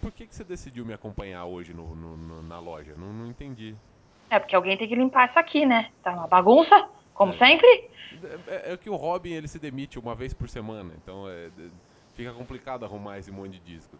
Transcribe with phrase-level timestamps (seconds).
[0.00, 2.94] por que, que você decidiu me acompanhar hoje no, no- no- na loja?
[2.96, 3.74] Não, não entendi.
[4.30, 5.90] É, porque alguém tem que limpar isso aqui, né?
[6.02, 7.38] Tá uma bagunça, como É.
[7.38, 7.90] sempre.
[8.46, 11.50] É, é que o Robin ele se demite uma vez por semana, então é, é,
[12.14, 13.96] fica complicado arrumar esse monte de disco.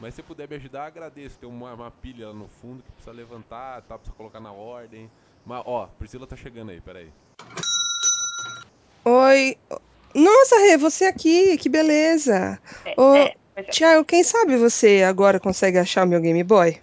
[0.00, 1.38] Mas se você puder me ajudar, agradeço.
[1.38, 3.96] Tem uma, uma pilha lá no fundo que precisa levantar, tá?
[3.98, 5.10] Precisa colocar na ordem.
[5.44, 7.10] Mas, ó, Priscila tá chegando aí, peraí.
[9.04, 9.56] Oi.
[10.14, 12.60] Nossa, Rê, você aqui, que beleza.
[12.84, 13.70] É, Ô, é, é.
[13.70, 16.78] Thiago, quem sabe você agora consegue achar o meu Game Boy?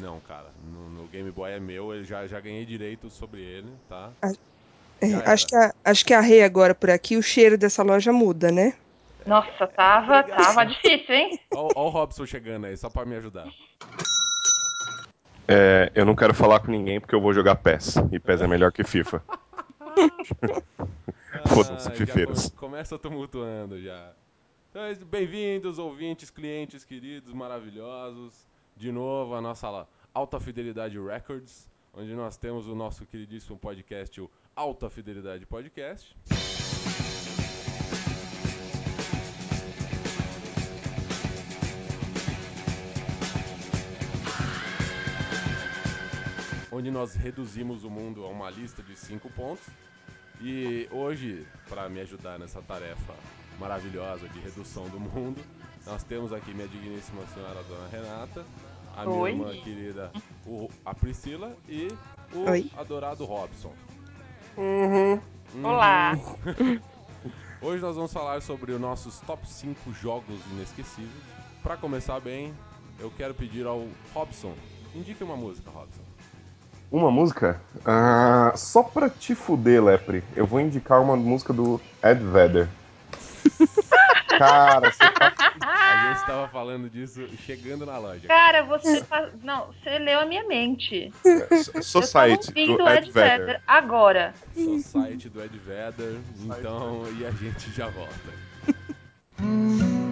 [0.00, 3.68] Não, cara, no, no Game Boy é meu, eu já, já ganhei direito sobre ele,
[3.88, 4.10] tá?
[5.00, 7.82] É, Já acho, que a, acho que a Rê agora por aqui, o cheiro dessa
[7.82, 8.74] loja muda, né?
[9.26, 10.44] Nossa, tava, Obrigado.
[10.44, 11.40] tava difícil, hein?
[11.54, 13.48] Ó o Robson chegando aí, só pra me ajudar.
[15.48, 17.96] É, eu não quero falar com ninguém porque eu vou jogar PES.
[18.12, 19.22] E PES é melhor que FIFA.
[21.46, 24.12] Foda-se, Ah, começa tumultuando já.
[24.78, 28.46] Então, bem-vindos, ouvintes, clientes queridos, maravilhosos.
[28.76, 34.30] De novo, a nossa Alta Fidelidade Records, onde nós temos o nosso queridíssimo podcast, o
[34.54, 36.14] Alta Fidelidade Podcast.
[46.70, 49.66] Onde nós reduzimos o mundo a uma lista de cinco pontos.
[50.38, 53.14] E hoje, para me ajudar nessa tarefa
[53.58, 55.40] maravilhosa de redução do mundo,
[55.86, 58.44] nós temos aqui minha digníssima senhora Dona Renata,
[58.96, 59.30] a minha Oi.
[59.30, 60.10] irmã querida
[60.46, 61.88] o- a Priscila e
[62.34, 62.70] o Oi.
[62.76, 63.72] adorado Robson.
[65.62, 66.16] Olá.
[67.60, 71.10] Hoje nós vamos falar sobre os nossos top 5 jogos inesquecíveis.
[71.62, 72.54] Para começar bem,
[73.00, 74.52] eu quero pedir ao Robson,
[74.94, 76.02] indique uma música, Robson.
[76.92, 77.60] Uma música?
[77.84, 82.68] Ah, só pra te fuder, Lepre, eu vou indicar uma música do Ed Vedder.
[84.38, 85.34] Cara, você tá.
[85.60, 88.26] A gente estava falando disso chegando na loja.
[88.28, 89.30] Cara, você tá...
[89.42, 91.12] Não, você leu a minha mente.
[91.82, 93.38] Society eu tava ouvindo do o Ed Vedder.
[93.38, 94.34] Vedder agora.
[94.82, 96.20] Site do Ed Vedder.
[96.40, 98.14] Então, e a gente já volta.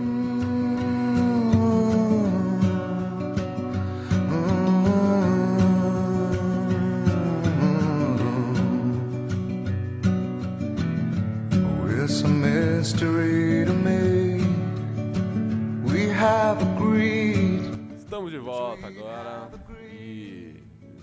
[18.34, 19.48] de volta agora.
[19.92, 20.56] E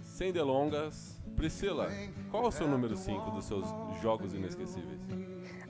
[0.04, 1.90] sem delongas, Priscila,
[2.30, 3.66] qual é o seu número 5 dos seus
[4.02, 5.00] jogos inesquecíveis?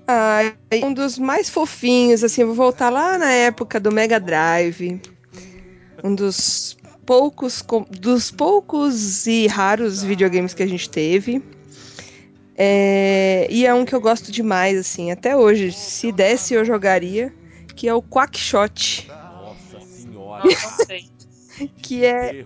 [0.07, 0.39] Ah,
[0.83, 4.99] um dos mais fofinhos, assim, eu vou voltar lá na época do Mega Drive.
[6.03, 11.43] Um dos poucos, dos poucos e raros videogames que a gente teve.
[12.57, 15.71] É, e é um que eu gosto demais, assim, até hoje.
[15.71, 17.31] Se desse, eu jogaria.
[17.75, 19.07] Que é o Quackshot.
[19.07, 20.43] Nossa senhora!
[20.85, 21.20] Sei.
[21.81, 22.45] Que é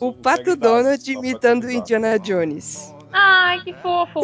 [0.00, 2.92] o Pato Donald imitando Indiana Jones.
[3.12, 4.20] Ai, que fofo.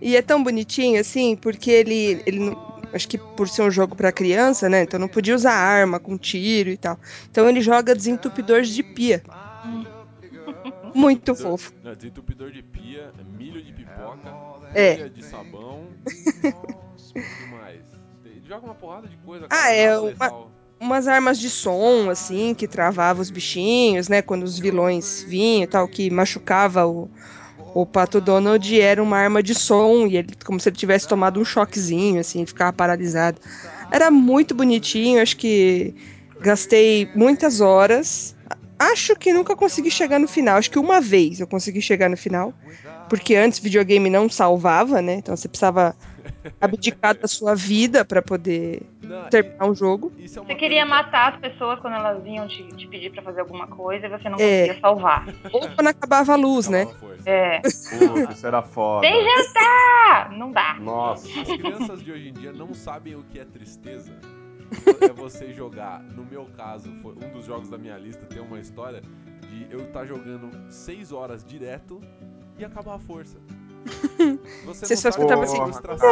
[0.00, 3.96] E é tão bonitinho, assim, porque ele, ele não- acho que por ser um jogo
[3.96, 4.82] pra criança, né?
[4.82, 6.98] Então não podia usar arma com tiro e tal.
[7.30, 9.22] Então ele joga desentupidor de pia.
[10.94, 11.72] Muito fofo.
[11.82, 14.28] Não, desentupidor de pia, milho de pipoca,
[14.74, 14.94] É.
[14.96, 15.86] pilha de sabão.
[17.14, 17.80] O que mais?
[18.22, 19.44] Tem- Joga uma porrada de coisa.
[19.46, 20.46] Ah, cara, é uma-.
[20.82, 24.20] Umas armas de som, assim, que travava os bichinhos, né?
[24.20, 27.08] Quando os vilões vinham e tal, que machucava o,
[27.72, 31.38] o Pato Donald, era uma arma de som, e ele, como se ele tivesse tomado
[31.38, 33.40] um choquezinho, assim, ficava paralisado.
[33.92, 35.94] Era muito bonitinho, acho que
[36.40, 38.34] gastei muitas horas.
[38.76, 40.56] Acho que nunca consegui chegar no final.
[40.56, 42.52] Acho que uma vez eu consegui chegar no final.
[43.08, 45.14] Porque antes videogame não salvava, né?
[45.14, 45.94] Então você precisava
[46.60, 50.12] abdicar da sua vida pra poder Não, terminar um jogo.
[50.18, 53.66] é Você queria matar as pessoas quando elas vinham te, te pedir pra fazer alguma
[53.66, 54.60] coisa e você não É.
[54.66, 55.26] conseguia salvar.
[55.52, 56.86] Ou quando acabava a luz, né?
[57.24, 57.60] É.
[57.60, 59.06] Puta, isso era foda.
[59.06, 60.32] Sem jantar!
[60.32, 60.74] Não dá.
[60.80, 61.28] Nossa.
[61.40, 64.12] As crianças de hoje em dia não sabem o que é tristeza.
[65.00, 68.58] É você jogar, no meu caso, foi um dos jogos da minha lista tem uma
[68.58, 69.02] história
[69.50, 72.00] de eu estar jogando 6 horas direto
[72.58, 73.38] e acabar a força.
[74.64, 76.08] Você, Você só escutava assim, frustração.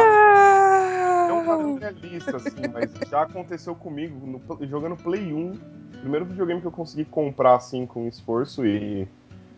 [1.27, 1.43] É um Ah!
[1.45, 5.53] quadro realista, assim, mas já aconteceu comigo no jogando Play 1.
[6.01, 9.03] Primeiro videogame que eu consegui comprar, assim, com esforço e.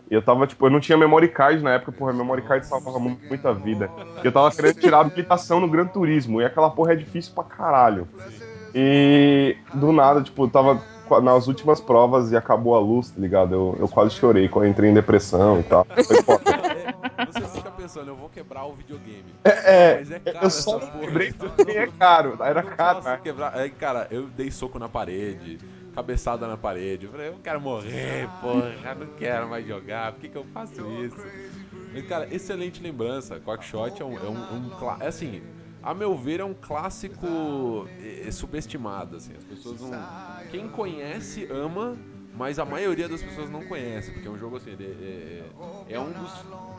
[0.09, 2.99] e eu tava, tipo, eu não tinha memory card na época, porra, memory card salvava
[2.99, 3.89] mu- muita vida.
[4.23, 7.33] E eu tava querendo tirar a habilitação no Gran Turismo, e aquela porra é difícil
[7.33, 8.07] pra caralho.
[8.75, 10.81] E do nada, tipo, eu tava
[11.21, 13.53] nas últimas provas e acabou a luz, tá ligado?
[13.53, 15.85] Eu, eu quase chorei quando eu entrei em depressão e tal.
[16.05, 16.43] Foi foda.
[17.27, 17.45] Você
[17.83, 19.35] pensando, eu vou quebrar o videogame.
[19.43, 23.03] É, Mas é caro eu só essa quebrei porque é caro, era caro.
[23.03, 23.19] Né?
[23.21, 23.55] quebrar.
[23.55, 25.57] Aí, cara, eu dei soco na parede,
[25.93, 27.05] cabeçada na parede.
[27.05, 30.81] Eu falei, eu quero morrer, porra, não quero mais jogar, por que, que eu faço
[31.03, 31.17] isso?
[31.93, 33.39] Mas, cara, excelente lembrança.
[33.39, 35.41] Quackshot é um, é um, um é assim,
[35.81, 39.33] a meu ver, é um clássico é, é, subestimado, assim.
[39.37, 39.91] As pessoas não...
[40.49, 41.97] Quem conhece, ama,
[42.35, 45.49] mas a maioria das pessoas não conhece, porque é um jogo, assim, ele é,
[45.89, 46.31] é, é um dos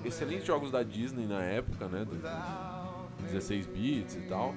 [0.04, 2.18] excelentes jogos da Disney na época, né, dos
[3.30, 4.54] 16 bits e tal.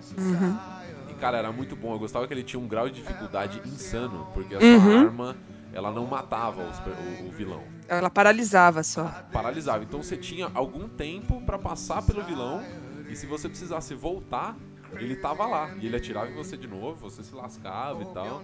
[1.10, 1.94] E, cara, era muito bom.
[1.94, 5.00] Eu gostava que ele tinha um grau de dificuldade insano, porque a sua Uhum.
[5.00, 5.36] arma,
[5.74, 7.64] ela não matava os o, o vilão.
[7.88, 9.06] Ela paralisava só.
[9.32, 9.84] Paralisava.
[9.84, 12.62] Então você tinha algum tempo pra passar pelo vilão,
[13.10, 14.58] e se você precisasse voltar,
[14.94, 15.70] ele tava lá.
[15.80, 18.44] E ele atirava em você de novo, você se lascava e tal.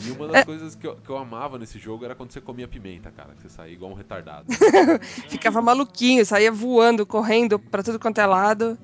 [0.00, 0.44] E uma das É.
[0.44, 3.34] coisas que eu, que eu amava nesse jogo era quando você comia pimenta, cara.
[3.34, 4.46] Que você saía igual um retardado.
[5.28, 8.78] Ficava maluquinho, saía voando, correndo pra tudo quanto é lado.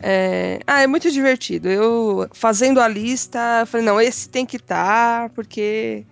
[0.00, 1.68] É, Ah, é muito divertido.
[1.68, 6.06] Eu, fazendo a lista, falei, não, esse tem que estar, porque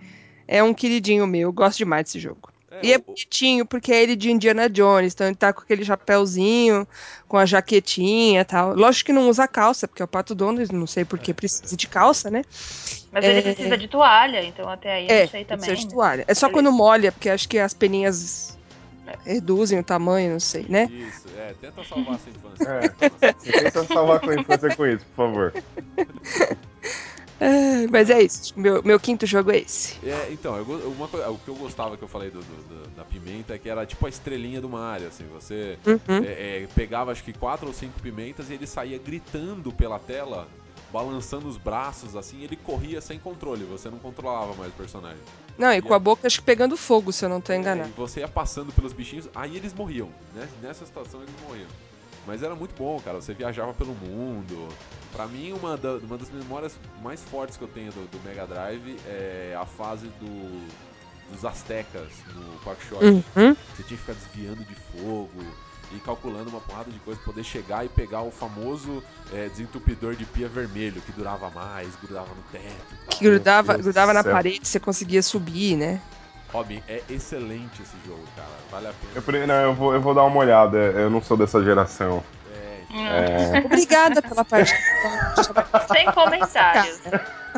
[0.46, 1.48] é um queridinho meu.
[1.48, 2.51] Eu gosto demais desse jogo.
[2.72, 5.84] É, E é bonitinho, porque é ele de Indiana Jones, então ele tá com aquele
[5.84, 6.86] chapéuzinho,
[7.28, 8.74] com a jaquetinha e tal.
[8.74, 11.76] Lógico que não usa calça, porque é o Pato Donald, não sei por que precisa
[11.76, 12.42] de calça, né?
[13.12, 13.30] Mas É.
[13.30, 15.80] ele precisa de toalha, então até aí eu É, não sei precisa também.
[15.80, 15.92] de né?
[15.92, 16.24] toalha.
[16.26, 16.52] É só Beleza.
[16.70, 18.58] quando molha, porque acho que as peninhas
[19.26, 20.88] reduzem o tamanho, não sei, né?
[20.90, 21.52] Isso, é.
[21.60, 22.68] Tenta salvar essa infância.
[23.20, 23.60] É.
[23.60, 25.52] Tenta salvar a infância com isso, por favor.
[27.42, 28.52] É, mas é isso.
[28.56, 29.98] Meu, meu quinto jogo é esse.
[30.06, 33.54] É, então, eu uma o que eu gostava que eu falei do, do- da pimenta
[33.54, 36.22] é que era tipo a estrelinha do Mario, assim, você Uhum.
[36.24, 40.46] é, é, pegava acho que quatro ou cinco pimentas e ele saía gritando pela tela,
[40.92, 45.22] balançando os braços, assim, ele corria sem controle, você não controlava mais o personagem.
[45.58, 47.90] Não, e com a boca acho que pegando fogo, se eu não tô É, enganado.
[47.90, 50.48] e você ia passando pelos bichinhos, aí eles morriam, né?
[50.62, 51.68] Nessa situação eles morriam.
[52.26, 53.20] Mas era muito bom, cara.
[53.20, 54.68] Você viajava pelo mundo.
[55.12, 58.46] Pra mim, uma, da- uma das memórias mais fortes que eu tenho do, do Mega
[58.46, 60.66] Drive é a fase do,
[61.30, 63.04] dos Aztecas no Quackshot.
[63.04, 63.22] Uhum.
[63.76, 65.28] Você tinha que ficar desviando de fogo
[65.94, 70.14] e calculando uma porrada de coisa pra poder chegar e pegar o famoso é, desentupidor
[70.16, 72.64] de pia vermelho, que durava mais, grudava no teto.
[73.06, 73.18] tal.
[73.18, 74.32] Que grudava, grudava na céu.
[74.32, 76.00] parede, você conseguia subir, né?
[76.50, 78.48] Robin, é excelente esse jogo, cara.
[78.70, 79.42] Vale a pena.
[79.42, 82.22] Eu, não, eu, vou, eu vou dar uma olhada, eu não sou dessa geração.
[82.92, 84.72] É, Hum, É, Obrigada pela parte.
[85.92, 87.00] Sem comentários.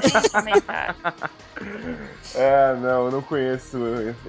[0.01, 0.97] Sem comentários.
[2.35, 3.79] é, não, eu não conheço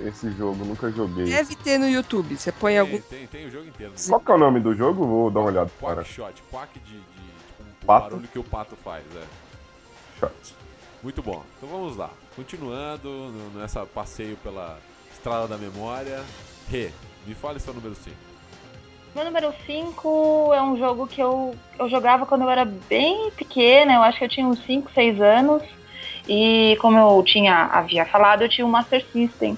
[0.06, 1.26] esse jogo, nunca joguei.
[1.26, 2.36] Deve ter no YouTube.
[2.38, 3.00] Você põe tem, algum.
[3.02, 3.92] tem, tem o jogo inteiro.
[3.94, 3.98] né?
[4.08, 5.06] Qual que é o nome do jogo?
[5.06, 5.96] Vou dar uma olhada para.
[6.04, 8.10] Quack shot, quack de, de tipo, um Pato?
[8.10, 9.24] barulho que o pato faz, é.
[10.20, 10.56] Shot.
[11.04, 11.44] Muito bom.
[11.58, 12.10] Então vamos lá.
[12.36, 14.80] Continuando nessa passeio pela
[15.14, 16.24] estrada da memória.
[16.70, 16.90] Rê,
[17.28, 18.16] me fale seu número 5.
[19.16, 23.94] Meu número 5 é um jogo que eu, eu jogava quando eu era bem pequena,
[23.94, 25.64] eu acho que eu tinha uns 5, 6 anos.
[26.28, 29.58] E como eu tinha havia falado, eu tinha um Master System.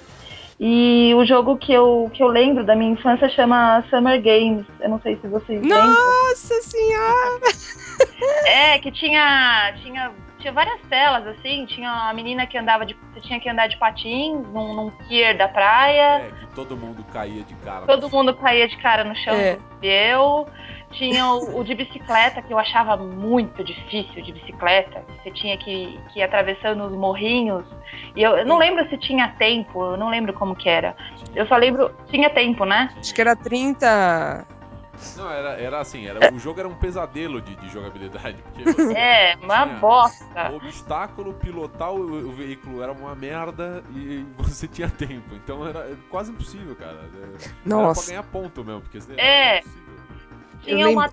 [0.59, 4.63] E o jogo que eu, que eu lembro da minha infância chama Summer Games.
[4.80, 5.88] Eu não sei se vocês lembram.
[5.88, 7.42] Nossa senhora!
[8.45, 11.66] É, que tinha, tinha, tinha várias telas, assim.
[11.66, 12.95] Tinha a menina que andava de.
[13.13, 16.22] Você tinha que andar de patins num, num pier da praia.
[16.25, 17.81] É, que todo mundo caía de cara.
[17.81, 18.19] no Todo chão.
[18.19, 19.57] mundo caía de cara no chão, É.
[19.81, 20.48] eu.
[20.92, 25.04] Tinha o, o de bicicleta, que eu achava muito difícil de bicicleta.
[25.22, 27.66] Você tinha que, que ir atravessando os morrinhos.
[28.16, 30.95] E eu, eu não lembro se tinha tempo, eu não lembro como que era.
[31.35, 31.94] Eu só lembro.
[32.09, 32.90] Tinha tempo, né?
[32.97, 34.47] Acho que era 30.
[35.16, 38.37] Não, era, era assim, era, o jogo era um pesadelo de, de jogabilidade.
[38.56, 40.51] Você É, uma bosta.
[40.51, 45.35] O obstáculo, pilotar o, o veículo era uma merda e você tinha tempo.
[45.35, 46.97] Então era quase impossível, cara.
[47.13, 48.07] É, Era pra Nossa.
[48.07, 49.61] ganhar ponto mesmo, porque É.
[50.63, 51.06] Tinha eu uma.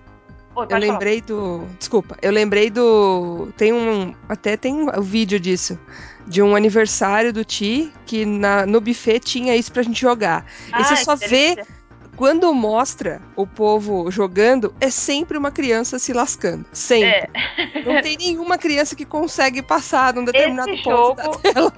[0.55, 0.93] Oi, Eu pode falar.
[0.93, 1.67] lembrei do.
[1.77, 3.51] Desculpa, eu lembrei do.
[3.57, 4.15] Tem um.
[4.29, 5.77] Até tem um vídeo disso.
[6.25, 10.45] De um aniversário do Ti, que na, no buffet tinha isso pra gente jogar.
[10.75, 11.67] e você só vê delícia.
[12.15, 16.65] Quando mostra o povo jogando, é sempre uma criança se lascando.
[16.71, 17.29] Sempre.
[17.33, 21.73] É, Não tem nenhuma criança que consegue passar num determinado esse ponto jogo da tela.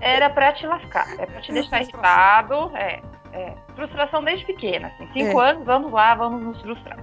[0.00, 3.00] era pra te lascar, é pra te deixar irritado, é,
[3.32, 3.54] é.
[3.74, 5.08] Frustração desde pequena, assim.
[5.12, 5.50] Cinco É.
[5.50, 6.98] anos, vamos lá, vamos nos frustrar.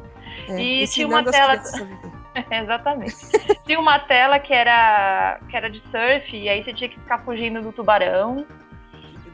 [0.49, 1.61] É, E tinha uma tela-.
[2.51, 3.15] Exatamente.
[3.65, 7.19] Tinha uma tela que era, que era de surf, e aí você tinha que ficar
[7.25, 8.45] fugindo do tubarão.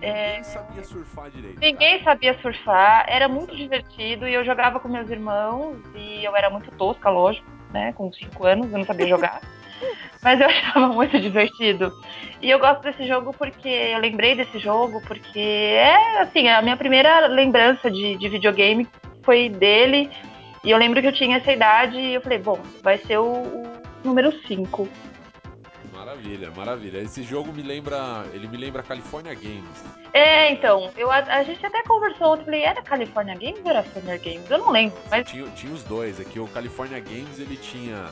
[0.07, 1.57] Ninguém sabia surfar direito.
[1.57, 1.65] É.
[1.65, 2.03] Ninguém cara.
[2.03, 6.69] sabia surfar, era muito divertido, e eu jogava com meus irmãos, e eu era muito
[6.71, 7.93] tosca, lógico, né?
[7.93, 9.41] Com cinco anos, eu não sabia jogar.
[10.21, 11.91] Mas eu achava muito divertido.
[12.41, 16.77] E eu gosto desse jogo porque eu lembrei desse jogo porque é assim, a minha
[16.77, 18.87] primeira lembrança de, de videogame
[19.23, 20.09] foi dele.
[20.63, 23.25] E eu lembro que eu tinha essa idade e eu falei, bom, vai ser o,
[23.25, 24.87] o número 5.
[26.23, 26.51] Maravilha.
[26.55, 26.97] Maravilha.
[26.99, 28.25] Esse jogo me lembra.
[28.33, 29.83] Ele me lembra California Games.
[30.13, 33.83] É, então, eu, a, a gente até conversou ontem, falei, era California Games ou era
[33.83, 34.49] Summer Games?
[34.49, 36.19] Eu não lembro, mas Tinha, tinha os dois.
[36.19, 38.05] É que o California Games ele tinha.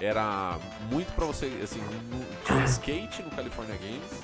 [0.00, 0.56] Era
[0.90, 1.46] muito pra você.
[1.62, 4.22] Assim, no- tinha skate no California Games.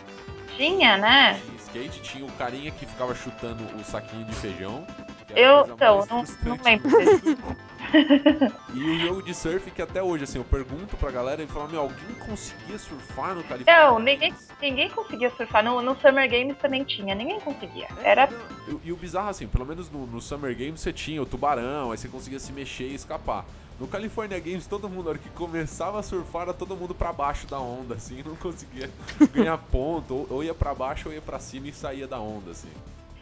[0.56, 1.40] tinha, né?
[1.44, 4.86] Tinha skate, tinha o carinha que ficava chutando o saquinho de feijão.
[5.34, 6.88] Eu, então, não, não lembro.
[8.74, 11.68] E o jogo de surf que até hoje, assim, eu pergunto pra galera e falo,
[11.68, 15.62] meu, alguém conseguia surfar no California Não, ninguém, ninguém conseguia surfar.
[15.64, 17.86] No, no Summer Games também tinha, ninguém conseguia.
[18.02, 18.28] É, Era.
[18.28, 21.26] não, E, e o bizarro, assim, pelo menos no, no Summer Games você tinha o
[21.26, 23.44] tubarão, aí você conseguia se mexer e escapar.
[23.78, 27.12] No California Games, todo mundo, na hora que começava a surfar, era todo mundo pra
[27.12, 28.88] baixo da onda, assim, não conseguia
[29.32, 30.14] ganhar ponto.
[30.14, 32.70] Ou, ou ia pra baixo ou ia pra cima e saía da onda, assim.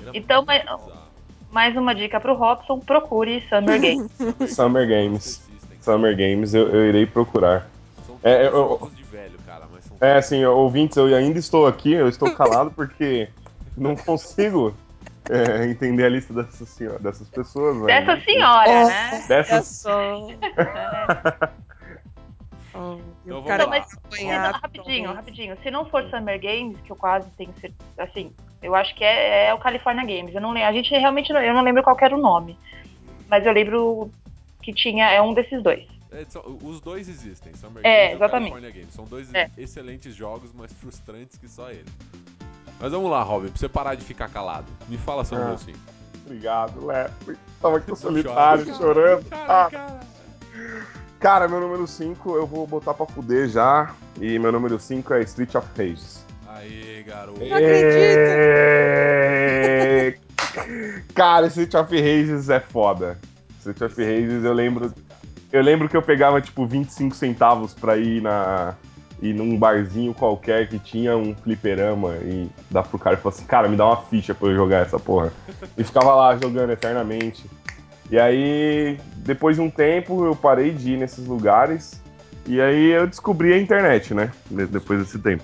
[0.01, 1.12] Era Então, mas- bizarro.
[1.53, 4.11] Mais uma dica pro Robson: procure Summer Games.
[4.53, 5.43] Summer Games.
[5.83, 7.69] Summer Games eu, eu irei procurar.
[8.25, 8.91] É, eu-
[10.01, 13.29] É, assim, ouvintes, eu ainda estou aqui, eu estou calado porque
[13.77, 14.75] não consigo
[15.29, 17.77] é, entender a lista dessas, dessas pessoas.
[17.77, 17.87] né?
[18.01, 18.87] Dessa senhora, Oh.
[18.89, 19.25] né?
[19.29, 19.67] Dessas.
[19.69, 20.27] só.
[22.75, 25.57] Oh, Então o cara não- apanhado, rapidinho, rapidinho.
[25.63, 27.77] Se não for Summer Games, que eu quase tenho certeza.
[27.99, 30.35] Assim, eu acho que é, é o California Games.
[30.35, 30.69] Eu não lembro.
[30.69, 32.59] A gente realmente não, eu não lembro qual era o nome.
[33.29, 34.11] Mas eu lembro
[34.63, 35.11] que tinha.
[35.11, 35.87] É um desses dois.
[36.11, 38.49] É, são- os dois existem, Summer É, Games exatamente.
[38.49, 38.95] e California Games.
[38.95, 39.51] São dois É.
[39.57, 41.87] excelentes jogos, mas frustrantes que só ele.
[42.81, 44.67] Mas vamos lá, Robin, pra você parar de ficar calado.
[44.89, 45.41] Me fala seu Ah.
[45.41, 45.79] número 5.
[46.27, 47.11] Obrigado, Léo.
[47.61, 49.29] Tava aqui solitário, chorando.
[49.29, 50.01] Cara, Ah, cara.
[51.23, 53.95] Cara, meu número 5 eu vou botar pra fuder já.
[54.21, 56.03] E meu número 5 é Street of Rage.
[56.49, 57.39] Aí, garoto.
[57.39, 58.29] Não acredito.
[58.29, 60.15] É...
[61.15, 63.21] Cara, Street of Rages é foda.
[63.61, 64.93] Street of Rages eu lembro.
[65.53, 68.75] Eu lembro que eu pegava tipo 25 centavos pra ir na.
[69.23, 73.45] ir num barzinho qualquer que tinha um fliperama e dar pro cara e falar assim,
[73.45, 75.33] cara, me dá uma ficha pra eu jogar essa porra.
[75.79, 77.49] E ficava lá jogando eternamente.
[78.13, 81.99] E aí, depois de um tempo, eu parei de ir nesses lugares.
[82.47, 84.31] E aí eu descobri a internet, né?
[84.51, 85.43] de- Depois desse tempo.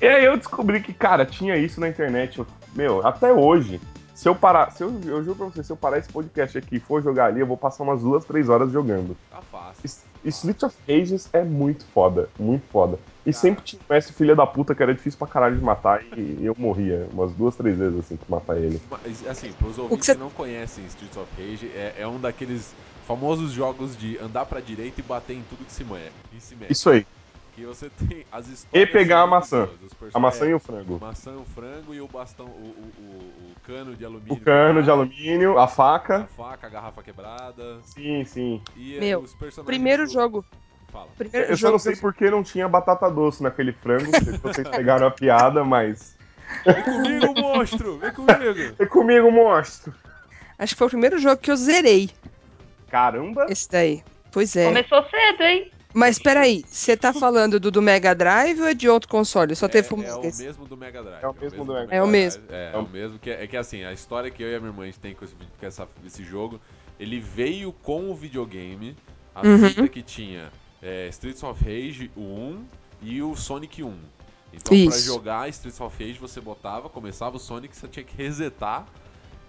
[0.00, 2.38] E aí eu descobri que, cara, tinha isso na internet.
[2.38, 3.80] Eu- Meu, até hoje,
[4.14, 4.70] se eu parar.
[4.70, 7.26] Se eu, eu juro pra você, se eu parar esse podcast aqui e for jogar
[7.26, 9.16] ali, eu vou passar umas duas, três horas jogando.
[9.28, 9.80] Tá fácil.
[9.84, 12.96] S- Street of Rages é muito foda, muito foda.
[13.26, 16.02] E sempre tinha um mestre filha da puta que era difícil pra caralho de matar
[16.16, 18.78] e eu morria umas duas, três vezes assim pra matar ele.
[18.90, 22.74] Mas, assim, pros ouvintes que, você- não conhecem Streets of Rage, é, é um daqueles
[23.06, 26.54] famosos jogos de andar pra direita e bater em tudo que se, me que se
[26.54, 26.72] mexe.
[26.72, 27.06] Isso aí.
[27.54, 28.88] Que você tem as histórias.
[28.88, 29.68] E pegar a maçã.
[30.12, 30.98] A maçã e o frango.
[31.00, 34.34] maçã, o frango e o bastão, o, o, o- o cano de alumínio.
[34.42, 36.28] O cano de alumínio, a A faca.
[36.36, 37.80] faca, a garrafa quebrada.
[37.84, 38.60] Sim, sim.
[38.76, 39.76] E Meu, os personagens.
[39.76, 40.44] Primeiro do- jogo.
[40.94, 41.08] Fala.
[41.18, 44.68] Primeiro Eu só não sei por que não tinha batata doce naquele frango, se vocês
[44.68, 46.16] pegaram a piada, mas.
[46.64, 47.98] Vem comigo, monstro!
[47.98, 48.76] Vem comigo!
[48.78, 49.92] E comigo, monstro!
[50.56, 52.10] Acho que foi o primeiro jogo que eu zerei.
[52.88, 53.46] Caramba!
[53.48, 54.04] Esse daí.
[54.30, 54.66] Pois é.
[54.66, 55.68] Começou cedo, hein?
[55.92, 59.56] Mas peraí, você tá falando do, do Mega Drive ou é de outro console?
[59.56, 61.22] Só teve é, um é o mesmo do Mega Drive.
[61.24, 62.10] É o mesmo do Mega É o Drive.
[62.12, 62.42] mesmo.
[62.50, 63.18] É, é o mesmo.
[63.18, 65.12] Que, é que assim, a história que eu e a minha irmã a gente tem
[65.14, 66.60] com, esse, com essa- esse jogo,
[67.00, 68.96] ele veio com o videogame,
[69.34, 69.68] a Uhum.
[69.68, 70.50] fita que tinha
[70.84, 72.64] é, Streets of Rage, o 1
[73.02, 73.88] e o Sonic 1.
[74.52, 75.06] Então, pra Isso.
[75.06, 78.86] jogar Streets of Rage, você botava, começava o Sonic, você tinha que resetar,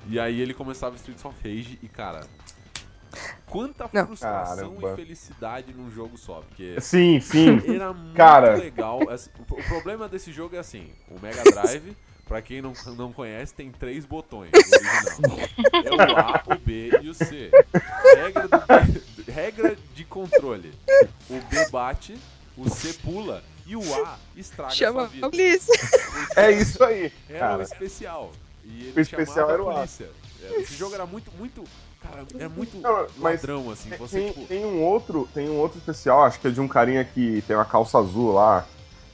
[0.07, 2.21] e aí ele começava Streets of Rage, e cara.
[3.47, 4.07] Quanta Não.
[4.07, 4.93] frustração Caramba.
[4.93, 6.41] e felicidade num jogo só.
[6.41, 7.61] Porque Sim, sim.
[7.73, 8.55] era muito Cara.
[8.55, 9.07] legal.
[9.09, 11.95] Assim, O problema desse jogo é assim: o Mega Drive,
[12.27, 15.37] pra quem não, não conhece, tem três botões no original:
[15.85, 17.51] é o A, o B e o C.
[18.15, 19.01] Regra, do B-
[19.35, 20.71] regra de controle:
[21.29, 22.17] o B bate,
[22.57, 25.29] o C pula e o A estraga Chama a a sua vida.
[25.29, 25.73] polícia.
[26.37, 27.63] É isso aí, Era o cara.
[27.63, 28.31] especial.
[28.63, 29.75] E ele O especial era o a A.
[29.75, 30.09] polícia.
[30.41, 31.63] É, Esse jogo era muito, muito.
[32.01, 33.89] Cara, é muito Não, mas ladrão, assim.
[33.97, 34.45] Você, Tem, tipo.
[34.47, 37.55] tem um outro, tem um outro especial, acho que é de um carinha que tem
[37.55, 38.65] uma calça azul lá.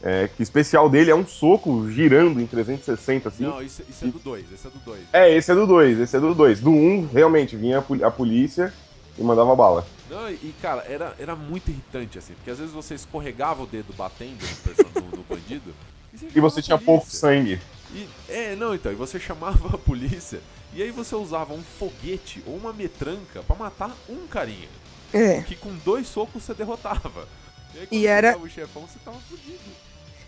[0.04, 3.44] É, que o especial dele é um soco girando em 360, assim.
[3.44, 5.00] Não, isso, isso é do 2, esse é do 2.
[5.14, 6.60] É, esse é do 2, esse é do 2.
[6.60, 8.74] Do 1, um, realmente, vinha a, a polícia
[9.18, 9.86] e mandava bala.
[10.10, 13.68] Não, e e, cara, era, era muito irritante, assim, porque às vezes você escorregava o
[13.68, 14.46] dedo batendo
[14.96, 15.74] no, no- no bandido.
[16.36, 16.86] E você a tinha polícia.
[16.86, 17.60] pouco sangue.
[17.94, 20.40] E, é, não, então, e você chamava a polícia,
[20.74, 24.68] e aí você usava um foguete ou uma metranca pra matar um carinha,
[25.14, 25.42] É.
[25.42, 27.28] que com dois socos você derrotava.
[27.76, 29.60] E aí E era- o chefão, você tava fudido.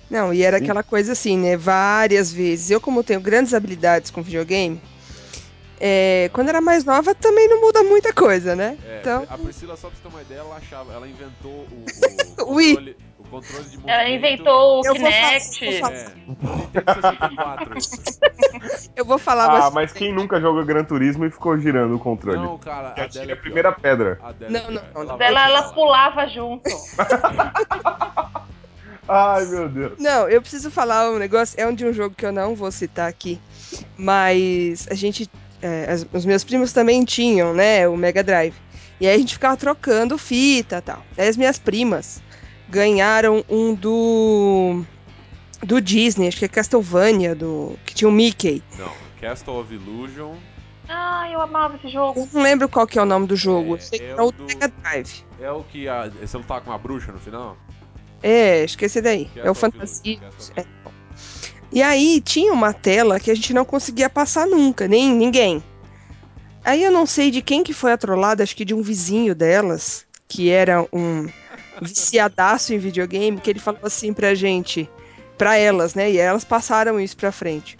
[0.09, 0.63] Não, e era Sim.
[0.65, 1.57] aquela coisa assim, né?
[1.57, 2.69] Várias vezes.
[2.69, 4.79] Eu, como tenho grandes habilidades com videogame,
[5.79, 8.77] é, quando era mais nova também não muda muita coisa, né?
[8.85, 11.85] É, Então, a Priscila, só pra você ter uma ideia, ela achava, ela inventou o,
[12.41, 13.89] o controle, o Controle de movimento.
[13.89, 15.79] Ela inventou o Eu vou Kinect.
[15.79, 18.19] falar- É, Nintendo 64 isso.
[18.95, 22.37] Eu vou falar Ah, mas quem nunca jogou Gran Turismo e ficou girando o controle?
[22.37, 23.81] Não, cara, a é a primeira pior.
[23.81, 24.19] pedra.
[24.23, 25.73] A dela Não, é não, não, Ela, ela falar.
[25.73, 26.69] pulava junto.
[29.07, 29.93] Ai, meu Deus.
[29.99, 31.59] Não, eu preciso falar um negócio.
[31.59, 33.39] É um de um jogo que eu não vou citar aqui.
[33.97, 35.29] Mas a gente.
[35.63, 37.87] É, as- os meus primos também tinham, né?
[37.87, 38.53] O Mega Drive.
[38.99, 41.03] E aí a gente ficava trocando fita e tal.
[41.17, 42.21] Aí as minhas primas
[42.69, 44.83] ganharam um do.
[45.63, 48.61] Do Disney, acho que é Castlevania, do, que tinha o Mickey.
[48.77, 48.91] Não,
[49.21, 50.35] Castle of Illusion
[50.89, 52.19] Ah, eu amava esse jogo.
[52.19, 53.69] Eu não lembro qual que é o nome do jogo.
[53.75, 55.23] É, eu sei que é é o do- Mega Drive.
[55.39, 57.55] é o que a, você lutar com uma bruxa no final?
[58.21, 59.25] É, esqueci daí.
[59.25, 60.19] Castle é o Fantasia.
[60.57, 60.65] É.
[61.73, 65.63] E aí tinha uma tela que a gente não conseguia passar nunca, nem ninguém.
[66.63, 69.33] Aí eu não sei de quem que foi a trollada, acho que de um vizinho
[69.33, 71.27] delas, que era um
[71.81, 74.87] viciadaço em videogame, que ele falou assim pra gente,
[75.35, 76.11] pra elas, né?
[76.11, 77.75] E elas passaram isso pra frente.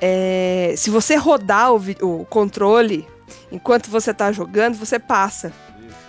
[0.00, 3.06] É, se você rodar o, o controle
[3.50, 5.52] enquanto você tá jogando, você passa.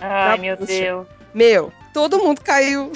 [0.00, 0.72] Ai, meu bucha.
[0.72, 1.06] Deus.
[1.34, 2.92] Meu, todo mundo caiu.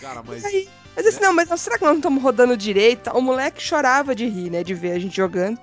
[0.00, 0.68] Cara, mas aí,
[0.98, 3.08] mas assim, não, mas será que nós não estamos rodando direito?
[3.10, 4.64] O moleque chorava de rir, né?
[4.64, 5.58] De ver a gente jogando.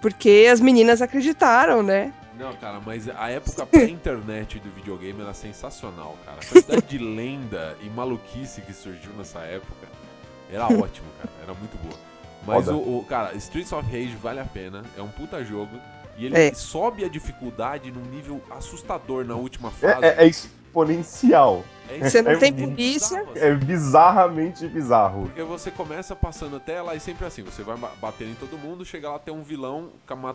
[0.00, 2.12] Porque as meninas acreditaram, né?
[2.36, 6.38] Não, cara, mas a época pré-internet do videogame era sensacional, cara.
[6.42, 9.86] A quantidade de lenda e maluquice que surgiu nessa época
[10.52, 11.30] era ótimo, cara.
[11.44, 11.94] Era muito boa.
[12.44, 14.82] Mas o, o- cara, Streets of Rage vale a pena.
[14.98, 15.70] É um puta jogo.
[16.18, 16.52] E ele É.
[16.52, 20.04] sobe a dificuldade num nível assustador na última fase.
[20.04, 20.26] É, é- é
[20.74, 21.64] exponencial.
[21.88, 23.18] É Você não É tem polícia.
[23.18, 23.40] bizarro, assim.
[23.46, 25.22] É bizarramente bizarro.
[25.24, 28.84] Porque você começa passando tela e sempre assim, você vai ba- bater em todo mundo,
[28.84, 29.90] chega lá tem um vilão,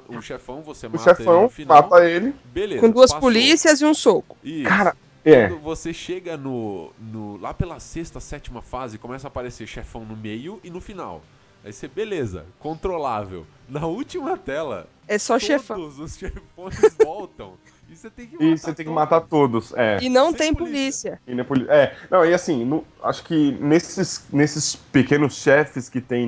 [0.10, 1.82] um chefão, você O mata ele chefão no final.
[1.82, 2.34] mata ele.
[2.46, 2.82] Beleza.
[2.82, 3.20] Com duas passou.
[3.22, 4.38] polícias e um soco.
[4.44, 4.70] Isso.
[4.70, 5.48] Cara, é.
[5.50, 7.38] Quando você chega no, no.
[7.38, 11.22] lá pela sexta, sétima fase, começa a aparecer chefão no meio e no final.
[11.66, 13.46] Aí você, beleza, controlável.
[13.68, 15.82] Na última tela, É só todos chefão.
[16.00, 17.56] os chefões voltam.
[17.92, 18.96] E você tem que matar E você tem que todos.
[18.96, 19.74] matar todos.
[19.76, 19.98] É.
[20.02, 21.20] E não Sem tem polícia.
[21.26, 21.42] polícia.
[21.42, 26.26] E poli- É, não, e assim, no- acho que nesses, nesses pequenos chefes que tem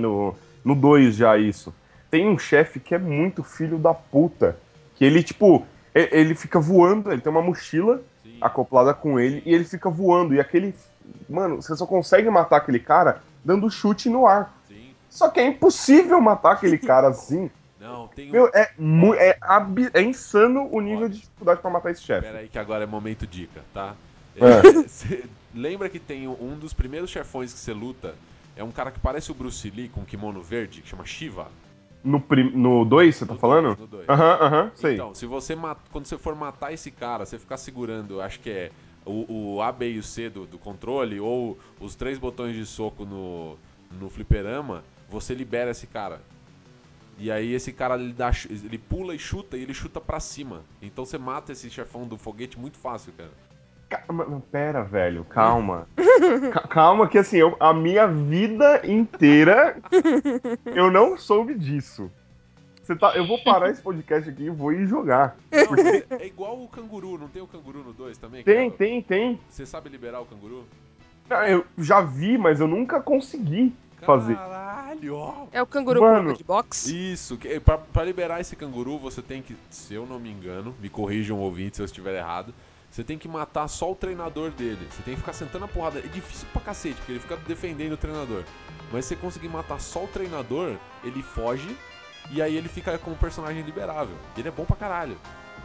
[0.64, 1.74] no 2 já isso,
[2.10, 4.58] tem um chefe que é muito filho da puta.
[4.96, 9.42] Que ele, tipo, e- ele fica voando, ele tem uma mochila Sim, acoplada com ele
[9.46, 10.34] e ele fica voando.
[10.34, 10.74] E aquele.
[11.30, 14.56] Mano, você só consegue matar aquele cara dando chute no ar.
[14.68, 14.92] sim.
[15.10, 17.50] Só que é impossível matar aquele cara assim.
[17.82, 18.32] Não, tem um.
[18.32, 18.70] Meu, é,
[19.18, 19.40] é,
[19.94, 22.28] é insano o nível de dificuldade pra matar esse chefe.
[22.28, 23.96] Pera aí que agora é momento dica, tá?
[24.36, 24.46] É.
[24.46, 28.16] É, cê lembra que tem um dos primeiros chefões que você luta
[28.56, 31.48] é um cara que parece o Bruce Lee com um kimono verde, que chama Shiva?
[32.04, 33.76] No 2, no dois, você tá No falando?
[33.76, 34.10] dois, no dois.
[34.10, 34.94] Aham, aham, sei.
[34.94, 35.78] Então, se você mat...
[35.92, 38.72] quando você for matar esse cara, você ficar segurando, acho que é
[39.06, 42.66] o, o A, B e o C do, do controle, ou os três botões de
[42.66, 43.58] soco no,
[44.00, 46.22] no fliperama, você libera esse cara.
[47.18, 50.64] E aí esse cara ele, dá, ele pula e chuta e ele chuta pra cima.
[50.82, 53.30] Então você mata esse chefão do foguete muito fácil, cara.
[53.90, 55.88] Calma, não, pera, velho, calma.
[56.54, 59.78] Ca- calma que assim, eu- a minha vida inteira
[60.66, 62.10] eu não soube disso.
[62.82, 65.38] Você tá, eu vou parar esse podcast aqui e vou ir jogar.
[65.52, 65.76] Não,
[66.18, 68.44] é, é igual o canguru, não tem o canguru no 2 também?
[68.44, 68.78] Tem, cara?
[68.78, 69.40] tem, tem.
[69.50, 70.66] Você sabe liberar o canguru?
[71.30, 73.74] Não, eu já vi, mas eu nunca consegui
[74.06, 74.36] fazer.
[74.36, 75.16] Caralho!
[75.16, 75.48] ó.
[75.52, 76.32] É o canguru Mano.
[76.32, 77.14] com de boxe.
[77.14, 80.76] Isso, que, pra, pra liberar esse canguru, você tem que, se eu não me engano,
[80.80, 82.54] me corrijam ouvinte se eu estiver errado,
[82.90, 84.86] você tem que matar só o treinador dele.
[84.90, 86.00] Você tem que ficar sentando a porrada.
[86.00, 88.44] É difícil pra cacete, porque ele fica defendendo o treinador.
[88.92, 91.76] Mas se você conseguir matar só o treinador, ele foge
[92.30, 94.16] e aí ele fica com o personagem liberável.
[94.38, 95.18] Ele é bom pra caralho.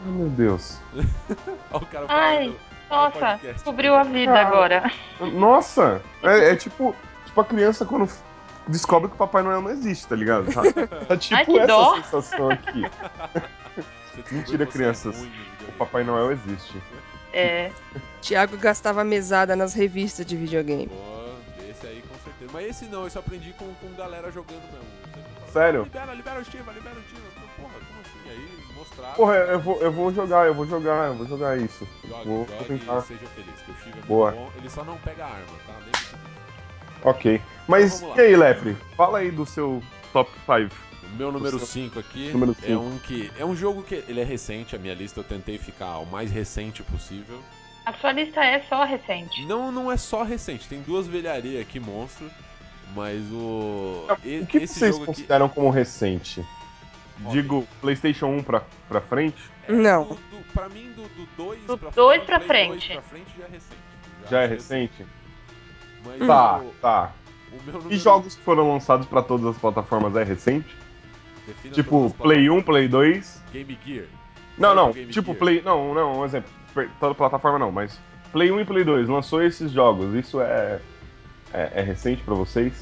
[0.05, 0.79] Ai, meu Deus.
[1.73, 2.57] Olha o cara Ai.
[2.89, 4.91] Nossa, descobriu a vida agora.
[5.33, 6.95] Nossa, é, é tipo,
[7.25, 8.09] tipo a criança quando
[8.69, 10.53] descobre que o Papai Noel não existe, tá ligado?
[10.53, 10.63] Tá,
[11.07, 11.95] tá tipo Ai, que essa dó.
[11.97, 12.83] sensação aqui.
[14.33, 15.15] Mentira, é crianças.
[15.17, 15.47] videogame.
[15.69, 16.81] O Papai Noel existe.
[17.33, 17.71] É.
[18.23, 20.87] Tiago gastava mesada nas revistas de videogame.
[20.87, 22.51] Pô, esse aí com certeza.
[22.53, 24.87] Mas esse não, esse eu aprendi com, com galera jogando mesmo.
[25.53, 25.83] Sério?
[25.83, 27.23] Libera, libera o Shiva, libera o Shiva.
[27.57, 28.31] Porra, como assim?
[28.31, 29.15] Aí mostrar.
[29.15, 31.87] Porra, eu vou, eu vou jogar, eu vou jogar, eu vou jogar isso.
[32.09, 32.99] Jogue, vou- vou jogue tentar.
[32.99, 34.31] e seja feliz, que o Shiva é Boa.
[34.33, 34.51] bom.
[34.57, 35.75] Ele só não pega arma, tá?
[35.93, 36.16] Disso.
[37.07, 37.41] Ok.
[37.69, 38.77] Mas Então e aí, Lepre?
[38.97, 40.75] Fala aí do seu top 5.
[41.05, 42.83] O meu número O seu 5 aqui número é cinco.
[42.83, 43.31] um que.
[43.39, 46.31] É um jogo que ele é recente, a minha lista eu tentei ficar o mais
[46.31, 47.41] recente possível.
[47.87, 49.47] A sua lista é só recente.
[49.47, 52.29] Não, não é só recente, tem duas velharias aqui, monstro.
[52.95, 54.05] Mas o.
[54.25, 55.15] e- O que esse vocês jogo aqui.
[55.15, 56.45] consideram como recente?
[57.25, 59.37] Ó, Digo, PlayStation 1 pra, pra frente?
[59.69, 60.05] Não.
[60.05, 62.69] Do, do, pra mim, do 2 Do pra dois frente, pra frente.
[62.89, 63.77] dois pra frente já é recente.
[64.31, 65.07] Já é acho recente?
[66.19, 67.13] Mas Tá, o, tá.
[67.53, 70.77] o meu E número- jogos que foram lançados pra todas as plataformas é recente?
[71.47, 73.43] defina Tipo, Play 1, Play 2.
[73.53, 74.07] Game Gear.
[74.59, 75.39] Não, não, Game tipo Gear.
[75.39, 75.63] Play.
[75.63, 76.51] Não, não, um exemplo.
[77.01, 77.99] Toda plataforma não, mas
[78.33, 80.15] Play 1 e Play 2 lançou esses jogos.
[80.15, 80.81] Isso é.
[81.53, 82.73] É, é recente pra vocês?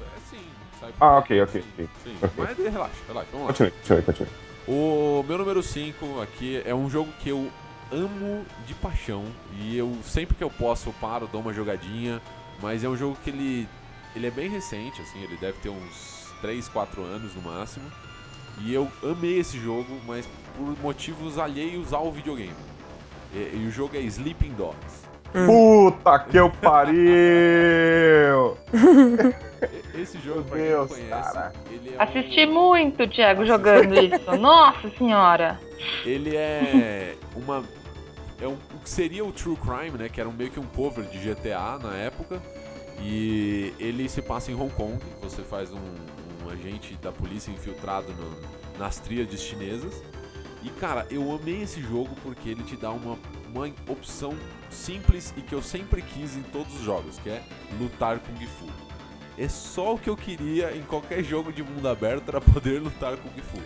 [0.00, 0.38] É sim.
[0.80, 2.16] sai Ah, ok, ok, sim, sim.
[2.20, 3.52] Mas relaxa, relaxa, vamos lá.
[3.52, 4.30] Continue, continue, continue.
[4.68, 7.50] O meu número 5 aqui é um jogo que eu
[7.92, 9.24] amo de paixão
[9.60, 12.20] e eu sempre que eu posso eu paro, dou uma jogadinha,
[12.62, 13.68] mas é um jogo que ele
[14.14, 17.84] ele é bem recente, assim, ele deve ter uns 3, 4 anos no máximo.
[18.58, 22.54] E eu amei esse jogo, mas por motivos alheios ao videogame.
[23.34, 25.04] E, e o jogo é Sleeping Dogs.
[25.44, 26.96] Puta que eu pariu!
[29.94, 31.52] Esse jogo, Meu pra quem Deus, não conhece, cara.
[31.70, 33.58] ele é Assisti um- muito o Thiago Assisti.
[33.58, 34.36] jogando isso.
[34.38, 35.60] Nossa senhora.
[36.04, 37.62] Ele é uma.
[38.40, 40.08] É um, o que seria o True Crime, né?
[40.08, 42.40] Que era um, meio que um cover de GTA na época.
[43.00, 44.98] E ele se passa em Hong Kong.
[45.22, 45.78] Você faz um,
[46.44, 50.02] um agente da polícia infiltrado no- nas tríades chinesas.
[50.62, 53.18] E cara, eu amei esse jogo porque ele te dá uma,
[53.54, 54.34] uma opção
[54.70, 57.42] simples e que eu sempre quis em todos os jogos, que é
[57.78, 58.66] lutar Kung Fu.
[59.38, 63.16] É só o que eu queria em qualquer jogo de mundo aberto era poder lutar
[63.16, 63.58] Kung Fu.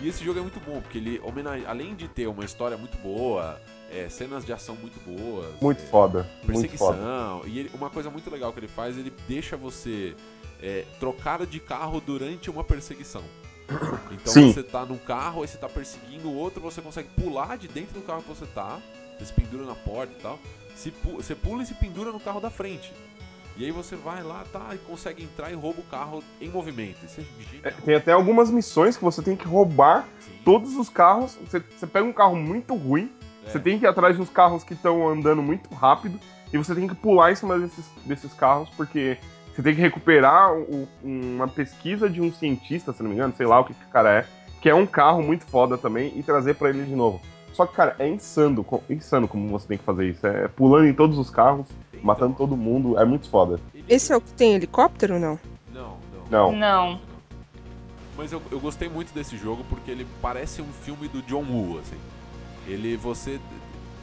[0.00, 1.64] E esse jogo é muito bom, porque ele, homenage...
[1.66, 3.60] além de ter uma história muito boa,
[3.92, 6.18] é, cenas de ação muito boas, Muito é, foda.
[6.44, 6.96] Muito foda.
[6.96, 10.14] perseguição, e ele- uma coisa muito legal que ele faz, ele deixa você
[10.60, 13.22] é, trocar de carro durante uma perseguição.
[14.12, 14.52] Então Sim.
[14.52, 17.94] você tá num carro, aí você tá perseguindo o outro, você consegue pular de dentro
[17.94, 18.78] do carro que você tá,
[19.18, 20.38] você se pendura na porta e tal,
[20.76, 22.92] se pu- você pula e se pendura no carro da frente.
[23.56, 27.04] E aí você vai lá, tá, e consegue entrar e rouba o carro em movimento.
[27.04, 27.20] Isso
[27.62, 30.32] é É, tem até algumas missões que você tem que roubar Sim.
[30.44, 31.36] todos os carros.
[31.46, 33.10] Você, você pega um carro muito ruim,
[33.46, 33.50] É.
[33.50, 36.18] você tem que ir atrás de uns carros que estão andando muito rápido
[36.52, 39.16] e você tem que pular em cima desses, desses carros porque
[39.54, 43.46] você tem que recuperar o- uma pesquisa de um cientista, se não me engano, sei
[43.46, 44.26] lá o que, que o cara é,
[44.60, 47.20] que é um carro muito foda também e trazer pra ele de novo.
[47.52, 50.26] Só que, cara, é insano, insano como você tem que fazer isso.
[50.26, 53.60] É pulando em todos os carros, Então, matando todo mundo, é muito foda.
[53.86, 55.38] Esse é o que tem helicóptero ou não?
[55.70, 55.96] Não,
[56.30, 56.50] não.
[56.50, 56.52] Não.
[56.56, 57.00] Não.
[58.16, 61.78] Mas eu, eu gostei muito desse jogo porque ele parece um filme do John Woo,
[61.78, 61.96] assim.
[62.66, 63.40] Ele, você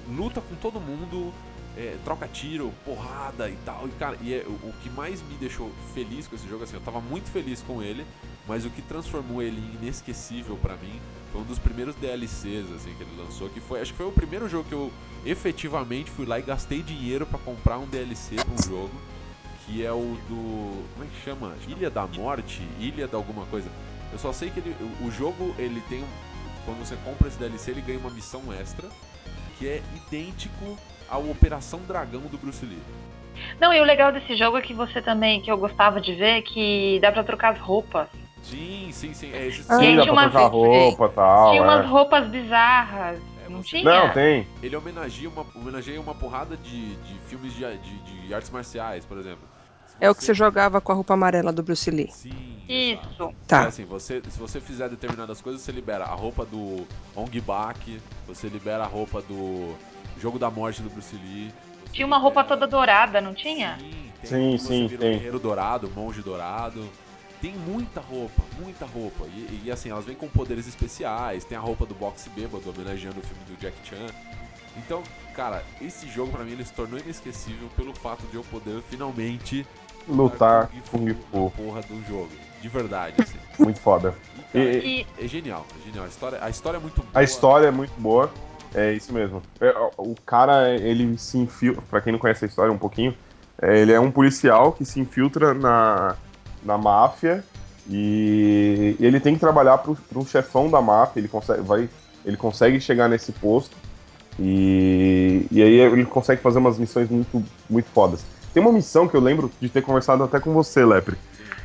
[0.08, 1.34] luta com todo mundo,
[1.78, 3.88] é, troca tiro, porrada e tal.
[3.88, 6.76] E, cara, e é, o, o que mais me deixou feliz com esse jogo, assim,
[6.76, 8.06] eu tava muito feliz com ele,
[8.48, 11.00] mas o que transformou ele em inesquecível pra mim
[11.32, 14.12] foi um dos primeiros DLCs, assim, que ele lançou, que foi, acho que foi o
[14.12, 14.91] primeiro jogo que eu
[15.24, 18.91] efetivamente fui lá e gastei dinheiro pra comprar um DLC pra um jogo,
[19.65, 21.56] que é o do, como é que chama?
[21.67, 23.69] Ilha da Morte, Ilha da alguma coisa.
[24.12, 26.08] Eu só sei que ele, o- o jogo, ele tem um,
[26.69, 28.88] quando você compra esse DLC, ele ganha uma missão extra,
[29.58, 30.77] que é idêntico
[31.10, 32.77] à Operação Dragão do Bruce Lee.
[33.60, 36.43] Não, e o legal desse jogo é que você também, que eu gostava de ver,
[36.43, 38.08] que dá pra trocar as roupas.
[38.43, 39.32] Sim, sim, sim.
[39.34, 41.49] É esse Ah, Sim, dá pra uma trocar vez- roupa e tal.
[41.51, 41.65] tinha é.
[41.65, 43.19] umas roupas bizarras.
[43.45, 43.84] É, não tinha?
[43.84, 44.47] Não, tem.
[44.62, 49.17] Ele homenageia uma, homenageia uma porrada de, de filmes de, de, de artes marciais, por
[49.17, 49.41] exemplo.
[49.99, 52.09] Se É o que você jogava com a roupa amarela do Bruce Lee.
[52.12, 53.09] Sim, exato.
[53.12, 53.33] Isso.
[53.45, 53.63] Tá.
[53.63, 58.01] É assim, você, se você fizer determinadas coisas, você libera a roupa do Ong Bak,
[58.25, 59.75] você libera a roupa do
[60.17, 61.53] Jogo da Morte do Bruce Lee.
[61.91, 63.77] Tinha uma roupa toda dourada, não tinha?
[63.77, 65.09] Sim, tem Sim, sim, vira tem.
[65.09, 66.88] um guerreiro dourado, monge dourado.
[67.41, 69.25] Tem muita roupa, muita roupa.
[69.27, 71.45] E, e, assim, elas vêm com poderes especiais.
[71.45, 74.07] Tem a roupa do boxe bêbado, homenageando o filme do Jack Chan.
[74.77, 75.01] Então,
[75.33, 79.65] cara, esse jogo pra mim ele se tornou inesquecível pelo fato de eu poder finalmente
[80.10, 81.52] Lutar Kung Fu.
[81.56, 82.30] porra do jogo.
[82.62, 83.38] De verdade, assim.
[83.63, 84.13] Muito foda.
[84.54, 86.06] E, cara, E é genial, é genial.
[86.06, 87.10] A história, a história é muito boa.
[87.13, 88.32] A história é muito boa.
[88.74, 89.41] É isso mesmo.
[89.62, 91.82] É, O cara, ele se infiltra.
[91.89, 93.15] Pra quem não conhece a história um pouquinho,
[93.62, 96.15] é, ele é um policial que se infiltra na,
[96.63, 97.43] na máfia
[97.89, 101.19] e ele tem que trabalhar pro, pro chefão da máfia.
[101.19, 101.89] Ele consegue, vai,
[102.26, 103.76] ele consegue chegar nesse posto
[104.38, 108.24] e, e aí ele consegue fazer umas missões muito, muito fodas.
[108.53, 111.17] Tem uma missão que eu lembro de ter conversado até com você, Lepre.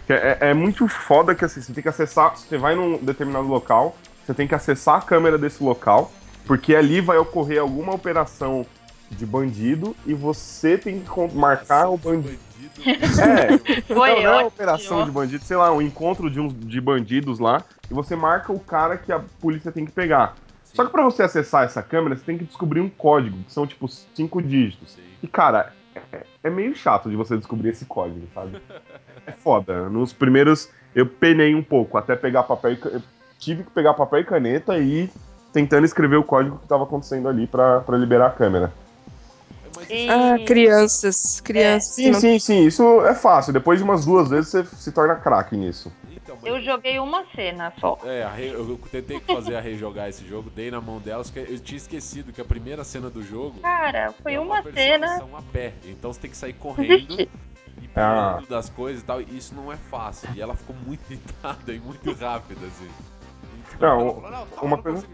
[0.07, 2.37] Que é, é muito foda que assim, você tem que acessar.
[2.37, 6.13] Você vai num determinado local, você tem que acessar a câmera desse local,
[6.47, 8.67] porque ali vai ocorrer alguma operação
[9.11, 12.39] de bandido e você tem que marcar o bandido.
[12.87, 16.81] É, Foi não, não é operação de bandido, sei lá, um encontro de uns de
[16.81, 20.35] bandidos lá, e você marca o cara que a polícia tem que pegar.
[20.65, 23.67] Só que pra você acessar essa câmera, você tem que descobrir um código, que são
[23.67, 24.93] tipo cinco dígitos.
[24.93, 25.03] Sim.
[25.23, 25.73] E cara,
[26.13, 28.61] é, é meio chato de você descobrir esse código, sabe?
[29.27, 29.89] É foda.
[29.89, 33.03] Nos primeiros eu penei um pouco, até pegar papel e eu
[33.41, 35.11] tive que pegar papel e caneta e ir
[35.53, 38.73] tentando escrever o código que tava acontecendo ali pra pra liberar a câmera.
[39.91, 41.41] E- Ah, crianças.
[41.41, 41.97] Crianças.
[41.97, 42.67] que Sim, não- sim, sim.
[42.67, 43.53] Isso é fácil.
[43.53, 45.93] Depois de umas duas vezes você se torna craque nisso.
[46.45, 47.99] Mas- Eu joguei uma cena só.
[48.05, 51.77] É, eu tentei fazer a rejogar esse jogo, dei na mão delas, que eu tinha
[51.79, 54.73] esquecido que a primeira cena do jogo Cara, foi é uma cena.
[55.07, 55.73] perseguição a pé.
[55.85, 57.29] Então você tem que sair correndo e
[57.97, 58.41] Ah.
[58.49, 59.21] das coisas e tal.
[59.21, 60.29] E isso não é fácil.
[60.35, 62.89] E ela ficou muito irritada e muito rápida, assim.
[63.77, 65.07] Então, Não, ela falou, não, tá, uma não coisa-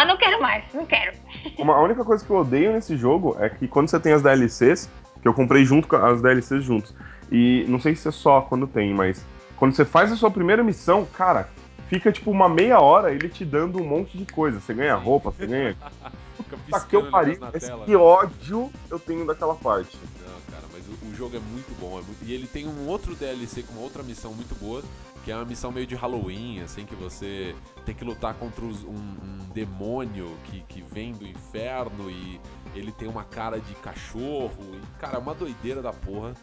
[0.00, 1.16] eu não quero mais, não quero.
[1.58, 4.22] Uma, a única coisa que eu odeio nesse jogo é que quando você tem as
[4.22, 4.88] DLCs,
[5.22, 6.94] que eu comprei junto com as DLCs juntos,
[7.30, 9.24] e não sei se é só quando tem, mas
[9.58, 11.48] quando você faz a sua primeira missão, cara,
[11.88, 14.60] fica tipo uma meia hora ele te dando um monte de coisa.
[14.60, 15.76] Você ganha roupa, você ganha.
[16.70, 17.36] Tá que eu pariu.
[17.84, 19.98] que ódio eu tenho daquela parte.
[20.20, 21.98] Não, cara, mas o, o jogo é muito bom.
[21.98, 24.82] é muito- E ele tem um outro DLC com uma outra missão muito boa,
[25.24, 28.84] que é uma missão meio de Halloween, assim, que você tem que lutar contra os-
[28.84, 32.40] um, um demônio que, que vem do inferno e
[32.74, 34.52] ele tem uma cara de cachorro.
[34.74, 36.34] E, cara, é uma doideira da porra.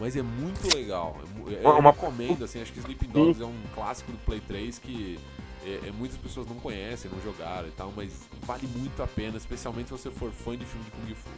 [0.00, 1.16] Mas é muito legal.
[1.22, 4.40] É mu- Eu, Uma- recomendo, assim, acho que Sleeping Dogs é um clássico do Play
[4.40, 5.18] 3 que
[5.64, 9.36] é, é, muitas pessoas não conhecem, não jogaram e tal, mas vale muito a pena,
[9.36, 11.30] especialmente se você for fã de filme de Kung Fu.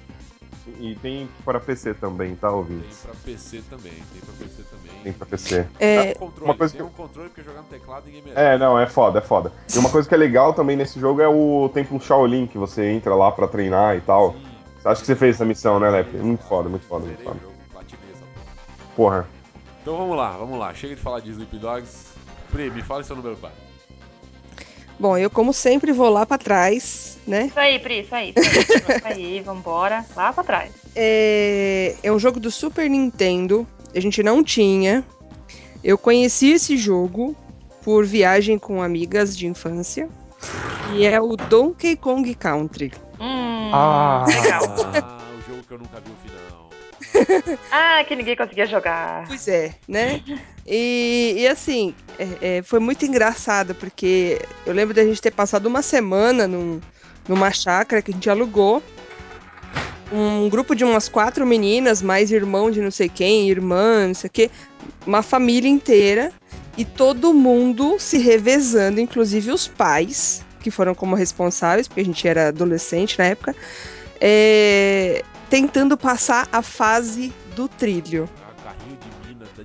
[0.80, 2.98] E tem para PC também, tá, Tem ouvintes?
[3.04, 5.02] pra PC também, tem pra PC também.
[5.04, 5.66] Tem pra PC.
[5.78, 8.22] É, Tem um controle, uma coisa tem que um controle porque jogar no teclado ninguém
[8.22, 8.40] merece.
[8.40, 9.52] É, não, é foda, é foda.
[9.72, 12.84] E uma coisa que é legal também nesse jogo é o Templo Shaolin, que você
[12.90, 14.32] entra lá pra treinar e tal.
[14.32, 14.42] Sim.
[14.86, 16.16] Acho que você fez essa missão, né, Lepe?
[16.16, 17.38] Muito foda, muito foda, muito foda.
[18.96, 19.28] Porra.
[19.82, 20.74] Então vamos lá, vamos lá.
[20.74, 22.06] Chega de falar de Sleep Dogs.
[22.50, 23.52] Pri, me fala seu número par.
[24.98, 27.46] Bom, eu como sempre vou lá pra trás, né?
[27.46, 28.32] Isso aí, Pri, isso aí.
[28.36, 28.72] Isso
[29.04, 30.04] aí, aí vambora.
[30.16, 30.72] Lá pra trás.
[30.94, 33.66] É, é um jogo do Super Nintendo.
[33.94, 35.04] A gente não tinha.
[35.84, 37.36] Eu conheci esse jogo
[37.82, 40.08] por viagem com amigas de infância.
[40.94, 42.92] E é o Donkey Kong Country.
[43.20, 44.24] Hum, Ah.
[44.26, 44.62] legal.
[44.94, 46.25] Ah, o jogo que eu nunca vi o.
[47.70, 49.24] Ah, que ninguém conseguia jogar.
[49.26, 50.20] Pois é, né?
[50.66, 55.66] E, e assim, é- é, foi muito engraçado, porque eu lembro da gente ter passado
[55.66, 56.80] uma semana num-
[57.28, 58.82] numa chácara que a gente alugou.
[60.12, 64.28] Um grupo de umas quatro meninas, mais irmão de não sei quem, irmã, não sei
[64.28, 64.50] o quê,
[65.04, 66.32] uma família inteira,
[66.76, 72.26] e todo mundo se revezando, inclusive os pais, que foram como responsáveis, porque a gente
[72.28, 73.54] era adolescente na época,
[74.20, 78.28] é, tentando passar a fase do trilho.
[78.62, 79.64] Carrinho de mina da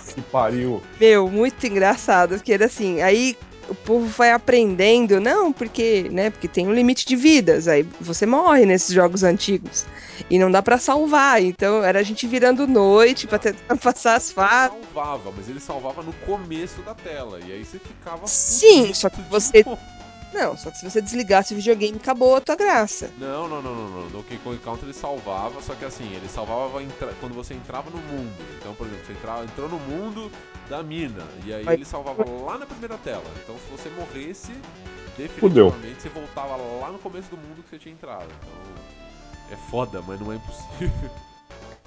[0.00, 0.82] Puta que pariu.
[1.00, 3.36] Meu, muito engraçado, porque era assim, aí
[3.68, 8.26] o povo vai aprendendo, não, porque, né, porque tem um limite de vidas, aí você
[8.26, 9.86] morre nesses jogos antigos
[10.28, 14.30] e não dá pra salvar, então era a gente virando noite pra tentar passar as
[14.30, 14.76] fases.
[14.92, 17.38] salvava, mas ele salvava no começo da tela.
[17.46, 18.26] E aí você ficava.
[18.26, 19.64] Sim, só que você-.
[20.32, 23.10] Não, só que se você desligasse o videogame, acabou a tua graça.
[23.18, 24.08] Não, não, não, não, não.
[24.08, 27.98] Donkey Kong Country ele salvava, só que assim, ele salvava entra- quando você entrava no
[27.98, 28.32] mundo.
[28.58, 30.30] Então, por exemplo, você entrava, entrou no mundo
[30.70, 33.24] da mina, e aí Vai- ele salvava lá na primeira tela.
[33.42, 34.52] Então, se você morresse,
[35.38, 35.66] Fudeu.
[35.70, 38.24] definitivamente você voltava lá no começo do mundo que você tinha entrado.
[38.24, 41.10] Então, é foda, mas não é impossível.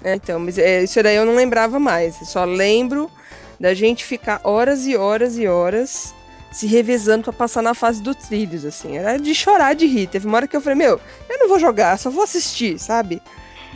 [0.04, 2.20] É, então, mas é, isso daí eu não lembrava mais.
[2.20, 3.10] Eu só lembro
[3.58, 6.14] da gente ficar horas e horas e horas
[6.56, 8.96] se revezando pra passar na fase do trilhos, assim.
[8.96, 10.06] Era de chorar de rir.
[10.06, 13.20] Teve uma hora que eu falei, meu, eu não vou jogar, só vou assistir, sabe?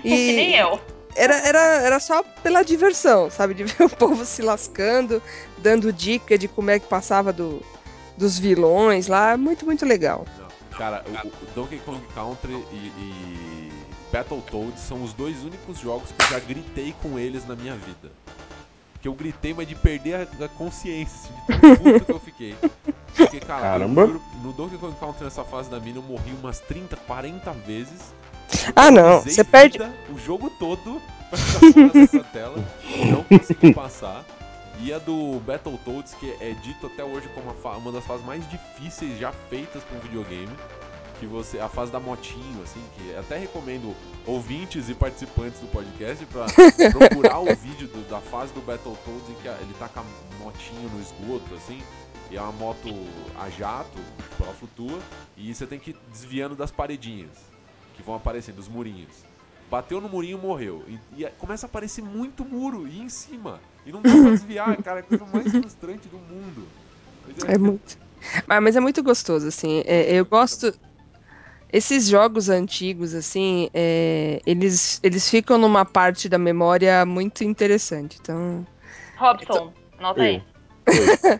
[0.00, 0.80] Que nem eu.
[1.14, 3.52] Era, era, era só pela diversão, sabe?
[3.52, 5.22] De ver o povo se lascando,
[5.58, 7.62] dando dica de como é que passava do,
[8.16, 9.36] dos vilões lá.
[9.36, 10.24] Muito, muito legal.
[10.38, 10.48] Não.
[10.78, 13.72] Cara, o, o Donkey Kong Country e, e
[14.10, 18.10] Battletoads são os dois únicos jogos que eu já gritei com eles na minha vida.
[19.00, 22.54] Que eu gritei, mas de perder a, a consciência de tão puto que eu fiquei.
[23.16, 24.06] Porque, cara, eu Caramba.
[24.06, 28.14] juro, no Donkey Kong Country nessa fase da mina eu morri umas 30, 40 vezes.
[28.74, 29.20] Ah, não.
[29.22, 29.78] Você perde.
[30.10, 32.64] o jogo todo pra ficar fora dessa tela.
[33.10, 34.24] Não consegui passar.
[34.82, 39.18] E a do Battletoads, que é dito até hoje como uma das fases mais difíceis
[39.18, 40.48] já feitas para um videogame.
[41.20, 41.58] Que você.
[41.60, 43.94] A fase da motinho, assim, que até recomendo
[44.26, 46.46] ouvintes e participantes do podcast pra
[46.90, 50.04] procurar o vídeo do- da fase do Battletoads em que ele tá com a
[50.42, 51.80] motinho no esgoto, assim.
[52.30, 52.88] E é uma moto
[53.38, 53.98] a jato,
[54.40, 54.98] ela flutua.
[55.36, 57.32] E você tem que ir desviando das paredinhas
[57.94, 59.10] que vão aparecendo, os murinhos.
[59.70, 60.82] Bateu no murinho, morreu.
[60.88, 63.60] E, e começa a aparecer muito muro e em cima.
[63.84, 65.00] E não dá pra desviar, cara.
[65.00, 66.66] É a coisa mais frustrante do mundo.
[67.26, 67.98] Mas É muito.
[68.46, 69.82] Mas, mas é muito gostoso, assim.
[69.86, 70.72] É, eu gosto.
[71.72, 78.18] Esses jogos antigos, assim, é, eles, eles ficam numa parte da memória muito interessante.
[78.20, 78.66] Então.
[79.16, 80.42] Robson, anota aí.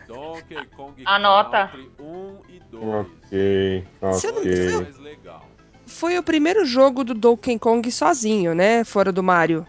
[0.07, 1.67] Donkey Kong Anota.
[1.67, 2.83] Country 1 e 2.
[2.83, 4.87] Ok, Você não- ok.
[5.85, 8.83] foi o primeiro jogo do Donkey Kong sozinho, né?
[8.85, 9.65] Fora do Mario.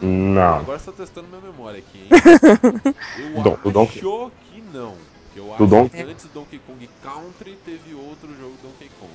[0.00, 0.56] Não.
[0.60, 2.08] Agora você tá testando minha memória aqui, hein?
[3.36, 4.94] Eu Do- do acho Donkey- que não.
[5.34, 8.88] Que eu Do acho Donkey- que antes do Donkey Kong Country teve outro jogo Donkey
[9.00, 9.12] Kong.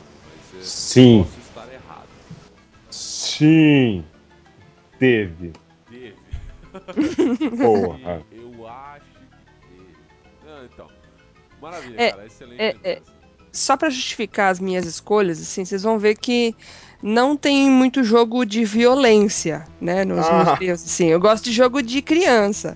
[0.63, 1.23] É, Sim.
[1.23, 2.07] posso estar errado.
[2.89, 4.05] Sim.
[4.97, 5.51] Teve.
[5.89, 6.15] Teve.
[7.57, 8.23] Porra.
[8.31, 9.95] Eu acho que teve.
[10.47, 10.87] Ah, então.
[11.61, 12.25] Maravilha, É, cara.
[12.25, 13.01] Excelente é, lembrança.
[13.51, 16.55] Só pra justificar as minhas escolhas, assim, vocês vão ver que
[17.03, 20.03] não tem muito jogo de violência, né?
[20.03, 20.57] Nos, Ah.
[20.59, 21.07] meus, assim.
[21.07, 22.75] Eu gosto de jogo de criança.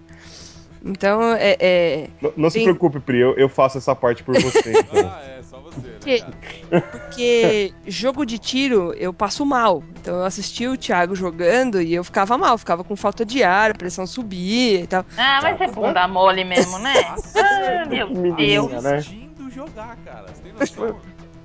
[0.84, 2.64] Então, é, é, Não, não se Sim.
[2.66, 5.10] preocupe, Pri, eu, eu faço essa parte por você, então.
[5.12, 6.82] Ah, é, só você, né, Que- cara?
[6.92, 9.84] Porque jogo de tiro eu passo mal.
[10.00, 13.72] Então eu assisti o Thiago jogando e eu ficava mal, ficava com falta de ar,
[13.72, 15.06] a pressão subia e tal.
[15.18, 16.94] Ah, mas é bunda mole mesmo, né?
[17.36, 18.84] Ah, meu Menina, Deus.
[18.84, 18.96] né?
[18.98, 20.28] assistindo jogar, cara.
[20.28, 20.98] Você tem noção?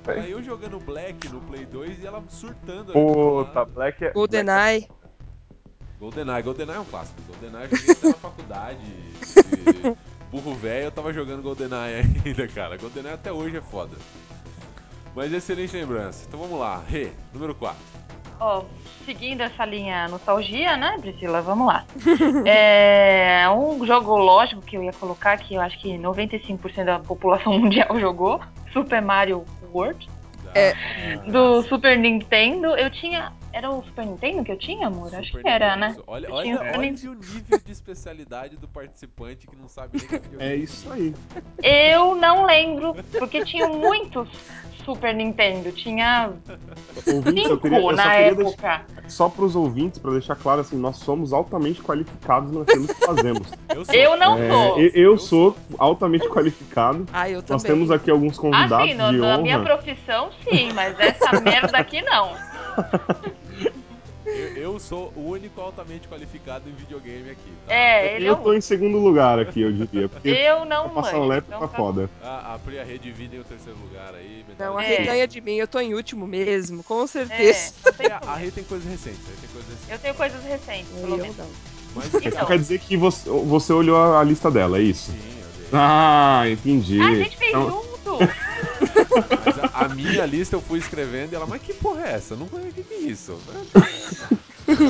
[0.05, 2.93] Era eu jogando Black no Play 2 e ela surtando.
[2.93, 3.63] meu Puta.
[3.65, 4.11] Black é.
[4.11, 4.87] GoldenEye.
[6.03, 7.21] GoldenEye, GoldenEye é um clássico.
[7.21, 8.79] GoldenEye eu joguei até na faculdade.
[8.83, 9.95] de
[10.29, 12.75] burro velho, eu tava jogando GoldenEye ainda, cara.
[12.75, 13.95] GoldenEye até hoje é foda.
[15.15, 16.25] Mas excelente lembrança.
[16.27, 16.83] Então vamos lá.
[16.85, 17.77] Rê, número 4.
[18.37, 18.65] Ó,
[19.05, 21.41] seguindo essa linha nostalgia, né, Priscila?
[21.41, 21.85] Vamos lá.
[22.45, 27.53] É, um jogo lógico que eu ia colocar, que eu acho que 95% da população
[27.57, 28.41] mundial jogou,
[28.73, 30.09] Super Mario World.
[30.55, 30.73] É.
[31.31, 33.31] Do Super Nintendo, eu tinha.
[33.51, 35.13] Era o Super Nintendo que eu tinha, amor?
[35.13, 35.95] acho que era, né?
[36.07, 37.11] Olha, Eu olha, olha Nintendo.
[37.11, 40.51] o nível de especialidade do participante que não sabe nem que é videogame.
[40.51, 41.13] É isso aí.
[41.61, 44.27] Eu não lembro, porque tinha muitos
[44.85, 45.71] Super Nintendo.
[45.71, 46.31] Tinha
[47.07, 49.09] Ouvintes, eu, cinco queria, na queria deixar, época.
[49.09, 53.47] só pros ouvintes, pra deixar claro assim, nós somos altamente qualificados naquilo que fazemos.
[53.73, 53.95] Eu sou.
[53.95, 54.79] Eu não É, sou.
[54.79, 57.07] eu, eu sou altamente qualificado.
[57.11, 57.53] Ah, eu também.
[57.53, 59.37] Nós temos aqui alguns convidados Assim, no- de na honra.
[59.41, 62.31] minha profissão, sim, mas essa merda aqui não.
[64.33, 67.51] Eu, eu sou o único altamente qualificado em videogame aqui.
[67.67, 67.73] Tá?
[67.73, 68.53] É, ele é eu tô o.
[68.53, 70.09] em segundo lugar aqui, eu diria.
[70.09, 72.09] Porque Eu não pra passar manjo, o lepo então tá tá- foda.
[72.21, 74.43] A, a Priya Rê dividem o terceiro lugar aí.
[74.57, 75.03] Não, a Rê É.
[75.03, 77.73] ganha de mim, eu tô em último mesmo, com É, certeza.
[77.97, 78.35] tem A, a.
[78.35, 79.19] Rê tem coisas recentes.
[79.27, 79.89] A Rê tem coisas recentes.
[79.91, 81.37] Eu tenho coisas recentes, pelo Eu menos.
[81.37, 81.47] não.
[81.95, 82.45] Mas, Então.
[82.47, 85.11] Quer dizer que você, você olhou a, a lista dela, é isso?
[85.11, 85.67] sim, eu dei.
[85.73, 86.99] Ah, entendi.
[86.99, 87.92] Ah, a gente fez Então- junto!
[89.45, 92.35] Mas a, a minha lista eu fui escrevendo e ela, mas que porra é essa?
[92.35, 93.37] Não conheço, o que, que é isso?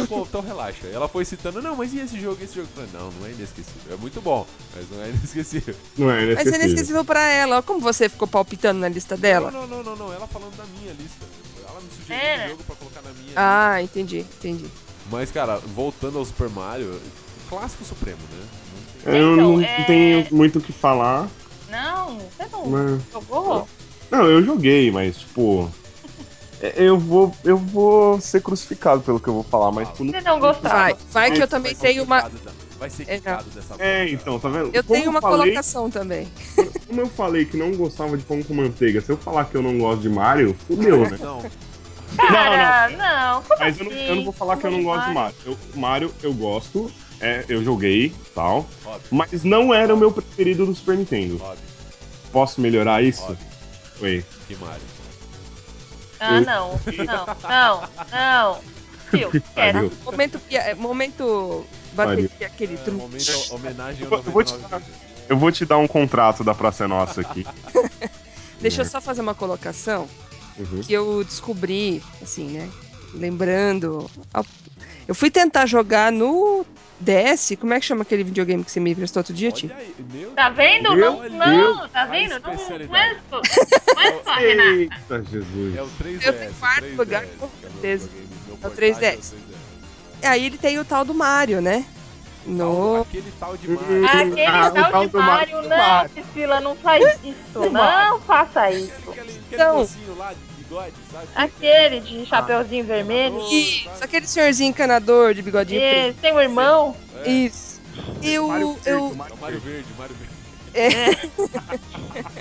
[0.08, 0.88] Pô, então relaxa.
[0.88, 2.68] Ela foi citando, não, mas e esse jogo, esse jogo?
[2.78, 3.94] Eu falei, não, não é inesquecível.
[3.94, 5.76] É muito bom, mas não é inesquecível.
[5.98, 6.62] Não é Mas é inesquecível.
[6.68, 7.58] inesquecível pra ela.
[7.58, 9.52] Ó, como você ficou palpitando na lista Não, dela.
[9.52, 10.14] não, não, não, não.
[10.14, 11.26] Ela falando da minha lista.
[11.68, 12.46] Ela me sugeriu É.
[12.46, 13.40] um jogo pra colocar na minha lista.
[13.42, 14.66] Ah, entendi, entendi.
[15.12, 17.00] Mas, cara, voltando ao Super Mario,
[17.50, 18.46] clássico supremo, né?
[18.46, 21.28] Não tem- Eu Então, não é- tenho muito o que falar.
[21.70, 23.02] Não, você não Mas...
[23.12, 23.68] jogou?
[24.14, 25.68] Não, eu joguei, mas tipo.
[26.62, 30.14] é, Eu vou, eu vou ser crucificado pelo que eu vou falar, mas tipo, não-
[30.14, 30.76] Você não gostava?
[30.76, 32.30] Vai, vai que eu também tenho uma.
[32.78, 34.70] Vai ser É, quicado dessa É, então, tá vendo?
[34.72, 36.28] Eu Como tenho uma falei, colocação também.
[36.88, 39.64] Como eu falei que não gostava de pão com manteiga, se eu falar que eu
[39.64, 41.18] não gosto de Mario, fudeu, né?
[41.20, 41.42] Não,
[42.16, 45.14] Cara, não, como Mas eu não, eu não vou falar que eu não gosto de
[45.16, 45.36] Mario.
[45.44, 50.68] Eu, Mario eu gosto, é, eu joguei tal, óbvio, mas não era o meu preferido
[50.68, 51.42] do Super Nintendo.
[51.42, 51.66] óbvio,
[52.32, 53.24] Posso melhorar isso?
[53.24, 53.53] óbvio.
[54.02, 54.26] Oi.
[54.48, 54.82] Que Mario.
[56.20, 58.60] Ah, não, não, não, não.
[59.12, 59.74] Tio, quero.
[59.74, 59.92] Valeu.
[60.06, 62.98] Momento, pia- momento bateria, aquele É, truque.
[62.98, 64.82] momento, homenagem ao Eu vou te 99 dar-.
[65.30, 67.46] Eu vou te dar um contrato da Praça é Nossa aqui.
[68.62, 70.08] Deixa eu só fazer uma colocação
[70.58, 70.82] Uhum.
[70.82, 72.70] que eu descobri, assim, né?
[73.14, 74.10] Lembrando.
[75.08, 76.66] Eu fui tentar jogar no
[77.00, 77.56] DS.
[77.60, 79.52] Como é que chama aquele videogame que você me emprestou outro dia,
[80.14, 80.96] meu Tá vendo?
[80.96, 81.34] Meu Não, Deus.
[81.78, 82.40] não, tá A vendo?
[82.40, 82.58] Não, não é
[83.30, 83.42] só,
[83.96, 84.40] não é só.
[84.40, 85.76] Eita, Jesus.
[85.78, 86.26] É o 3DS.
[86.26, 88.10] Eu em quarto 3DS, lugar, com é certeza.
[88.50, 89.34] É o portátil 3DS.
[90.24, 91.86] Aí ele tem o tal do Mario, né?
[92.46, 93.02] No...
[93.02, 94.06] Aquele tal de Mario.
[94.06, 95.56] Aquele Ah, tal tal de Mario.
[95.56, 98.92] Mario, não, Priscila, não faz isso, não faça isso.
[99.08, 101.28] Aquele, aquele, aquele Então- lá de bigode, sabe?
[101.36, 103.40] Aquele de chapeuzinho vermelho.
[103.52, 106.10] Isso, aquele senhorzinho encanador de bigodinho preto.
[106.10, 106.96] Esse, tem um irmão.
[107.24, 107.74] É, Isso.
[108.24, 108.48] Eu.
[108.48, 109.84] Mario Verde, eu é o Mario Mario Verde.
[109.84, 110.34] Verde, o Mario Verde.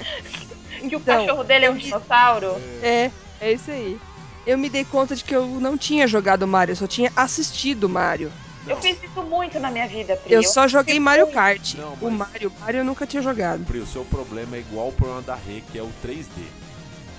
[0.81, 2.57] Que o Então, cachorro dele é um eu dinossauro.
[2.83, 3.11] É,
[3.41, 3.99] é isso aí.
[4.47, 7.89] Eu me dei conta de que eu não tinha jogado Mario, eu só tinha assistido
[7.89, 8.33] Mario.
[8.67, 10.33] Eu Não, fiz isso muito na minha vida, Pri.
[10.35, 11.75] Eu só joguei Mario Kart.
[11.75, 13.65] Não, O mas- Mario, Mario eu nunca tinha jogado.
[13.65, 16.27] Pri, o seu problema é igual o problema da Rê, que é o 3D.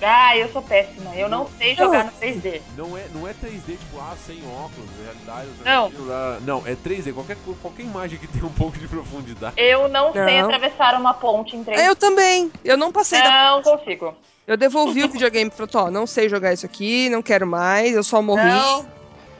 [0.04, 1.14] Ah, eu sou péssima.
[1.14, 2.60] Eu não sei jogar no 3D.
[2.76, 5.48] Não é, não é 3D, tipo, ah, sem óculos, realidade.
[5.64, 6.06] Não.
[6.06, 6.38] lá.
[6.40, 7.12] Não, é 3D.
[7.12, 9.54] Qualquer, qualquer imagem que tenha um pouco de profundidade.
[9.56, 10.44] Eu não, sei Não.
[10.44, 11.78] atravessar uma ponte em 3D.
[11.78, 12.52] Ah, eu também.
[12.64, 13.52] Eu não passei da.
[13.56, 14.14] Não consigo.
[14.46, 17.94] Eu devolvi o videogame e falei, ó, não sei jogar isso aqui, não quero mais,
[17.94, 18.44] eu só morri.
[18.44, 18.86] Não.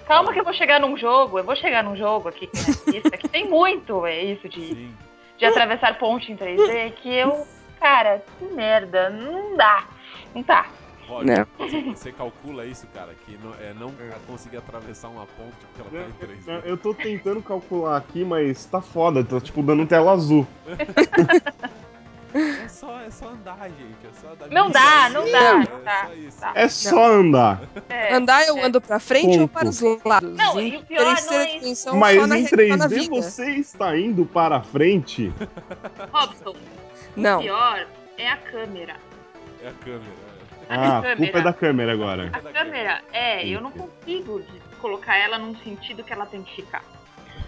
[0.07, 2.99] Calma que eu vou chegar num jogo, eu vou chegar num jogo aqui que é
[2.99, 4.95] isso, que tem muito é isso de, Sim.
[5.39, 7.47] de atravessar ponte em 3D, que eu,
[7.81, 9.85] cara, que merda, não dá,
[10.35, 10.67] não tá.
[11.07, 11.47] Rod, Não.
[11.59, 13.93] você, você calcula isso, cara, que não, é não
[14.27, 16.63] conseguir atravessar uma ponte porque ela tá em 3D.
[16.65, 20.47] Eu tô tentando calcular aqui, mas tá foda, tá tipo dando tela azul.
[22.37, 23.97] É só, é só andar, gente.
[24.05, 24.49] É só andar.
[24.51, 26.41] Não dá, aí, não é, dá, é não dá, só isso.
[26.41, 26.53] tá.
[26.57, 27.63] É só andar.
[27.89, 28.65] É, Andar eu é.
[28.65, 29.53] ando pra frente ou Ponto.
[29.53, 30.37] para os lados?
[30.37, 31.95] Não, e o pior não é isso.
[31.95, 33.15] Mas só na, em re- só na 3D vida.
[33.15, 35.33] você está indo para frente.
[36.13, 36.57] Robson,
[37.15, 37.39] Não.
[37.39, 37.87] o pior
[38.19, 38.97] é a câmera.
[39.65, 40.13] É a câmera.
[40.69, 41.17] Ah, a câmera.
[41.17, 42.31] culpa é da câmera agora.
[42.33, 44.43] A câmera, é, eu não consigo
[44.79, 46.85] colocar ela num sentido que ela tem que ficar.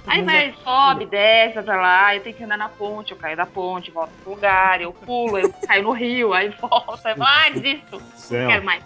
[0.07, 3.45] Aí vai, sobe, desce, vai lá, eu tenho que andar na ponte, eu caio da
[3.45, 8.01] ponte, volto pro lugar, eu pulo, eu caio no rio, aí volto, aí, ah, desisto,
[8.31, 8.83] não quero mais.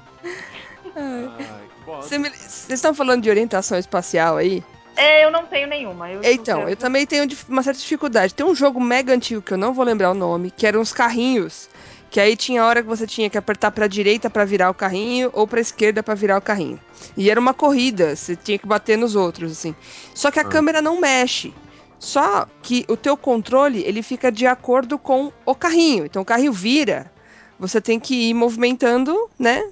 [1.86, 4.64] Vocês estão falando de orientação espacial aí?
[4.96, 6.10] É, eu não tenho nenhuma.
[6.10, 8.34] Eu, Então, eu também tenho uma certa dificuldade.
[8.34, 10.92] Tem um jogo mega antigo que eu não vou lembrar o nome, que eram uns
[10.92, 11.68] carrinhos,
[12.10, 15.30] que aí tinha hora que você tinha que apertar pra direita pra virar o carrinho
[15.32, 16.78] ou pra esquerda pra virar o carrinho.
[17.16, 19.74] E era uma corrida, você tinha que bater nos outros assim.
[20.14, 20.46] Só que a Ah.
[20.46, 21.54] câmera não mexe.
[21.98, 26.04] Só que o teu controle, ele fica de acordo com o carrinho.
[26.06, 27.12] Então o carrinho vira,
[27.58, 29.70] você tem que ir movimentando, né?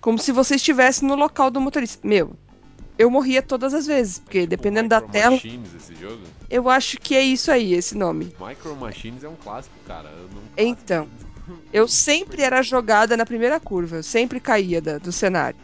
[0.00, 2.06] Como se você estivesse no local do motorista.
[2.06, 2.36] Meu,
[2.98, 6.20] eu morria todas as vezes, porque tipo dependendo da Micro tela, Machines esse jogo?
[6.50, 8.30] eu acho que é isso aí, esse nome.
[8.38, 10.10] Micro Machines é um clássico, cara.
[10.34, 11.08] Não Então,
[11.72, 15.58] eu sempre era jogada na primeira curva, eu sempre caía da- do cenário.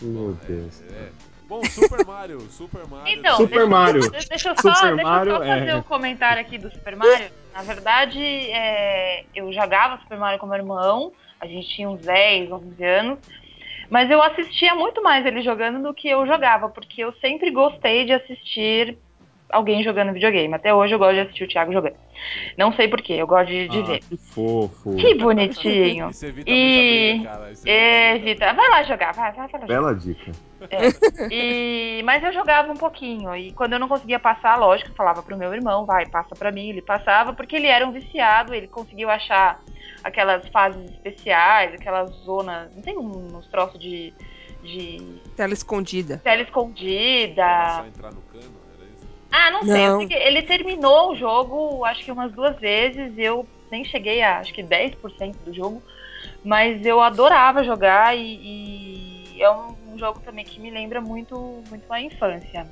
[0.00, 0.82] Meu Deus.
[0.92, 1.08] É.
[1.48, 3.18] Bom, Super Mario, Super Mario.
[3.18, 4.10] Então, Super deixa, Mario.
[4.10, 5.76] Deixa eu só, Super deixa Mario, só fazer é.
[5.76, 7.30] um comentário aqui do Super Mario.
[7.54, 12.52] Na verdade, é, eu jogava Super Mario com meu irmão, a gente tinha uns 10,
[12.52, 13.18] 11 anos,
[13.88, 18.04] mas eu assistia muito mais ele jogando do que eu jogava, porque eu sempre gostei
[18.04, 18.98] de assistir
[19.50, 20.52] alguém jogando videogame.
[20.54, 21.94] Até hoje eu gosto de assistir o Thiago jogando.
[22.56, 23.98] Não sei porquê, eu gosto de, de Ah, ver.
[24.00, 24.96] que fofo.
[24.96, 26.10] Que bonitinho.
[26.10, 27.50] Isso evita E- briga, cara.
[27.52, 28.52] Isso evita Evita.
[28.54, 29.66] Vai lá jogar, vai, vai, vai lá jogar.
[29.66, 30.32] Bela dica.
[31.30, 33.34] E, mas eu jogava um pouquinho.
[33.36, 36.50] E quando eu não conseguia passar, lógico, eu falava pro meu irmão, vai, passa pra
[36.52, 36.68] mim.
[36.68, 39.60] Ele passava, porque ele era um viciado, ele conseguiu achar
[40.02, 42.74] aquelas fases especiais, aquelas zonas.
[42.74, 44.12] Não tem um- uns troços de,
[44.62, 46.18] de Tela escondida.
[46.18, 47.44] tela escondida.
[47.76, 48.57] só entrar no cano?
[49.30, 49.86] Ah, não sei.
[49.86, 49.98] eu Não.
[49.98, 53.12] sei que ele terminou o jogo, acho que umas duas vezes.
[53.18, 55.82] Eu nem cheguei a, acho que 10% do jogo.
[56.44, 61.62] Mas eu adorava jogar e, e é um, um jogo também que me lembra muito,
[61.68, 62.66] muito a infância.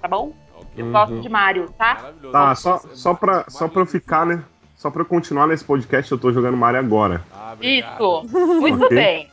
[0.00, 0.32] Tá bom?
[0.54, 0.66] Ok.
[0.76, 0.92] Eu Uhum.
[0.92, 1.94] gosto de Mario, tá?
[1.94, 2.32] Maravilhoso.
[2.32, 4.44] Tá, só, só, pra, só pra eu ficar, né?
[4.76, 7.24] Só pra eu continuar nesse podcast, eu tô jogando Mario agora.
[7.32, 7.56] Ah.
[7.60, 8.24] Isso.
[8.60, 8.96] Muito Ok.
[8.96, 9.28] bem.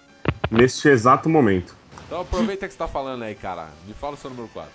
[0.49, 1.75] Neste exato momento.
[2.07, 3.67] Então aproveita que você tá falando aí, cara.
[3.85, 4.71] Me fala o seu número 4.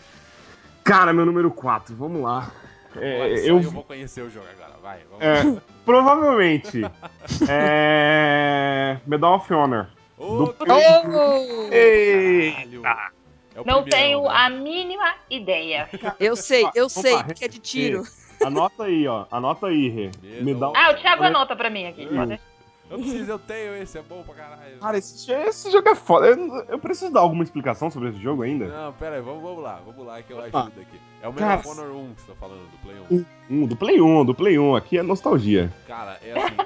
[0.84, 2.50] Cara, meu número 4, vamos lá.
[2.96, 4.72] É, Olha eu, eu vou conhecer o jogo agora.
[4.82, 5.24] Vai, vamos
[5.58, 6.80] é, provavelmente.
[7.48, 8.98] é.
[9.06, 9.86] Medal of Honor.
[10.18, 11.10] Do- caralho.
[11.14, 11.72] Oh!
[11.72, 13.10] Eita!
[13.54, 14.28] É Não primeirão, tenho né?
[14.32, 15.88] a mínima ideia.
[16.18, 18.02] Eu sei, eu Opa, sei, que é de tiro.
[18.44, 19.26] Anota aí, ó.
[19.30, 20.10] Anota aí, Rê.
[20.22, 22.06] Medal- Medal Ah, o Thiago anota pra mim aqui.
[22.06, 22.44] Pode deixar.
[22.90, 24.78] Eu preciso, eu tenho esse, é bom pra caralho.
[24.80, 26.26] Cara, esse, esse jogo é foda.
[26.26, 28.66] Eu, eu preciso dar alguma explicação sobre esse jogo ainda?
[28.66, 30.62] Não, pera aí, vamos, vamos lá, vamos lá que eu Tá.
[30.62, 31.00] ajudo aqui.
[31.22, 33.24] É o Cara, Medal of Honor 1 que você tá falando, do Play 1.
[33.50, 34.74] Um, do Play 1, do Play 1.
[34.76, 35.72] Aqui é nostalgia.
[35.86, 36.56] Cara, é assim.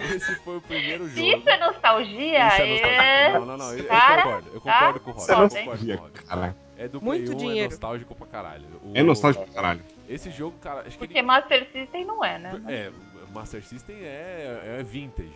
[0.00, 1.14] esse, esse foi o primeiro jogo.
[1.14, 3.32] Se isso é nostalgia, Isso é é.
[3.32, 3.38] nostalgia.
[3.40, 4.50] Não, não, não, eu, eu Cara, concordo.
[4.54, 5.22] Eu concordo com o Rod.
[5.22, 6.14] Isso é eu concordo nostalgia, com o Rod.
[6.24, 6.56] cara.
[6.78, 7.70] É do Muito Play 1, é dinheiro.
[7.70, 8.64] nostálgico pra caralho.
[8.82, 9.82] O- É nostálgico pra caralho.
[10.08, 11.26] Esse jogo, cara, acho que Porque ele.
[11.26, 12.62] Master System não é, né?
[12.68, 12.90] É,
[13.32, 15.32] Master System é, é vintage.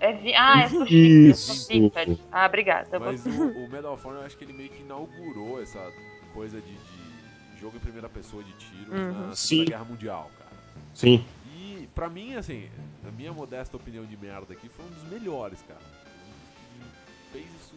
[0.00, 0.34] É vi...
[0.34, 1.28] Ah, é sushi.
[1.30, 1.68] Isso.
[1.68, 2.18] vintage.
[2.32, 2.98] Ah, obrigada.
[2.98, 5.92] Mas o, o Medal of Honor, eu acho que ele meio que inaugurou essa
[6.32, 9.28] coisa de, de jogo em primeira pessoa de tiro Uhum.
[9.28, 9.70] na Segunda.
[9.70, 10.50] Guerra Mundial, cara.
[10.94, 11.24] Sim.
[11.56, 12.68] E pra mim, assim,
[13.06, 15.80] a minha modesta opinião de merda aqui foi um dos melhores, cara.
[16.76, 17.74] E Fez isso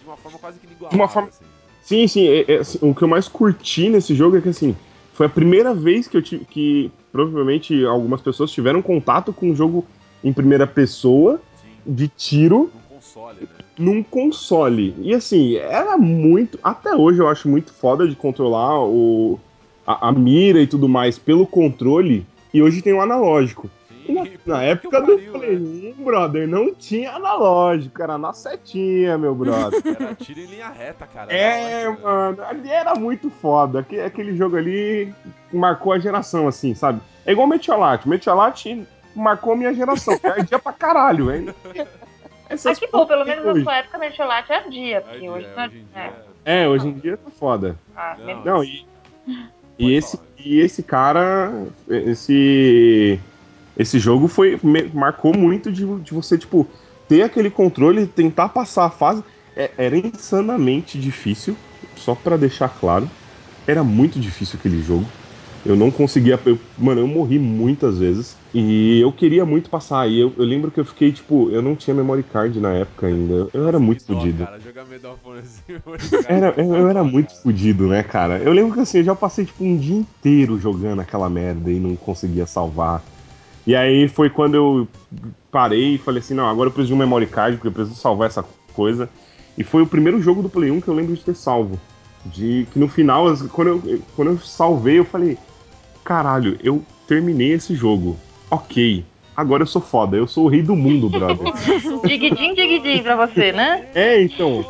[0.00, 1.44] de uma forma quase que inigualável, uma forma- assim.
[1.82, 2.26] Sim, sim.
[2.26, 4.76] é- é, assim, o que eu mais curti nesse jogo é que, assim,
[5.18, 6.44] foi a primeira vez que eu tive.
[6.44, 9.84] que provavelmente algumas pessoas tiveram contato com um jogo
[10.22, 13.48] em primeira pessoa, Sim, de tiro, no console, né?
[13.76, 14.94] num console.
[15.00, 16.56] E assim, era muito.
[16.62, 19.40] Até hoje eu acho muito foda de controlar o,
[19.84, 22.24] a, a mira e tudo mais pelo controle.
[22.54, 23.68] E hoje tem o analógico.
[24.08, 25.94] E Sim, na, na época do Play né?
[25.98, 29.82] 1, brother, não tinha analógico, era na setinha, meu brother.
[30.00, 31.30] Era tiro em linha reta, cara.
[31.32, 31.98] é, né?
[32.02, 33.80] mano, ali era muito foda.
[33.80, 35.12] Aque- Aquele jogo ali
[35.52, 37.00] marcou a geração, assim, sabe?
[37.26, 38.08] É igual Metiolate.
[38.08, 40.18] Metiolate marcou a minha geração.
[40.18, 41.48] que Ardia pra caralho, hein?
[42.50, 45.76] Ah, que bom, pelo menos na sua época Mercholate ardia, porque Ardia, hoje não hoje
[45.76, 46.02] em é.
[46.02, 46.14] dia.
[46.46, 47.76] É, hoje em dia tá foda.
[47.94, 48.86] Ah, Não, Não, e,
[49.78, 51.52] e, esse, e esse cara,
[51.90, 53.20] esse,
[53.78, 54.58] esse jogo foi
[54.92, 56.72] marcou muito de, de você, tipo,
[57.06, 59.24] ter aquele controle, tentar passar a fase.
[59.56, 61.58] É- era insanamente difícil,
[61.98, 63.10] só pra deixar claro.
[63.66, 65.14] Era muito difícil aquele jogo.
[65.64, 66.40] Eu não conseguia.
[66.46, 68.40] eu- mano, eu morri muitas vezes.
[68.54, 70.08] E eu queria muito passar.
[70.08, 73.06] E eu, eu lembro que eu fiquei, tipo, eu não tinha memory card na época
[73.06, 73.48] ainda.
[73.52, 74.48] Eu era muito fodido.
[76.28, 78.42] Era, eu, eu era muito fodido, né, cara?
[78.42, 81.80] Eu lembro que assim, eu já passei tipo um dia inteiro jogando aquela merda e
[81.80, 83.04] não conseguia salvar.
[83.68, 84.88] E aí foi quando eu
[85.52, 88.00] parei e falei assim, não, agora eu preciso de um memory card, porque eu preciso
[88.00, 88.42] salvar essa
[88.72, 89.10] coisa.
[89.58, 91.78] E foi o primeiro jogo do Play 1 que eu lembro de ter salvo.
[92.24, 95.36] De que no final, quando eu, quando eu salvei, eu falei,
[96.02, 98.16] caralho, eu terminei esse jogo.
[98.50, 99.04] Ok.
[99.36, 101.52] Agora eu sou foda, eu sou o rei do mundo, brother.
[102.08, 103.86] Digidin, digidin pra você, né?
[103.94, 104.64] É, então.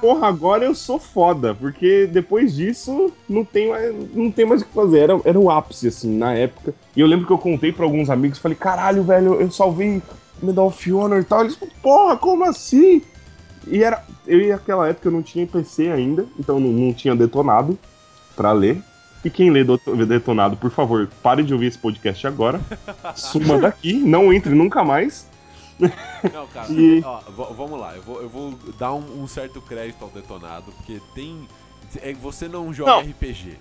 [0.00, 4.64] Porra, agora eu sou foda, porque depois disso não tem mais, não tem mais o
[4.64, 4.98] que fazer.
[5.00, 6.72] Era, era o ápice, assim, na época.
[6.94, 10.00] E eu lembro que eu contei pra alguns amigos, falei, caralho, velho, eu salvei
[10.42, 11.40] Medal of Honor e tal.
[11.42, 13.02] Eles, porra, como assim?
[13.66, 14.02] E era.
[14.26, 17.78] Eu e aquela época eu não tinha PC ainda, então não, não tinha detonado
[18.36, 18.80] pra ler.
[19.24, 22.60] E quem lê do- detonado, por favor, pare de ouvir esse podcast agora.
[23.16, 25.27] Suma daqui, não entre nunca mais.
[26.32, 27.20] Não, cara, E- ó,
[27.52, 31.48] vamos lá, eu vou, eu vou dar um, um certo crédito ao detonado, porque tem.
[32.02, 33.00] É, você não joga Não.
[33.00, 33.56] RPG.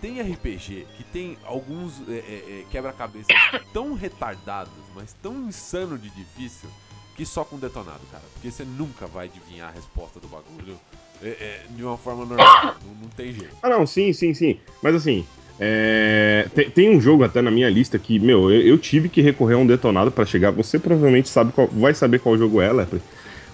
[0.00, 2.16] Tem RPG que tem alguns é, é,
[2.60, 3.36] é, quebra-cabeças
[3.72, 6.68] tão retardados, mas tão insano de difícil,
[7.16, 8.22] que só com detonado, cara.
[8.34, 10.78] Porque você nunca vai adivinhar a resposta do bagulho
[11.22, 12.76] é, é, de uma forma normal.
[12.84, 13.56] não, não tem jeito.
[13.62, 14.60] Ah, não, sim, sim, sim.
[14.82, 15.26] Mas assim,
[15.58, 19.22] é, tem, tem um jogo até na minha lista que, meu, eu, eu tive que
[19.22, 20.50] recorrer a um detonado pra chegar.
[20.52, 23.00] Você provavelmente sabe qual, vai saber qual jogo é, Lepre.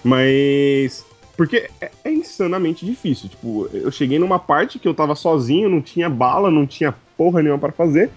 [0.03, 1.05] Mas.
[1.37, 3.29] Porque é, é insanamente difícil.
[3.29, 7.41] Tipo, eu cheguei numa parte que eu tava sozinho, não tinha bala, não tinha porra
[7.41, 8.09] nenhuma pra fazer.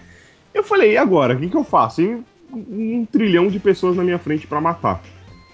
[0.53, 1.33] Eu falei, e agora?
[1.33, 2.01] O que, que eu faço?
[2.01, 2.23] E
[2.53, 5.01] um trilhão de pessoas na minha frente pra matar.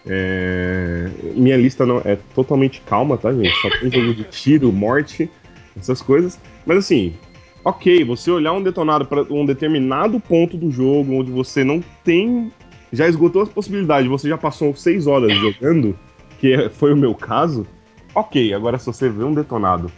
[0.06, 3.56] É, Minha lista não é totalmente calma, tá, gente?
[3.62, 5.30] Só tem jogo de tiro, morte,
[5.78, 6.38] essas coisas.
[6.66, 7.14] Mas assim,
[7.64, 12.52] ok, você olhar um detonado para um determinado ponto do jogo onde você não tem.
[12.92, 15.98] Já esgotou as possibilidades, você já passou seis horas jogando,
[16.40, 17.66] que é- foi o meu caso.
[18.14, 19.92] Ok, agora se você vê um detonado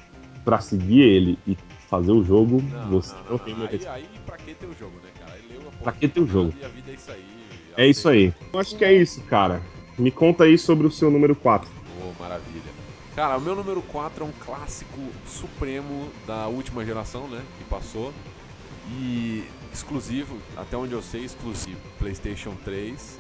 [0.45, 1.57] pra seguir ele e
[1.89, 3.59] fazer o jogo, Não, você não, não, não, tem não.
[3.66, 5.34] mais Aí, aí pra que ter o jogo, né, cara?
[5.34, 6.53] Aí leu a Pra que ter o jogo?
[6.61, 7.24] E a vida é isso aí.
[7.78, 8.34] É isso aí.
[8.53, 9.61] Eu acho que é isso, cara.
[9.97, 11.70] Me conta aí sobre o seu número 4.
[12.01, 12.74] Ô, maravilha.
[13.16, 17.41] Cara, o meu número 4 é um clássico supremo da última geração, né?
[17.57, 18.13] Que passou.
[18.89, 21.80] E exclusivo, até onde eu sei, exclusivo.
[21.97, 23.18] PlayStation 3.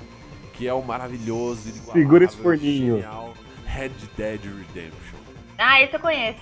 [0.53, 2.95] Que é o maravilhoso, Segura esse forninho.
[2.95, 3.33] genial
[3.65, 5.17] Red Dead Redemption.
[5.57, 6.39] Ah, esse eu conheço.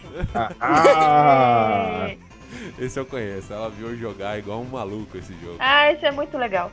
[0.59, 2.09] Ah!
[2.77, 3.51] Esse eu conheço.
[3.51, 5.57] Ela viu jogar igual um maluco esse jogo.
[5.59, 6.71] Ah, esse é muito legal.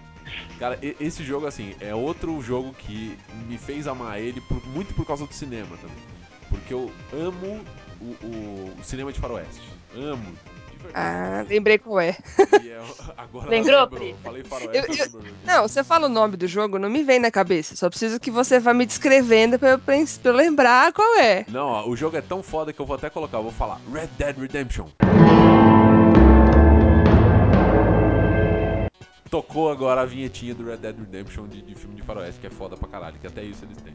[0.59, 3.16] Cara, esse jogo, assim, é outro jogo que
[3.49, 5.97] me fez amar ele por- muito por causa do cinema também.
[6.51, 7.61] Porque eu amo
[8.01, 9.63] o, o- o cinema de faroeste.
[9.97, 10.33] Amo.
[10.71, 10.95] De verdade.
[10.95, 12.17] Ah, lembrei qual é.
[12.63, 12.81] E é-
[13.17, 13.89] agora Lembrou, lembrou.
[13.89, 14.17] Pri?
[14.23, 15.35] Falei faroeste, Eu- eu, eu- lembro.
[15.45, 17.77] Não, você fala o nome do jogo, não me vem na cabeça.
[17.77, 21.45] Só preciso que você vá me descrevendo pra eu, pra eu lembrar qual é.
[21.49, 23.81] Não, ó, o jogo é tão foda que eu vou até colocar, eu vou falar
[23.93, 24.87] Red Dead Redemption.
[29.31, 32.51] Tocou agora a vinhetinha do Red Dead Redemption de, de filme de faroeste, que é
[32.51, 33.95] foda pra caralho, que até isso eles têm.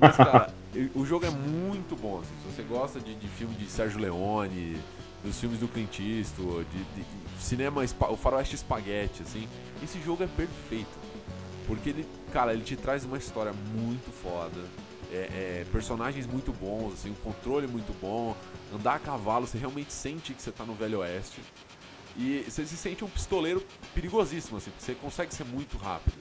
[0.00, 0.52] Mas, cara,
[0.94, 4.80] o jogo é muito bom, assim, se você gosta de, de filme de Sérgio Leone,
[5.22, 9.48] dos filmes do Clint Eastwood, de, de- cinema, o faroeste espaguete, assim,
[9.82, 10.98] esse jogo é perfeito.
[11.66, 14.68] Porque ele, cara, ele te traz uma história muito foda,
[15.10, 18.34] é, é, personagens muito bons, assim, um controle muito bom,
[18.72, 21.42] andar a cavalo, você realmente sente que você tá no Velho Oeste.
[22.16, 23.62] E você se sente um pistoleiro
[23.94, 26.18] perigosíssimo, assim, você consegue ser muito rápido.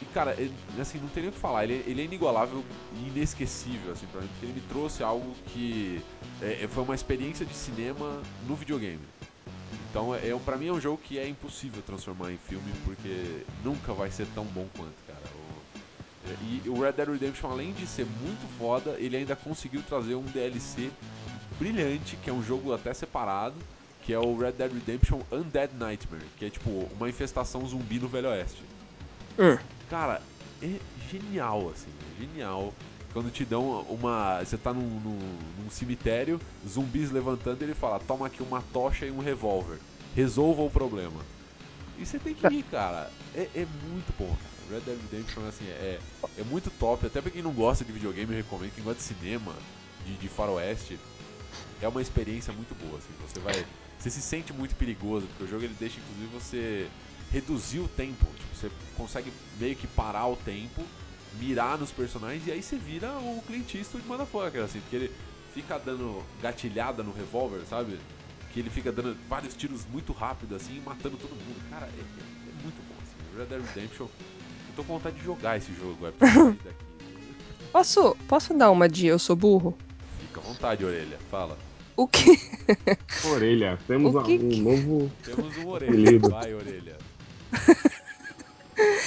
[0.00, 3.08] E, cara, ele- assim, não tem nem o que falar, ele, ele é inigualável e
[3.08, 6.02] inesquecível, assim, pra mim, porque ele me trouxe algo que
[6.42, 9.00] é, é, foi uma experiência de cinema no videogame.
[9.90, 13.42] Então, é, é, pra mim é um jogo que é impossível transformar em filme, porque
[13.64, 15.22] nunca vai ser tão bom quanto, cara.
[15.34, 15.56] O-
[16.42, 20.24] e o Red Dead Redemption, além de ser muito foda, ele ainda conseguiu trazer um
[20.24, 20.90] DLC
[21.58, 23.56] brilhante, que é um jogo até separado,
[24.02, 28.08] que é o Red Dead Redemption Undead Nightmare, que é tipo uma infestação zumbi no
[28.08, 28.64] Velho Oeste.
[29.38, 29.56] Hum.
[29.88, 30.22] Cara,
[30.60, 30.80] é
[31.10, 32.74] genial, assim, é genial.
[33.12, 34.44] Quando te dão uma.
[34.44, 39.10] Você tá num, num- num cemitério, zumbis levantando ele fala: toma aqui uma tocha e
[39.10, 39.80] um revólver.
[40.14, 41.20] Resolva o problema.
[41.98, 43.10] E você tem que ir, cara.
[43.34, 44.54] É, é muito bom, cara.
[44.70, 45.98] Red Dead Redemption, assim, é,
[46.36, 47.06] é muito top.
[47.06, 48.72] Até pra quem não gosta de videogame, eu recomendo.
[48.72, 49.54] Quem gosta de cinema,
[50.04, 50.98] de, de faroeste,
[51.80, 53.12] é uma experiência muito boa, assim.
[53.22, 53.64] Você vai...
[53.98, 56.90] Você se sente muito perigoso, porque o jogo ele deixa, inclusive, você
[57.30, 58.24] reduzir o tempo.
[58.26, 60.82] Tipo, você consegue meio que parar o tempo,
[61.38, 64.80] mirar nos personagens, e aí você vira o Clint Eastwood motherfucker, assim.
[64.80, 65.12] Porque ele
[65.54, 67.98] fica dando gatilhada no revólver, sabe?
[68.52, 71.60] Que ele fica dando vários tiros muito rápido, assim, matando todo mundo.
[71.70, 73.38] Cara, é, é- é muito bom, assim.
[73.38, 74.04] Red Dead Redemption...
[74.06, 76.58] Eu tô com vontade de jogar esse jogo, é daqui.
[77.72, 79.76] Posso, posso dar uma de eu sou burro?
[80.20, 81.18] Fica à vontade, orelha.
[81.30, 81.58] Fala.
[81.94, 82.38] O que?
[83.24, 85.12] Orelha, temos que um novo.
[85.22, 86.18] Temos um orelha.
[86.20, 86.96] Vai, orelha.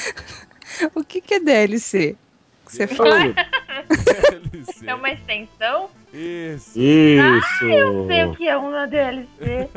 [0.95, 2.15] O que, que é DLC?
[2.65, 3.19] Que Você fala?
[3.19, 3.35] DLC.
[4.85, 5.89] É uma extensão?
[6.13, 6.79] Isso.
[6.79, 8.07] Isso!
[8.07, 9.27] Sei o que é uma DLC.
[9.37, 9.69] DLC.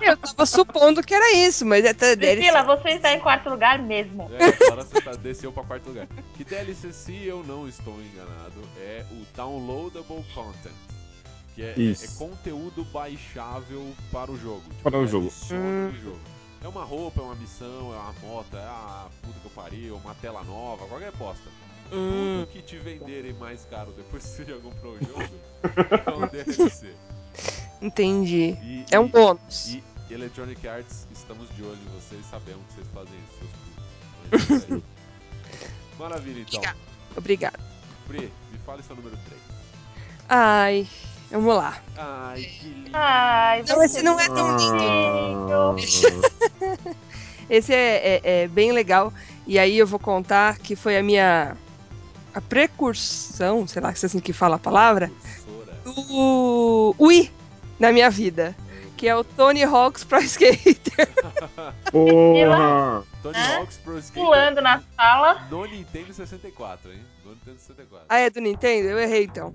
[0.02, 2.36] Eu tava supondo que era isso, mas é até DLC.
[2.50, 4.30] Priscila, você está em quarto lugar mesmo.
[4.32, 6.06] É, agora você tá, desceu pra quarto lugar.
[6.36, 10.72] Que DLC, se eu não estou enganado, é o Downloadable Content.
[11.54, 14.62] Que é, é- é conteúdo baixável para o jogo.
[14.70, 15.32] Tipo, Para o é jogo.
[15.50, 16.20] no jogo.
[16.62, 19.96] É uma roupa, é uma missão, é uma moto, é a puta que eu pariu,
[19.96, 21.48] uma tela nova, qualquer bosta.
[21.92, 26.10] Hum, Tudo que te venderem mais caro depois que você já comprou o jogo é
[26.12, 26.94] um DLC.
[27.80, 28.56] entendi.
[28.62, 29.68] E, É um e- bônus.
[29.68, 34.82] E Electronic Arts, estamos de olho em vocês, sabemos que vocês fazem isso, seus putos.
[35.98, 36.62] Maravilha, então.
[37.16, 37.58] Obrigada.
[38.06, 39.40] Pri, me fale seu número 3.
[40.28, 40.88] Ai,
[41.30, 41.78] vamos lá.
[41.96, 42.90] Ai, que lindo.
[42.92, 45.52] Ai, Não, esse não é tão lindo.
[45.52, 46.94] Ah,
[47.48, 49.12] Esse é, é- é bem legal.
[49.46, 51.56] E aí eu vou contar que foi a minha.
[52.34, 55.10] A precursão, sei lá se é assim que fala a palavra,
[55.84, 57.30] do Wii
[57.78, 58.54] na minha vida.
[58.96, 61.06] Que é o Tony Hawk's Pro Skater.
[61.92, 63.04] porra!
[63.22, 63.36] Tony?
[63.38, 65.46] Hawk's Pro Skater pulando na sala.
[65.50, 67.00] no Nintendo 64, hein?
[67.24, 68.06] No Nintendo 64.
[68.08, 68.88] Ah, é do Nintendo?
[68.88, 69.54] Eu errei então.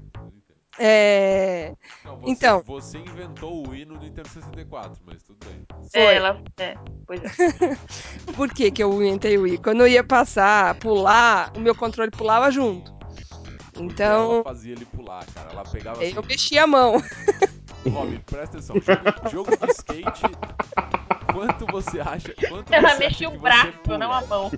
[0.79, 1.73] É.
[2.05, 2.63] Não, você, Então.
[2.65, 5.65] Você inventou o Wii no Nintendo 64, mas tudo bem.
[5.91, 6.01] Foi.
[6.01, 7.27] É, ela, é, pois é.
[8.35, 9.57] Por que, que eu inventei o Wii?
[9.57, 12.91] Quando eu ia passar, pular, o meu controle pulava junto.
[13.75, 15.51] Ela Então, fazia ele pular, cara.
[15.51, 16.15] Ela pegava assim.
[16.15, 16.93] eu mexia a mão.
[17.89, 18.75] Robin, presta atenção.
[18.79, 20.21] Jogo, jogo de skate.
[21.33, 22.33] Quanto você acha?
[22.49, 23.97] Quanto Ela acha o que braço, você pula?
[23.97, 24.51] não a mão.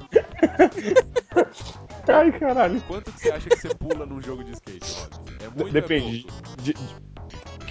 [2.08, 2.82] Ai, caralho.
[2.82, 5.34] Quanto que você acha que você pula num jogo de skate, Robin?
[5.44, 6.26] É muito Depende.
[6.28, 6.62] É pouco?
[6.62, 7.04] De- de-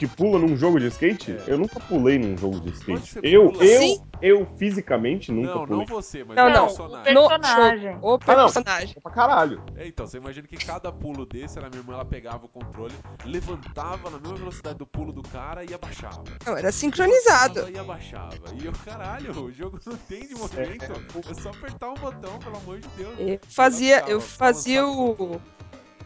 [0.03, 1.30] que pula num jogo de skate?
[1.30, 1.44] É.
[1.46, 3.20] Eu nunca pulei num jogo de skate.
[3.22, 3.64] Eu, pula?
[3.64, 4.03] eu, Sim.
[4.20, 5.78] eu fisicamente nunca Não, pulei.
[5.78, 6.64] não você, mas Não, o não.
[6.66, 7.14] personagem.
[7.14, 7.88] No- No Personagem.
[7.88, 8.18] o Ah, não.
[8.18, 8.96] personagem.
[9.00, 9.62] Pra caralho.
[9.76, 12.92] É, então, você imagina que cada pulo desse, era minha irmã, ela pegava o controle,
[13.24, 16.24] levantava na mesma velocidade do pulo do cara e abaixava.
[16.44, 17.61] Não, era sincronizado.
[17.61, 18.34] Levantava E abaixava.
[18.61, 20.84] E eu, caralho, o jogo não tem de movimento.
[21.30, 23.14] É só apertar um botão, pelo amor de Deus.
[23.20, 25.40] Eu fazia, eu fazia o.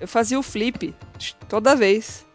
[0.01, 0.95] Eu fazia o flip
[1.49, 2.27] toda vez.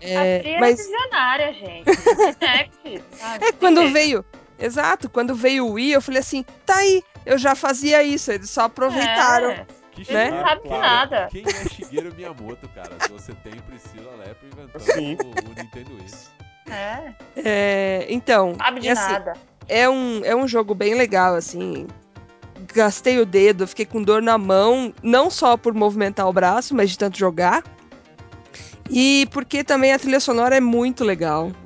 [0.00, 1.84] É, a era mas visionária, gente.
[1.84, 3.44] Connect, sabe?
[3.44, 4.24] é quando veio.
[4.58, 8.48] Exato, quando veio o Wii, eu falei assim, tá aí, eu já fazia isso, eles
[8.50, 9.50] só aproveitaram.
[9.50, 10.30] É, que ele Né?
[10.30, 11.28] não Shigeru, sabe cara, nada.
[11.32, 12.96] Quem é Shigeru Miyamoto, cara?
[13.00, 16.06] Se você tem Priscila Lepo inventando o, o Nintendo Wii.
[16.70, 19.32] É, É, então, sabe de assim, nada.
[19.68, 21.86] é um, é um jogo bem legal, assim.
[22.74, 26.90] Gastei o dedo, fiquei com dor na mão, não só por movimentar o braço, mas
[26.90, 27.62] de tanto jogar.
[28.90, 31.50] E porque também a trilha sonora é muito É legal.
[31.50, 31.62] cara.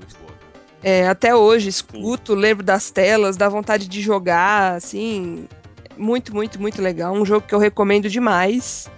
[0.82, 5.49] É, até hoje escuto, lembro das telas, dá vontade de jogar, assim.
[5.97, 7.12] Muito, muito, muito legal.
[7.14, 8.88] Um jogo que eu recomendo demais.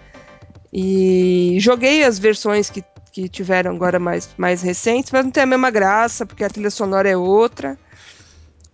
[0.73, 5.47] E joguei as versões que, que tiveram agora mais, mais recentes, mas não tem a
[5.47, 7.79] mesma graça, porque a trilha sonora é outra.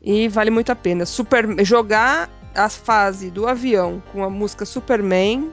[0.03, 1.07] E vale muito a pena.
[1.07, 5.53] Super, jogar a fase do avião com a música Superman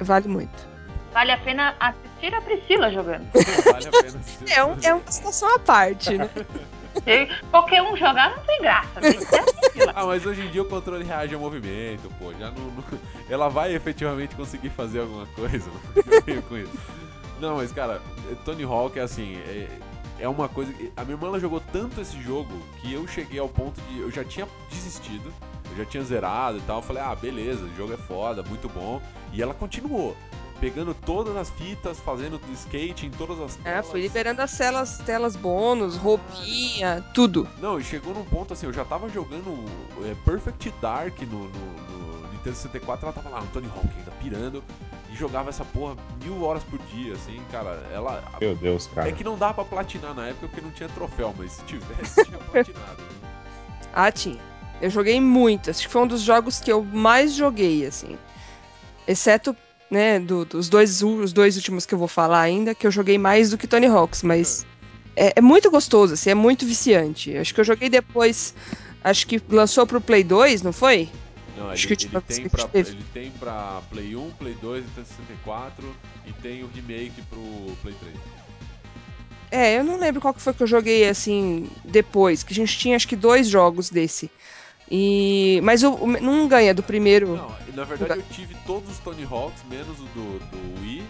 [0.00, 0.66] vale muito.
[1.12, 3.26] Vale a pena assistir a Priscila jogando.
[3.32, 4.52] Vale a pena assistir.
[4.52, 6.28] É, um- é uma situação à parte, né?
[7.50, 9.00] Qualquer um jogar não tem graça.
[9.00, 9.18] Tem.
[9.94, 12.32] Ah, mas hoje em dia o controle reage ao movimento, pô.
[12.32, 12.84] Já não, não-
[13.28, 15.70] Ela vai efetivamente conseguir fazer alguma coisa.
[16.26, 16.70] Isso.
[17.40, 18.00] Não, mas cara,
[18.44, 19.36] Tony Hawk é assim.
[19.46, 19.68] É,
[20.20, 20.72] é uma coisa.
[20.72, 24.00] que- A minha irmã ela jogou tanto esse jogo que eu cheguei ao ponto de.
[24.00, 25.30] Eu já tinha desistido.
[25.70, 26.76] Eu já tinha zerado e tal.
[26.78, 29.00] Eu falei, ah, beleza, o jogo é foda, muito bom.
[29.32, 30.16] E ela continuou.
[30.58, 33.90] Pegando todas as fitas, fazendo skate em todas as É, telas.
[33.90, 37.46] fui liberando as telas, telas bônus, roupinha, tudo.
[37.60, 39.54] Não, e chegou num ponto assim, eu já tava jogando
[40.02, 44.10] é, Perfect Dark no, no- no Nintendo 64, ela tava lá no Tony Hawk ainda
[44.12, 44.64] pirando
[45.12, 45.94] e jogava essa porra
[46.24, 47.86] mil horas por dia, assim, cara.
[47.92, 48.24] Ela.
[48.40, 49.10] Meu Deus, cara.
[49.10, 52.24] É que não dá pra platinar na época porque não tinha troféu, mas se tivesse,
[52.24, 53.02] tinha platinado.
[53.02, 53.28] né?
[53.92, 54.40] Ah, tinha.
[54.80, 55.70] Eu joguei muito.
[55.70, 58.16] Acho que foi um dos jogos que eu mais joguei, assim.
[59.08, 59.56] Exceto,
[59.90, 63.16] né, do- dos dois, os dois últimos que eu vou falar ainda, que eu joguei
[63.18, 64.66] mais do que Tony Hawks, mas
[65.14, 67.36] é, é muito gostoso, assim, é muito viciante.
[67.36, 68.54] Acho que eu joguei depois.
[69.02, 71.08] Acho que lançou pro Play 2, não foi?
[71.56, 75.06] Não, Acho ele, que ele, tem pra, ele tem pra Play 1, Play 2, Nintendo
[75.06, 75.96] 64
[76.26, 77.40] e tem o remake pro
[77.82, 78.14] Play 3.
[79.50, 82.76] É, eu não lembro qual que foi que eu joguei assim depois, que a gente
[82.76, 84.30] tinha acho que dois jogos desse.
[84.90, 87.36] E mas o, o- não ganha do primeiro.
[87.36, 91.04] Não, na verdade eu tive todos os Tony Hawks, menos o do, do Wii,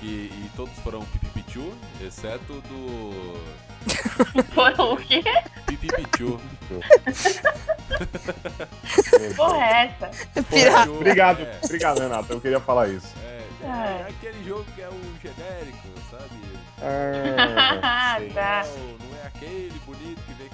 [0.00, 3.54] que, e todos foram Pipipichu, exceto o do
[4.54, 5.22] Foram o quê?
[5.66, 6.40] Pipipichu.
[9.36, 10.42] Porra, é essa?
[10.44, 10.90] Pirata.
[10.90, 12.32] Obrigado, É, obrigado, Renato.
[12.32, 13.12] Eu queria falar isso.
[13.24, 14.06] é, é, Ah.
[14.08, 16.44] aquele jogo que é o genérico, sabe?
[16.86, 18.64] Ah, Não tá.
[18.66, 20.48] é o- não é aquele bonito que vem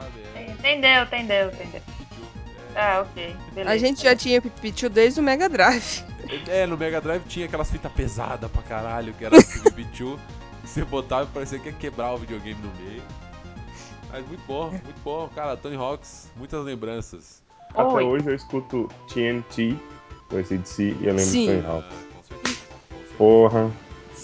[0.00, 0.12] sabe?
[0.34, 1.80] É Entendeu, entendeu, entendeu.
[2.74, 2.80] É.
[2.80, 3.36] Ah, ok.
[3.52, 3.70] Beleza.
[3.70, 6.04] A gente já tinha Pipichu desde o Mega Drive.
[6.48, 10.18] É, no Mega Drive tinha aquelas fitas pesadas pra caralho, que era o Pipichu.
[10.62, 13.02] Você botava e parecia que ia quebrar o videogame no meio.
[14.12, 15.28] Mas muito bom, muito bom.
[15.34, 17.42] Cara, Tony Hawks, muitas lembranças.
[17.70, 18.04] Até Oi.
[18.04, 19.76] hoje eu escuto TNT,
[20.30, 21.46] do ACDC, e eu lembro Sim.
[21.46, 21.88] de Tony Ah, Hawk.
[21.88, 22.58] com certeza.
[22.68, 23.14] com certeza.
[23.16, 23.70] Porra.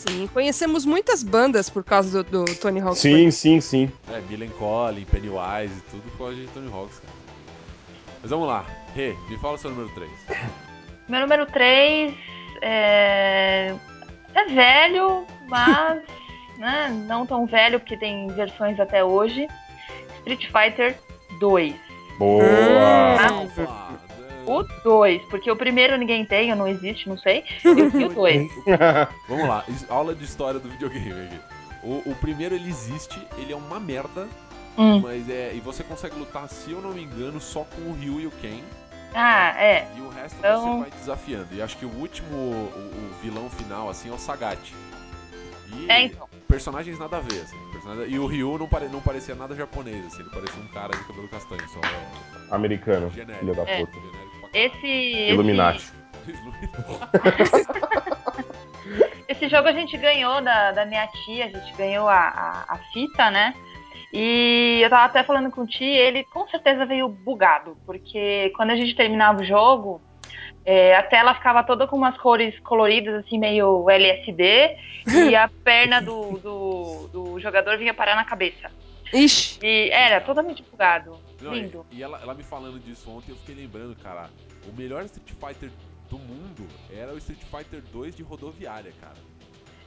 [0.07, 2.99] Sim, conhecemos muitas bandas por causa do, do Tony Hawk.
[2.99, 3.91] Sim, sim, sim.
[4.13, 7.15] É, Millen Collin, Pennywise e tudo por causa de Tony Hawks, cara.
[8.21, 8.67] Mas vamos lá.
[8.95, 10.11] Rê, me fala o seu número 3.
[11.09, 12.15] Meu número 3
[12.61, 13.75] é...
[14.35, 16.03] é velho, mas
[16.59, 19.49] né, não tão velho, porque tem versões até hoje.
[20.19, 20.99] Street Fighter
[21.41, 21.75] 2.
[22.19, 22.45] Boa.
[22.45, 24.04] Hum.
[24.47, 27.45] O 2, porque o primeiro ninguém tem, não existe, não sei.
[27.63, 28.51] Vi o 2.
[29.29, 31.41] Vamos lá, aula de história do videogame aqui.
[31.83, 34.27] O, o primeiro ele existe, ele é uma merda,
[34.77, 35.01] Hum.
[35.01, 35.53] mas é.
[35.55, 38.31] E você consegue lutar, se eu não me engano, só com o Ryu e o
[38.33, 38.61] Ken.
[39.15, 39.87] Ah, é.
[39.97, 41.47] E o resto Então- você vai desafiando.
[41.53, 44.59] E acho que o último, o, o vilão final, assim, é o Sagat.
[45.73, 46.29] E É, então.
[46.49, 47.57] personagens nada a ver, assim.
[48.09, 50.23] E o Ryu não, pare, não parecia nada japonês, assim.
[50.23, 51.81] Ele parecia um cara de cabelo castanho, só
[52.55, 53.41] Americano, genérico.
[53.41, 53.79] filho da É.
[53.87, 53.93] puta.
[53.93, 54.24] Pra
[54.55, 54.87] Esse,
[55.31, 55.93] Illuminati.
[57.41, 57.67] esse,
[59.29, 62.17] esse jogo a gente ganhou da, da minha tia, a gente ganhou a,
[62.69, 63.55] a, a fita, né?
[64.13, 68.71] E eu tava até falando com o Ti, ele com certeza veio bugado, porque quando
[68.71, 70.01] a gente terminava o jogo,
[70.65, 74.77] é, a tela ficava toda com umas cores coloridas, assim, meio LSD,
[75.09, 78.71] e a perna do, do, do jogador vinha parar na cabeça.
[79.13, 81.19] Ixi, E era totalmente bugado.
[81.45, 81.87] Não, e Lindo.
[81.91, 84.31] e ela, ela me falando disso ontem, eu fiquei lembrando, cara,
[84.67, 85.71] o melhor Street Fighter
[86.11, 89.17] do mundo era o Street Fighter 2 de rodoviária, cara.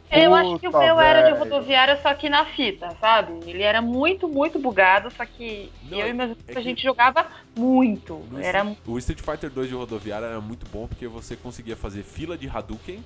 [0.10, 3.34] Eu acho que o Puta, meu era de rodoviária, só que na fita, sabe?
[3.46, 6.62] Ele era muito, muito bugado, só que Não, eu e meus é amigos, que- a
[6.62, 7.28] gente jogava
[7.58, 8.22] muito.
[8.42, 12.38] Era O Street Fighter 2 de rodoviária era muito bom porque você conseguia fazer fila
[12.38, 13.04] de Hadouken.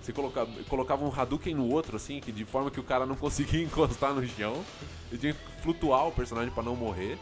[0.00, 3.16] Você colocava, colocava um Hadouken no outro, assim, que de forma que o cara não
[3.18, 4.64] conseguia encostar no chão.
[5.10, 7.18] Ele tinha que flutuar o personagem pra não morrer.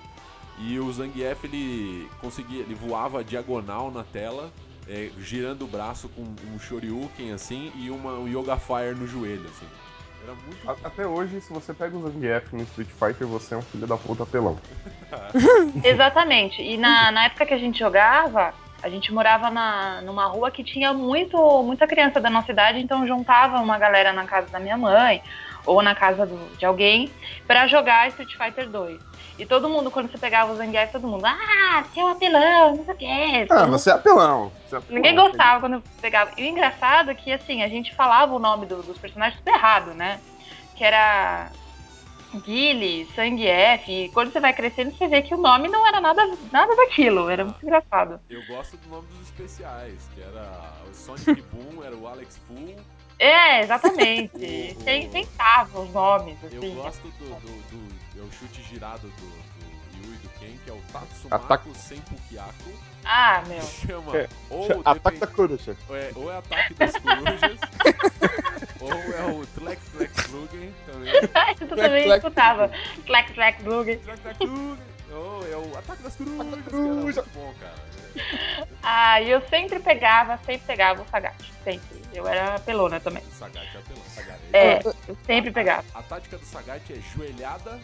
[0.58, 4.50] E o Zangief, ele conseguia, ele voava diagonal na tela,
[4.88, 9.46] é, girando o braço com um Shoryuken, assim, e uma, um Yoga Fire no joelho,
[9.48, 9.66] assim.
[10.22, 13.58] Era muito A- Até hoje, se você pega o Zangief no Street Fighter, você é
[13.58, 14.58] um filho da puta pelão.
[15.84, 16.62] Exatamente.
[16.62, 20.62] E na, na época que a gente jogava, a gente morava na, numa rua que
[20.62, 24.76] tinha muito, muita criança da nossa idade, então juntava uma galera na casa da minha
[24.76, 25.22] mãe
[25.66, 27.10] ou na casa do- de alguém
[27.46, 29.00] pra jogar Street Fighter 2.
[29.38, 32.76] E todo mundo, quando você pegava o Zangief, todo mundo, ah, você é um apelão,
[32.76, 33.46] não sei o quê.
[33.50, 34.52] Ah, você é apelão.
[34.68, 34.94] Você é apelão.
[35.02, 36.30] Ninguém gostava quando eu pegava.
[36.36, 39.52] E o engraçado é que, assim, a gente falava o nome do- dos personagens tudo
[39.52, 40.20] errado, né?
[40.76, 41.50] Que era
[42.44, 43.88] Guile, Sangief.
[43.88, 46.22] E quando você vai crescendo, você vê que o nome não era nada,
[46.52, 47.28] nada daquilo.
[47.28, 48.20] Era muito engraçado.
[48.30, 50.48] Eu gosto do nome dos especiais, que era
[50.88, 52.74] o Sonic Boom, era o Alex Full.
[53.18, 54.32] É, exatamente.
[54.84, 56.74] O- o- inventava os nomes, Eu assim.
[56.74, 57.93] gosto do, do, do-
[58.24, 59.14] o chute girado do,
[60.00, 62.72] do e do Ken, que é o Tatsumako Ataque- sem Pukiako.
[63.04, 63.60] Ah, meu.
[63.62, 65.76] Chama É, ou, Ataque da coruja.
[65.90, 67.58] é, ou é Ataque das Corujas,
[68.80, 71.12] ou é o Tlek Tlek Flugen também.
[71.60, 72.18] Eu também clac.
[72.18, 72.70] escutava.
[73.06, 74.00] Tlek Tlek Flugen.
[75.12, 77.24] Ou é o Ataque das Corujas, Ataque Corujas.
[77.24, 77.94] muito bom, cara.
[78.82, 81.34] Ah, e eu sempre pegava, sempre pegava o Sagat.
[81.64, 82.02] Sempre.
[82.12, 83.22] Eu era pelona também.
[83.22, 84.02] o Sagat é apelão.
[84.08, 85.84] Sagat É, eu sempre pegava.
[85.94, 87.78] A, a tática do Sagat é joelhada,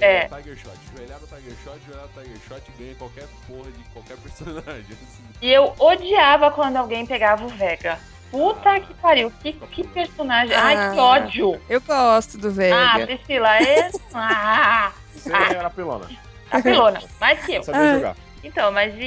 [0.00, 0.16] É.
[0.16, 0.28] é.
[0.28, 0.76] Tiger Shot.
[0.96, 4.84] Joelhada, Tiger Shot, joelhada, Tiger Shot e ganha qualquer porra de qualquer personagem.
[4.90, 5.22] assim.
[5.42, 7.98] E eu odiava quando alguém pegava o Vega.
[8.30, 10.54] Puta que pariu, que, que personagem.
[10.54, 11.02] Ai, que Ah.
[11.02, 11.60] ódio.
[11.68, 13.06] eu gosto do Ah, Vega.
[13.06, 13.90] Priscila, é.
[14.14, 16.06] Ah, Você era pelona.
[16.50, 17.62] Apelona, mais que eu.
[17.62, 17.94] Sabia Ah.
[17.94, 18.16] jogar.
[18.42, 19.02] Então, mas e,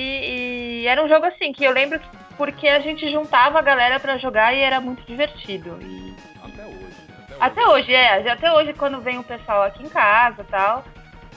[0.83, 2.07] e era um jogo assim, que eu lembro que
[2.37, 5.77] porque a gente juntava a galera pra jogar e era muito divertido.
[5.81, 6.15] E?
[7.45, 10.83] Até hoje, é, até hoje quando vem o pessoal aqui em casa e tal,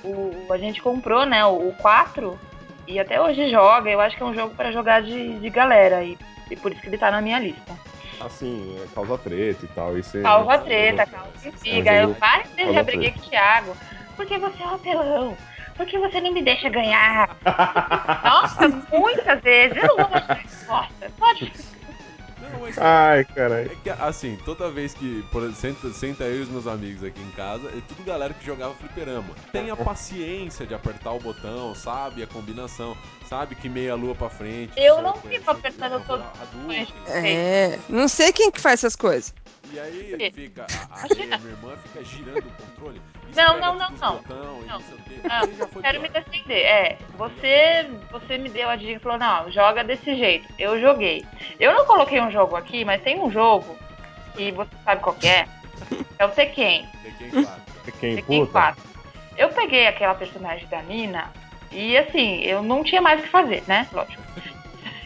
[0.04, 2.38] o, a gente comprou, né, o, o 4
[2.86, 3.90] e até hoje joga.
[3.90, 6.16] Eu acho que é um jogo pra jogar de, de galera e,
[6.50, 7.74] e por isso que ele tá na minha lista.
[8.20, 9.98] Assim, é, causa treta e tal.
[9.98, 11.90] Isso é- Causa treta, causa intriga.
[11.92, 13.76] É um Eu várias vezes já briguei com o Thiago.
[14.16, 15.36] Porque você é um apelão.
[15.76, 17.28] Porque você não me deixa ganhar.
[18.24, 19.76] Nossa, muitas vezes.
[19.76, 21.12] Eu não vou mostrar resposta.
[21.18, 21.52] Pode.
[22.52, 23.70] Não, mas Ai, caralho.
[23.72, 27.20] É que, assim, toda vez que por senta, senta eu e os meus amigos aqui
[27.20, 29.34] em casa, é tudo galera que jogava fliperama.
[29.52, 32.22] Tem a paciência de apertar o botão, sabe?
[32.22, 32.96] A combinação,
[33.28, 33.54] sabe?
[33.54, 34.72] Que meia lua pra frente.
[34.76, 36.86] Eu não é, fico apertando é, todo- Hadouken.
[37.08, 39.34] É, não sei quem que faz essas coisas.
[39.72, 40.32] E aí quê?
[40.34, 43.00] fica, a, a minha irmã, fica girando o controle.
[43.34, 44.16] Não, não, não, não.
[44.16, 44.80] botão Não.
[45.68, 46.62] foi quero me defender.
[46.62, 50.48] É, você, você me deu a dica e falou, não, joga desse jeito.
[50.58, 51.24] Eu joguei.
[51.58, 53.76] Eu não coloquei um jogo aqui, mas tem um jogo
[54.34, 55.46] que você sabe qual que é.
[56.18, 56.86] É o Tekken.
[57.02, 57.62] Tekken 4.
[58.00, 58.52] Quem Tekken puta?
[58.52, 58.82] 4.
[59.36, 61.30] Eu peguei aquela personagem da Nina
[61.70, 63.86] e assim, eu não tinha mais o que fazer, né?
[63.92, 64.22] Lógico.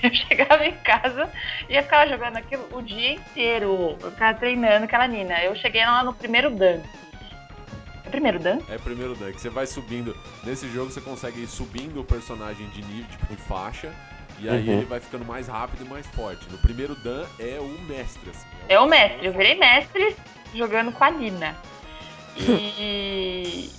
[0.02, 1.30] Eu chegava em casa
[1.68, 3.98] e ia ficar jogando aquilo o dia inteiro.
[4.00, 5.42] Eu ficava treinando aquela Nina.
[5.44, 6.80] Eu cheguei lá no primeiro Dan.
[8.10, 8.58] É o primeiro Dan?
[8.68, 10.16] É primeiro Dan, que você vai subindo.
[10.44, 13.92] Nesse jogo você consegue ir subindo o personagem de nível, tipo, em faixa.
[14.40, 14.78] E aí Uhum.
[14.78, 16.44] ele vai ficando mais rápido e mais forte.
[16.50, 18.46] No primeiro Dan é o mestre, assim.
[18.68, 19.24] É o mestre.
[19.26, 20.16] Eu virei mestre
[20.54, 21.54] jogando com a Nina.
[22.36, 23.70] E.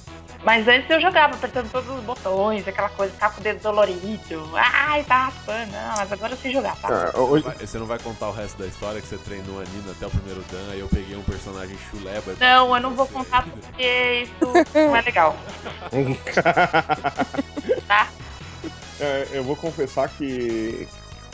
[0.44, 4.50] Mas antes eu jogava, apertando todos os botões, aquela coisa, ficava com o dedo dolorido.
[4.56, 5.72] Ai, tá raspando.
[5.72, 6.88] Não, mas agora eu sei jogar, tá?
[6.88, 9.18] Ah, Você não, hoje- vai, você não vai contar o resto da história que você
[9.20, 12.34] treinou a Nina até o primeiro Dan, aí eu peguei um personagem chuleba.
[12.40, 13.56] Não, eu não vou contar ainda.
[13.68, 15.38] porque isso não é legal,
[17.88, 18.08] tá?
[19.00, 20.88] É, eu vou confessar que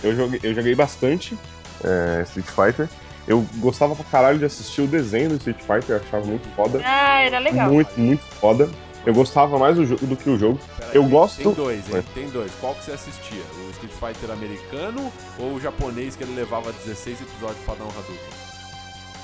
[0.03, 1.37] eu joguei, eu joguei bastante
[1.83, 2.89] é, Street Fighter.
[3.27, 6.81] Eu gostava pra caralho de assistir o desenho do Street Fighter, eu achava muito foda.
[6.85, 7.69] Ah, era legal.
[7.69, 8.69] Muito, muito foda.
[9.07, 10.59] Eu gostava mais do, jogo do que o jogo.
[10.77, 11.95] Pera Eu aí, gosto- Tem dois, hein?
[11.99, 12.03] É.
[12.13, 12.51] Tem dois.
[12.59, 13.41] Qual que você assistia?
[13.65, 17.87] O Street Fighter americano ou o japonês que ele levava 16 episódios pra dar um
[17.87, 18.17] Hadouken?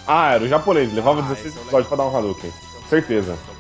[0.08, 2.50] Ah, era o japonês, levava Ah, 16 esse é episódios pra dar um Hadouken.
[2.50, 3.38] Então, Certeza.
[3.46, 3.54] tá.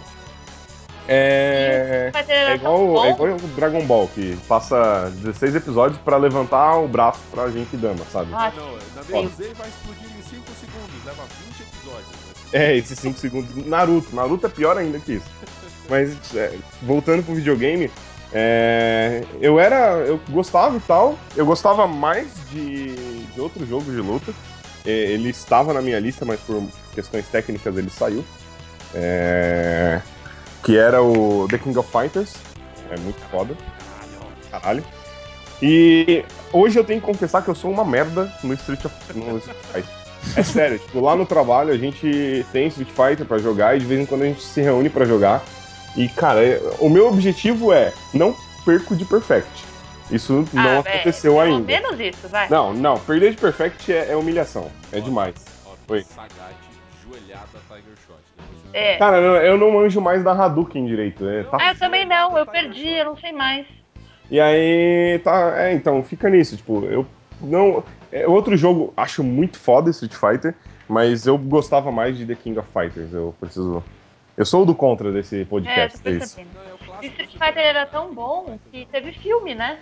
[1.09, 2.09] É.
[2.13, 6.15] Mas era É tão igual, é igual o Dragon Ball, que passa 16 episódios pra
[6.15, 8.29] levantar o braço pra gente dama, sabe?
[8.33, 12.07] Ah, Não, na ele vai explodir em 5 segundos, leva 20 episódios.
[12.07, 12.23] né?
[12.53, 13.53] É, esses 5 segundos.
[13.65, 14.15] Naruto.
[14.15, 15.25] Naruto é pior ainda que isso.
[15.89, 17.91] Mas, é, voltando pro videogame,
[18.33, 19.97] é, eu era.
[19.99, 21.17] Eu gostava e tal.
[21.35, 24.33] Eu gostava mais de, de outro jogo de luta.
[24.85, 26.61] Ele estava na minha lista, mas por
[26.93, 28.25] questões técnicas ele saiu.
[28.93, 30.01] É,
[30.63, 32.33] que era o The King of Fighters.
[32.89, 33.55] É muito foda.
[34.49, 34.83] Caralho.
[35.61, 39.37] E hoje eu tenho que confessar que eu sou uma merda no Street, of, no
[39.37, 40.03] Street Fighter.
[40.35, 43.85] É sério, tipo, lá no trabalho a gente tem Street Fighter pra jogar e de
[43.85, 45.43] vez em quando a gente se reúne pra jogar.
[45.95, 48.35] E, cara, é- o meu objetivo é não
[48.65, 49.65] perco de Perfect.
[50.11, 51.65] Isso não Ah, é, aconteceu pelo ainda.
[51.67, 52.47] menos isso, vai.
[52.49, 54.69] Não, não, perder de Perfect é, é humilhação.
[54.91, 55.33] É demais.
[55.65, 56.03] Ó, Oi.
[56.03, 56.55] Sagat,
[57.03, 58.17] joelhada, Tiger Shot.
[58.73, 58.97] É.
[58.97, 61.27] Cara, eu, eu não manjo mais da Hadouken direito.
[61.27, 63.65] é, tá- Ah, eu também não, eu perdi, eu não sei mais.
[64.31, 65.53] E aí, tá.
[65.61, 66.57] É, então, fica nisso.
[66.57, 67.05] Tipo, eu
[67.39, 67.83] não.
[68.11, 70.55] É outro jogo, acho muito foda Street Fighter,
[70.87, 73.13] mas eu gostava mais de The King of Fighters.
[73.13, 73.83] Eu preciso.
[74.35, 75.99] Eu sou o do contra desse É, podcast.
[76.01, 76.41] tô é clássico
[77.03, 79.79] Street Fighter era tão bom que teve filme, né?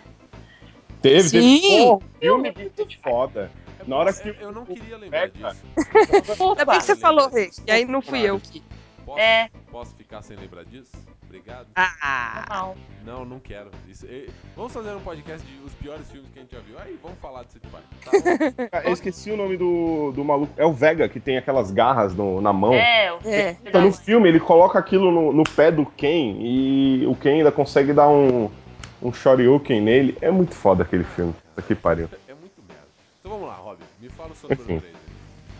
[1.01, 1.61] Teve, Sim.
[1.61, 1.85] teve.
[1.85, 3.11] Pô, Filme filme de Street Fighter.
[3.11, 3.51] foda.
[3.87, 4.29] Na hora que.
[4.39, 5.63] Eu não queria lembrar disso.
[6.39, 7.49] Ainda bem que você falou, Rei.
[7.65, 8.61] E aí não fui eu que.
[9.05, 9.49] Posso, É.
[9.71, 10.91] posso ficar sem lembrar disso?
[11.31, 11.67] Obrigado.
[11.75, 12.75] Ah, Não.
[13.05, 13.71] Não, não quero.
[13.89, 14.05] Isso,
[14.55, 16.77] vamos fazer um podcast de os piores filmes que a gente já viu.
[16.77, 18.69] Aí, vamos falar de Street Fighter.
[18.69, 20.51] Tá Eu esqueci o nome do, do maluco.
[20.57, 22.73] É o Vega, que tem aquelas garras no- na mão.
[22.73, 23.55] É, o É.
[23.65, 27.51] Então, no filme, ele coloca aquilo no, no pé do Ken e o Ken ainda
[27.51, 28.49] consegue dar um,
[29.01, 30.17] um shoryuken nele.
[30.21, 31.33] É muito foda aquele filme.
[31.65, 32.09] Que pariu.
[32.27, 32.83] É muito merda.
[33.21, 33.83] Então vamos lá, Robin.
[34.01, 34.79] Me fala o seu número Enfim.
[34.81, 34.95] 3.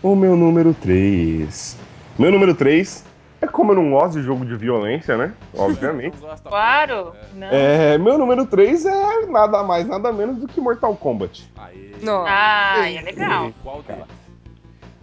[0.02, 1.76] O meu número 3.
[2.18, 3.04] Meu número 3
[3.42, 5.34] é como eu não gosto de jogo de violência, né?
[5.54, 6.16] Obviamente.
[6.44, 7.12] Claro.
[7.34, 7.48] Não.
[7.48, 11.50] É, meu número 3 é nada mais, nada menos do que Mortal Kombat.
[11.56, 11.92] Aê.
[12.02, 12.24] Não.
[12.26, 13.52] Ah, é legal.
[13.62, 14.04] Qual deles?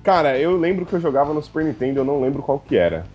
[0.04, 3.06] Cara, eu lembro que eu jogava no Super Nintendo, eu não lembro qual que era.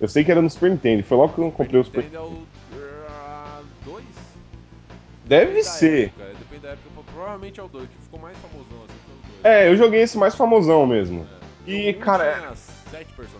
[0.00, 2.22] Eu sei que era no Super Nintendo, foi logo que eu comprei o Super Nintendo
[2.22, 4.04] é o 2?
[5.26, 6.12] Deve ser.
[6.38, 6.88] Depende da época.
[7.12, 9.44] Provavelmente é o 2, que ficou mais famosão assim foi o 2.
[9.44, 11.26] É, eu joguei esse mais famosão mesmo.
[11.66, 12.56] E, O um cara, Tinha
[12.90, 13.39] sete personagens,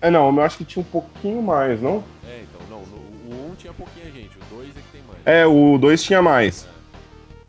[0.00, 2.04] É, não, eu acho que tinha um pouquinho mais, não?
[2.28, 2.78] É, então, não.
[2.86, 5.18] no- o 1 tinha pouquinha gente, o 2 é que tem mais.
[5.26, 6.66] É, o 2 tinha mais.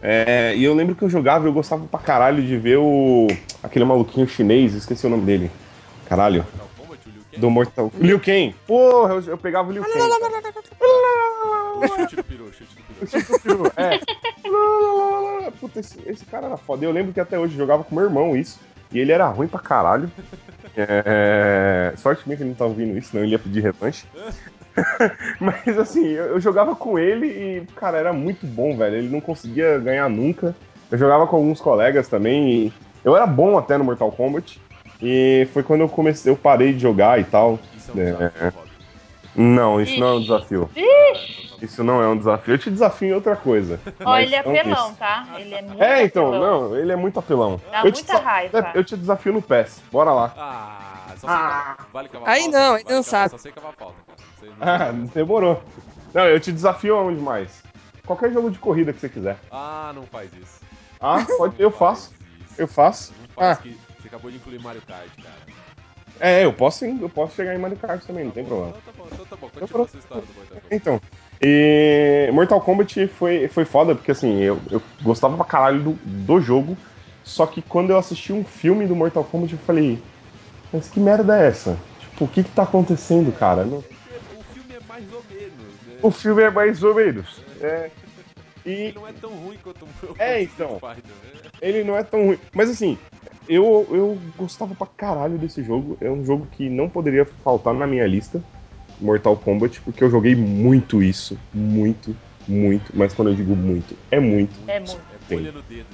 [0.02, 3.28] É, e eu lembro que eu jogava e eu gostava pra caralho de ver o.
[3.62, 5.52] aquele maluquinho chinês, esqueci o nome dele.
[6.08, 6.46] Caralho.
[6.58, 7.40] Mortal Kombat, o Liu Kang?
[7.42, 7.92] Do Mortal.
[8.00, 8.56] Liu Kang!
[8.66, 10.00] Porra, eu, eu pegava o Liu Kang.
[11.98, 13.64] Chute do peru, chute do peru.
[13.78, 14.00] É.
[15.60, 16.86] Puta, esse, esse cara era foda.
[16.86, 18.60] Eu lembro que até hoje jogava com meu irmão isso.
[18.92, 20.12] E ele era ruim pra caralho.
[20.76, 21.94] É...
[21.98, 24.06] Sorte minha que ele não tá ouvindo isso, senão ele ia pedir revanche.
[25.40, 28.96] Mas assim, eu, jogava com ele e, cara, era muito bom, velho.
[28.96, 30.56] Ele não conseguia ganhar nunca.
[30.92, 32.50] Eu jogava com alguns colegas também.
[32.50, 32.74] E
[33.04, 34.60] eu era bom até no Mortal Kombat.
[35.02, 37.60] E foi quando eu comecei, eu parei de jogar e tal.
[37.76, 38.12] Isso é um É.
[38.12, 38.70] desafio, Rob.
[39.36, 40.70] Não, isso não é um desafio.
[41.62, 42.54] Isso não é um desafio.
[42.54, 43.80] Eu te desafio em outra coisa.
[44.02, 44.98] Ó, Mas ele é apelão, isso.
[44.98, 45.28] tá?
[45.38, 46.70] Ele é muito É, então, apelão.
[46.70, 47.60] não, ele é muito apelão.
[47.72, 48.72] Dá eu muita raiva.
[48.74, 49.82] Eu te desafio no PES.
[49.92, 50.34] Bora lá.
[50.38, 51.88] Ah, só sei cavar.
[51.92, 52.58] Vale cavar Aí falta?
[52.58, 53.30] não, aí Vale não cavar- sabe.
[53.32, 54.20] Só sei cavar falta, cara.
[54.62, 55.62] Ah, demorou.
[56.14, 57.62] Não, eu te desafio aonde mais?
[58.06, 59.38] Qualquer jogo de corrida que você quiser.
[59.52, 60.62] Ah, não faz isso.
[61.00, 62.12] Ah, pode, eu faço.
[62.42, 62.54] isso.
[62.58, 63.14] Eu faço.
[63.20, 63.62] Não faz Ah.
[63.62, 65.60] que você acabou de incluir Mario Kart, cara.
[66.22, 68.78] É, eu posso, eu posso chegar em Mario Kart também, não tem Tá bom, problema.
[68.82, 69.50] Então tá bom, então tá bom.
[69.60, 70.62] Continua essa história do Kombat.
[70.72, 71.02] Então,
[71.42, 76.42] e Mortal Kombat foi, foi foda, porque assim, eu, eu gostava pra caralho do, do
[76.42, 76.78] jogo,
[77.24, 80.00] só que quando eu assisti um filme do Mortal Kombat, eu falei,
[80.72, 81.78] mas que merda é essa?
[81.98, 83.64] Tipo, o que que tá acontecendo, cara?
[83.66, 86.00] Não- O filme é mais ou menos, né?
[86.02, 87.42] O filme é mais ou menos.
[87.62, 87.92] É,
[88.66, 90.80] e Ele não é tão ruim quanto o É, então.
[90.84, 91.42] Né?
[91.62, 92.38] ele não é tão ruim.
[92.54, 92.98] Mas assim,
[93.48, 95.98] eu, eu gostava pra caralho desse jogo.
[96.02, 98.42] É um jogo que não poderia faltar na minha lista,
[99.00, 101.38] Mortal Kombat, porque eu joguei muito isso.
[101.54, 102.16] Muito,
[102.48, 102.92] muito.
[102.94, 104.54] Mas quando eu digo muito, é muito.
[104.68, 105.02] É muito.
[105.30, 105.88] É bolha no dedo.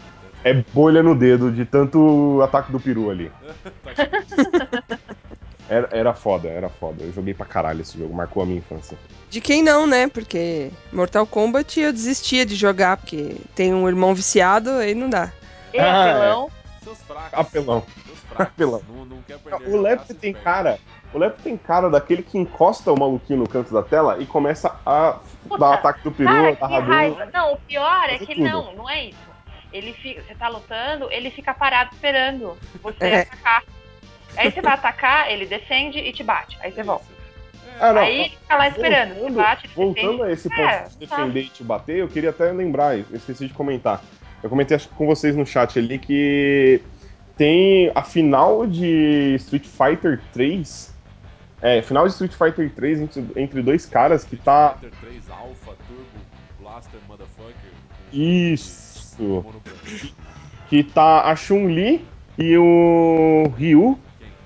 [0.44, 3.32] É bolha no dedo de tanto ataque do peru ali.
[3.96, 5.00] Tá
[5.68, 7.04] Era, era foda, era foda.
[7.04, 8.98] Eu joguei pra caralho esse jogo, marcou a minha infância.
[9.30, 10.08] De quem não, né?
[10.08, 15.32] Porque Mortal Kombat eu desistia de jogar, porque tem um irmão viciado, aí não dá.
[15.74, 16.52] E Ah, apelão.
[16.84, 17.34] Seus fracos.
[17.34, 17.84] Apelão.
[18.06, 18.46] Seus fracos.
[18.46, 18.82] Apelão.
[18.88, 19.76] Não, não quer perder.
[19.76, 20.78] O graça, tem cara.
[21.16, 24.78] O Lepo tem cara daquele que encosta o maluquinho no canto da tela e começa
[24.86, 27.30] a Puta, dar ataque do peru, Cara, da raiva.
[27.34, 28.44] Não, o pior é que tudo.
[28.44, 29.18] não, não é isso.
[29.72, 33.22] Ele fica, você tá lutando, ele fica parado esperando você É.
[33.22, 33.64] atacar.
[34.36, 36.58] Aí você vai atacar, ele defende e te bate.
[36.62, 37.06] Aí você volta.
[37.80, 38.02] Ah, não.
[38.02, 40.24] Aí ele fica lá esperando, você Voltando, bate, te voltando defende.
[40.24, 43.48] a esse ponto É, de defender e te bater, eu queria até lembrar, eu esqueci
[43.48, 44.02] de comentar.
[44.44, 46.82] Eu comentei acho com vocês no chat ali que
[47.38, 50.94] tem a final de Street Fighter 3.
[51.66, 54.78] É, final de Street Fighter 3 entre, entre dois caras que tá.
[54.80, 56.06] Fighter 3 Alpha, Turbo,
[56.62, 57.72] Blaster, Motherfucker.
[58.14, 59.44] Isso.
[60.70, 62.06] Que tá a Chun-Li
[62.38, 63.98] e o Ryu.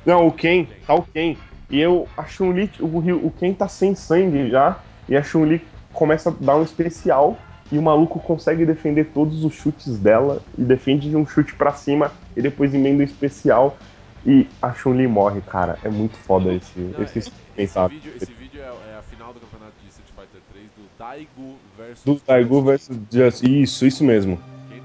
[0.06, 0.66] Não, o Ken.
[0.88, 1.36] Tá o Ken.
[1.70, 4.80] E eu, a Chun-Li, o, Ryu- o Ken tá sem sangue já.
[5.10, 5.62] E a Chun-Li
[5.92, 7.38] começa a dar um especial.
[7.70, 10.42] E o maluco consegue defender todos os chutes dela.
[10.58, 12.14] E defende de um chute pra cima.
[12.36, 13.78] E depois emenda um especial.
[14.26, 15.78] E a Chun-Li morre, cara.
[15.84, 17.90] É muito foda esse, Não, esse esse, pensado.
[17.94, 21.56] vídeo, esse vídeo é, é a final do campeonato de Street Fighter 3 do Daigo
[21.78, 23.44] versus Do Daigo versus Just.
[23.44, 24.40] Isso, isso mesmo.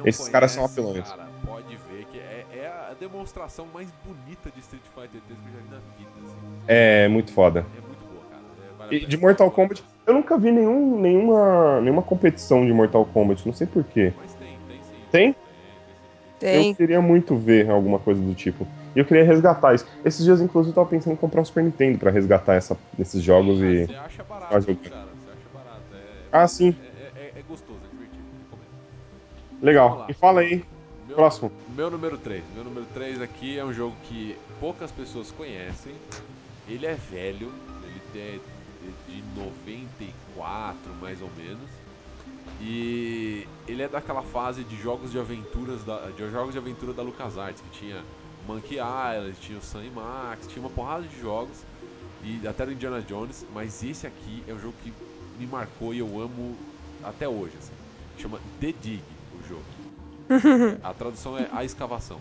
[0.05, 1.09] Esses caras são apelões.
[1.09, 5.49] Cara, pode ver que é, é a demonstração mais bonita de Street Fighter 3 que
[5.49, 6.11] eu já vi na vida.
[6.26, 6.64] assim.
[6.68, 7.61] É muito foda.
[7.76, 8.43] É muito boa, cara.
[8.62, 13.05] É, vale E de Mortal Kombat, eu nunca vi nenhum, nenhuma, nenhuma competição de Mortal
[13.07, 14.12] Kombat, não sei porquê.
[14.20, 14.95] Mas tem, tem sim.
[15.11, 15.32] Tem?
[15.32, 16.62] Tem, tem sim.
[16.62, 16.70] Tem.
[16.70, 18.66] Eu queria muito ver alguma coisa do tipo.
[18.95, 19.86] E eu queria resgatar isso.
[20.05, 23.22] Esses dias, inclusive, eu tava pensando em comprar um Super Nintendo pra resgatar essa, esses
[23.22, 23.86] jogos Ah, e.
[23.86, 24.64] Você acha barato, cara.
[24.66, 25.82] Você acha barato.
[25.95, 25.99] É,
[26.30, 26.76] Ah, sim.
[27.16, 28.24] É, é- é gostoso, é divertido.
[29.61, 30.07] Legal.
[30.09, 30.64] E fala aí,
[31.07, 31.51] Meu, próximo.
[31.74, 32.45] Meu número 3.
[32.55, 35.95] Meu número 3 aqui é um jogo que poucas pessoas conhecem.
[36.68, 37.53] Ele é velho,
[37.84, 38.38] ele é
[39.09, 41.68] de 94 mais ou menos.
[42.61, 47.03] E ele é daquela fase de jogos de aventuras da, de jogos de aventura da
[47.03, 48.03] LucasArts, que tinha
[48.47, 51.64] Monkey Island, tinha o Sam e Max, tinha uma porrada de jogos
[52.22, 54.92] e até do Indiana Jones, mas esse aqui é o jogo que
[55.38, 56.57] me marcou e eu amo
[57.03, 57.74] até hoje, assim.
[58.16, 59.05] Chama The Dig,
[59.38, 59.64] o jogo.
[60.82, 62.20] A tradução é A Escavação.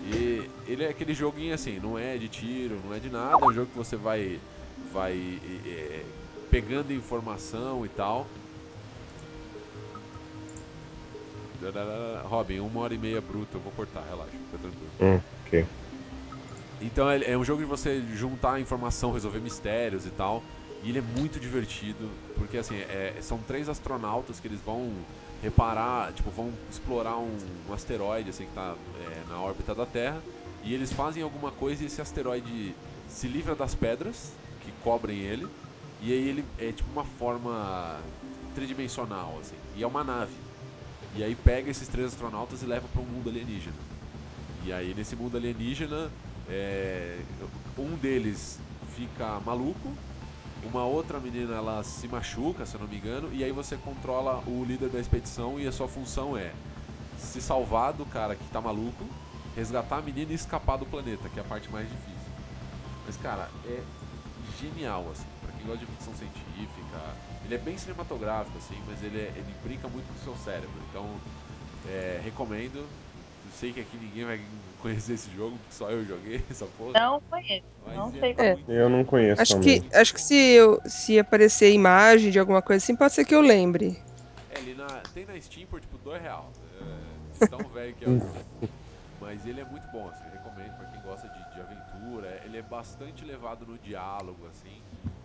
[0.00, 3.46] E ele é aquele joguinho assim, não é de tiro, não é de nada, é
[3.46, 4.38] um jogo que você vai
[4.92, 6.04] vai é,
[6.50, 8.26] pegando informação e tal.
[12.24, 14.92] Robin, uma hora e meia bruta, eu vou cortar, relaxa, fica tranquilo.
[15.00, 15.66] Hum, ok.
[16.80, 20.44] Então é, é um jogo de você juntar informação, resolver mistérios e tal.
[20.82, 25.04] E ele é muito divertido, porque assim, é- são três astronautas que eles vão
[25.42, 27.36] reparar, tipo, vão explorar um,
[27.68, 30.22] um asteroide assim que tá é, na órbita da Terra.
[30.62, 32.76] E eles fazem alguma coisa e esse asteroide
[33.06, 35.48] se livra das pedras que cobrem ele.
[36.00, 38.02] E aí ele é tipo uma forma
[38.54, 39.56] tridimensional, assim.
[39.74, 40.45] E é uma nave.
[41.16, 43.76] E aí pega esses três astronautas e leva para um mundo alienígena.
[44.62, 46.10] E aí nesse mundo alienígena,
[46.46, 47.22] é,
[47.78, 48.60] um deles
[48.94, 49.90] fica maluco,
[50.62, 54.42] uma outra menina ela se machuca, se eu não me engano, e aí você controla
[54.46, 56.52] o líder da expedição e a sua função é
[57.18, 59.06] se salvar do cara que tá maluco,
[59.54, 62.32] resgatar a menina e escapar do planeta, que é a parte mais difícil.
[63.06, 63.80] Mas cara, é
[64.60, 67.16] genial assim, para quem gosta de ficção científica,
[67.46, 70.74] ele é bem cinematográfico assim, mas ele é, ele brinca muito com o seu cérebro.
[70.90, 71.04] Então,
[71.88, 72.78] é, recomendo.
[73.44, 74.40] Eu sei que aqui ninguém vai
[74.82, 76.98] conhecer esse jogo, porque só eu joguei essa porra.
[76.98, 77.64] Não conheço.
[77.84, 79.80] Mas Não é sei muito Eu não conheço Acho também.
[79.80, 83.34] que, acho que se, eu, se aparecer imagem de alguma coisa assim, pode ser que
[83.34, 83.96] eu lembre.
[84.50, 86.50] É, ele na, tem na Steam por tipo 2 real.
[87.40, 88.34] É, tão velho que é o jogo.
[89.20, 92.40] Mas ele é muito bom, assim, recomendo pra quem gosta de, de aventura.
[92.44, 94.82] Ele é bastante levado no diálogo, assim.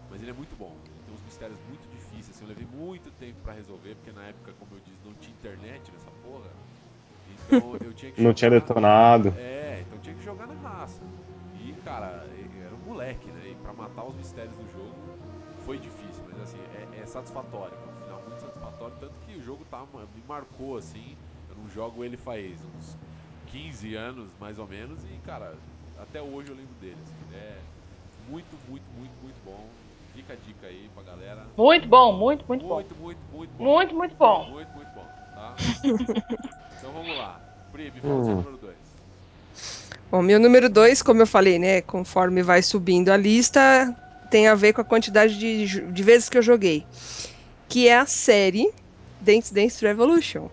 [0.10, 0.76] Mas ele é muito bom.
[0.86, 1.88] Ele tem uns mistérios muito
[2.42, 2.44] assim.
[2.44, 5.92] Eu levei muito tempo pra resolver, porque na época, como eu disse, não tinha internet
[5.92, 6.50] nessa porra.
[7.28, 9.34] Então eu tinha que Não jogar tinha na- detonado.
[9.38, 11.02] É, então tinha que jogar na raça.
[11.54, 13.52] E, cara, eu era um moleque, né?
[13.52, 14.96] E pra matar os mistérios do jogo
[15.66, 17.78] foi difícil, mas assim, é, é satisfatório.
[17.78, 18.96] É um final muito satisfatório.
[19.00, 21.18] Tanto que o jogo tá, me marcou, assim.
[21.50, 22.98] Eu não jogo ele faz uns
[23.46, 25.04] 15 anos, mais ou menos.
[25.06, 25.62] E, cara,
[25.98, 27.18] até hoje eu lembro dele, assim.
[27.30, 27.64] É
[28.18, 29.81] muito, muito, muito, muito bom.
[30.14, 31.46] Fica a dica aí pra galera.
[31.58, 32.76] Muito bom, muito, muito bom.
[32.76, 33.64] Muito, muito, muito bom.
[33.64, 34.50] Muito, muito bom.
[34.52, 35.56] Muito, muito bom, tá?
[36.78, 37.40] então vamos lá.
[37.72, 38.76] Pri, me fala o seu número 2.
[40.12, 41.82] Bom, meu número dois, como eu falei, né?
[41.82, 43.96] Conforme vai subindo a lista,
[44.30, 46.86] tem a ver com a quantidade de, de vezes que eu joguei.
[47.70, 48.70] Que é a série
[49.22, 50.50] Dance Dance Revolution.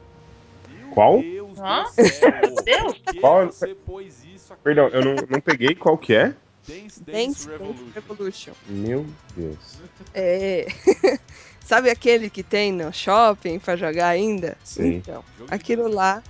[0.68, 1.20] Meu Qual?
[1.20, 1.82] Deus Hã?
[1.82, 2.32] do céu!
[2.64, 3.20] Deus?
[3.20, 3.46] Qual?
[3.46, 4.62] você pôs isso aqui?
[4.62, 6.34] Perdão, eu não, não peguei qual que é.
[6.68, 7.84] Dance Dance, Dance Revolution.
[7.84, 8.52] Dance Revolution.
[8.68, 9.80] Meu Deus.
[10.14, 10.66] É.
[11.64, 14.56] Sabe aquele que tem no shopping pra jogar ainda?
[14.64, 14.96] Sei.
[14.96, 16.22] Então, Jogo aquilo lá,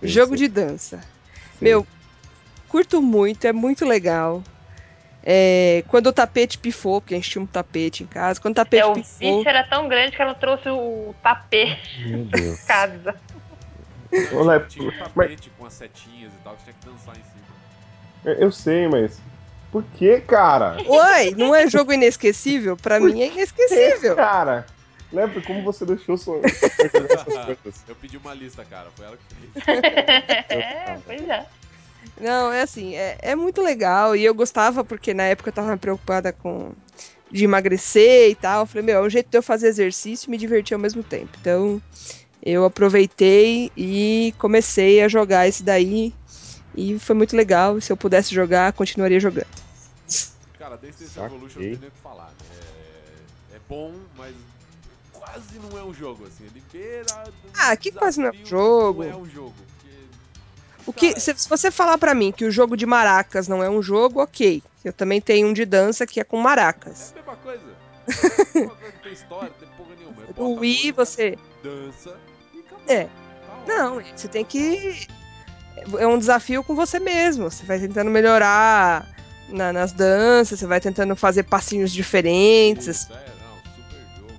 [0.00, 0.98] Sei, jogo sei, de dança.
[1.58, 1.68] sei.
[1.68, 1.86] Meu,
[2.68, 4.42] curto muito, é muito legal.
[5.22, 8.56] É, quando o tapete pifou, porque a gente tinha um tapete em casa, quando o
[8.56, 9.38] tapete É, o pifou.
[9.38, 12.58] bicho era tão grande que ela trouxe o tapete Meu Deus.
[12.58, 13.20] de casa.
[14.10, 16.74] Não, Olha, tinha, tinha um mas- tapete com as setinhas e tal, que você tinha
[16.82, 18.34] que dançar em cima.
[18.40, 19.22] Eu sei, mas.
[19.70, 20.78] Por que, cara?
[20.86, 22.76] Uai, não é jogo inesquecível?
[22.76, 24.16] Pra mim é inesquecível.
[24.16, 24.66] Cara,
[25.12, 26.40] lembra como você deixou sua?
[27.86, 28.88] Eu pedi uma lista, cara.
[28.96, 29.84] Foi ela que fez.
[30.50, 31.46] é, pois é.
[32.20, 34.16] Não, é assim, é, é muito legal.
[34.16, 36.72] E eu gostava porque na época eu tava preocupada com
[37.30, 38.62] de emagrecer e tal.
[38.62, 41.02] Eu falei, meu, é um jeito de eu fazer exercício e me divertir ao mesmo
[41.02, 41.30] tempo.
[41.40, 41.80] Então,
[42.42, 46.12] eu aproveitei e comecei a jogar esse daí.
[46.74, 47.78] E foi muito legal.
[47.78, 49.46] E se eu pudesse jogar, continuaria jogando.
[50.58, 51.22] Cara, Dance Saquei.
[51.22, 52.56] Revolution não tem nem o que falar, né?
[53.52, 54.34] É, é bom, mas
[55.12, 56.44] quase não é um jogo, assim.
[56.44, 57.24] Ele beira.
[57.28, 59.04] um Ah, que quase não é um jogo.
[59.04, 59.54] Não é um jogo.
[60.86, 63.82] O que, se, você falar pra mim que o jogo de maracas não é um
[63.82, 64.62] jogo, ok.
[64.84, 67.12] Eu também tenho um de dança que é com É maracas.
[67.12, 67.80] a mesma coisa.
[68.10, 70.22] É a mesma coisa, não tem história, não tem porra nenhuma.
[70.22, 71.38] É a Wii você.
[71.62, 72.16] dança
[72.54, 72.84] e acabou.
[72.88, 73.04] É.
[73.04, 75.06] Tá Não, você tem que.
[75.98, 77.50] É um desafio com você mesmo.
[77.50, 79.06] Você vai tentando melhorar
[79.48, 82.86] na- nas danças, você vai tentando fazer passinhos diferentes.
[83.02, 83.18] Isso, não,
[83.74, 84.38] super jogo,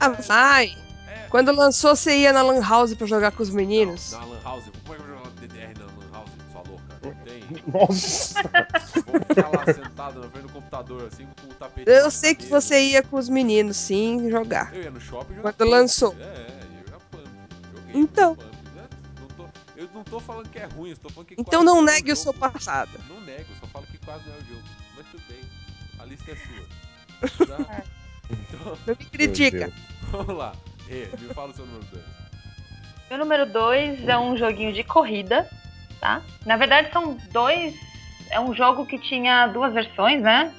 [0.00, 0.74] Ah, vai!
[1.08, 4.12] é, Quando lançou, você ia na Lan House pra jogar com os Não, meninos.
[4.12, 6.82] na Lan House, como é que eu vou jogar DDR na Lan House, sua louca?
[7.04, 7.40] Não tem.
[7.72, 8.42] Nossa!
[9.06, 11.88] Vou ficar lá sentado na frente do computador, assim, com o tapete.
[11.90, 14.74] Eu sei que você ia com os meninos, sim, jogar.
[14.74, 16.16] Eu ia no shopping jogar Quando lançou.
[16.18, 17.24] É, é, ia jogar Pump.
[17.74, 18.34] Joguei Então.
[18.34, 18.50] Pump.
[19.80, 21.92] Eu não tô falando que é ruim, eu tô falando que Então quase não é
[21.92, 22.90] negue o seu passado.
[23.08, 24.62] Não nego, só falo que quase não é o jogo.
[24.96, 25.40] Mas tudo bem,
[25.98, 26.80] a lista é sua.
[27.46, 27.82] Tá?
[28.30, 29.72] Então, Não me critica.
[30.10, 30.52] vamos lá.
[30.86, 32.04] Rê, me fala o seu número 2.
[33.10, 35.48] Meu número 2 é um joguinho de corrida,
[36.00, 36.22] tá?
[36.46, 37.74] Na verdade são dois.
[38.30, 40.54] É um jogo que tinha duas versões, né?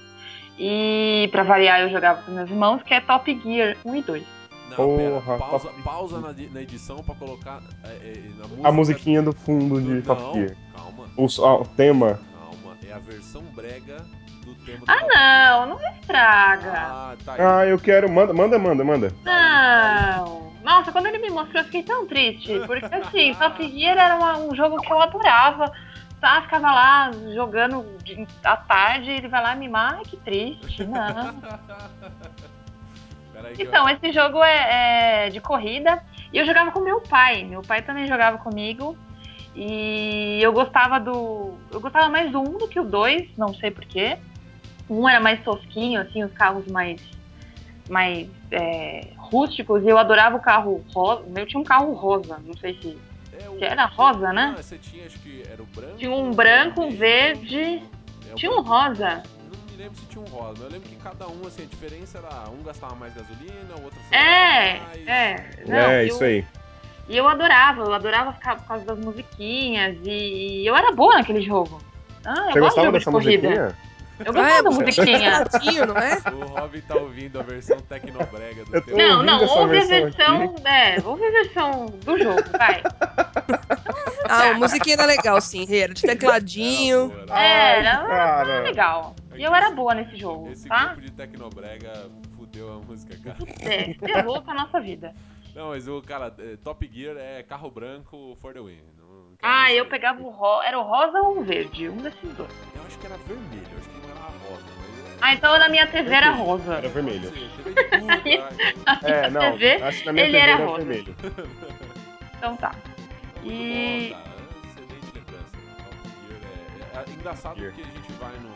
[0.60, 4.23] E pra variar eu jogava com meus irmãos, que é Top Gear 1 e 2.
[4.72, 8.68] Não, Porra, pera, pausa, Top pausa na, na edição pra colocar é, é, na música
[8.68, 10.56] A musiquinha do fundo de do- Top não, Gear.
[10.76, 12.19] calma, O, ah, o tema.
[12.39, 12.77] calma.
[12.88, 13.98] É a versão brega
[14.45, 16.72] do tema do Ah não, não estraga.
[16.73, 17.39] Ah, tá aí.
[17.41, 18.10] Ah, eu quero.
[18.11, 19.14] Manda, manda, manda, manda.
[19.23, 20.52] Não!
[20.64, 22.52] Nossa, quando ele me mostrou, eu fiquei tão triste.
[22.68, 25.72] Porque assim, Top Gear era uma- um jogo que eu adorava.
[26.19, 27.84] Tá, ficava lá jogando
[28.43, 29.95] à tarde, ele vai lá mimar.
[29.98, 30.85] Ai, que triste.
[30.85, 31.41] Não.
[33.63, 36.01] Então, esse jogo é, é de corrida
[36.31, 37.43] e eu jogava com meu pai.
[37.43, 38.97] Meu pai também jogava comigo.
[39.55, 41.55] E eu gostava do.
[41.72, 44.18] Eu gostava mais do 1 do que o 2, não sei porquê.
[44.89, 47.01] Um era mais tosquinho, assim, os carros mais,
[47.89, 51.23] mais é, rústicos, e eu adorava o carro rosa.
[51.23, 52.97] O meu tinha um carro rosa, não sei se.
[53.43, 54.53] É, o- era rosa, né?
[54.57, 55.95] Você tinha, acho que era o branco.
[55.97, 57.59] Tinha um branco, um verde.
[58.30, 59.22] é, Tinha um rosa.
[59.82, 62.49] Lembro se tinha um rosa, mas eu lembro que cada um, assim, a diferença era
[62.52, 65.08] um gastava mais gasolina, o outro É, mais.
[65.08, 65.45] é.
[65.66, 66.45] Não, é, eu- isso aí.
[67.10, 69.98] E eu adorava, eu adorava ficar por causa das musiquinhas.
[70.03, 71.82] E, e eu era boa naquele jogo.
[72.24, 73.48] Ah, eu Você gosto de gostava jogo de dessa corrida.
[73.49, 73.78] musiquinha?
[74.20, 75.45] Eu gostava da você musiquinha.
[75.45, 76.22] Tecladinho, não é?
[76.32, 78.95] O Robin tá ouvindo a versão tecnobrega do teu.
[78.95, 80.56] Não, não, ouve a versão.
[80.64, 82.84] É, ouve a versão do jogo, vai.
[84.30, 87.12] Ah, a musiquinha era legal, sim, era de tecladinho.
[87.28, 88.62] Era era É, era, era cara.
[88.62, 89.16] legal.
[89.36, 90.88] E eu era boa nesse jogo, Esse tá?
[90.88, 93.38] grupo de tecnobrega fudeu a música, cara.
[93.62, 95.14] É, ferrou com a nossa vida.
[95.56, 98.80] Não, mas o cara, é, Top Gear é carro branco for the win.
[98.98, 100.66] Não- Ah, eu pegava o rosa.
[100.68, 101.90] Era o rosa ou o verde?
[101.90, 102.52] Um desses dois.
[102.76, 104.64] Eu acho que era vermelho, acho que não era rosa.
[105.20, 106.74] Mas Ah, então na minha TV era rosa.
[106.76, 107.32] Era vermelho.
[109.03, 109.41] É, não.
[109.52, 110.84] TV, acho que na minha ele TV era era rosa.
[110.86, 111.16] vermelho.
[112.38, 112.74] Então tá.
[113.44, 114.32] Muito E- bom, cara.
[114.66, 115.58] Excelente lembrança.
[115.78, 115.95] Top
[116.28, 117.72] Gear é, é- é engraçado Gear.
[117.74, 118.49] porque a gente vai no,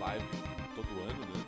[0.00, 0.24] live
[0.74, 1.40] todo ano, né?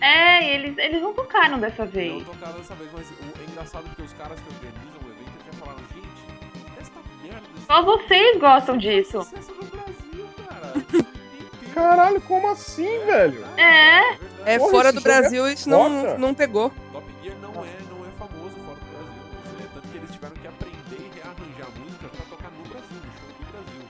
[0.00, 2.24] É, eles, eles não tocaram dessa Não vez.
[2.24, 5.52] tocaram dessa vez, mas o- é engraçado porque os caras que organizam o evento já
[5.58, 7.46] falaram, gente, esta merda.
[7.66, 9.22] Só vocês gostam disso.
[9.22, 10.72] Sucesso no Brasil, cara.
[11.74, 13.44] Caralho, como assim, velho?
[13.56, 14.00] É.
[14.16, 14.18] verdade.
[14.46, 16.18] É, Porra, fora do é Brasil isso não, foda.
[16.18, 16.70] não pegou.
[16.92, 19.22] Top Gear não é, não é famoso fora do Brasil.
[19.64, 23.12] É tanto que eles tiveram que aprender e rearranjar músicas pra tocar no Brasil, no
[23.18, 23.82] show do Brasil.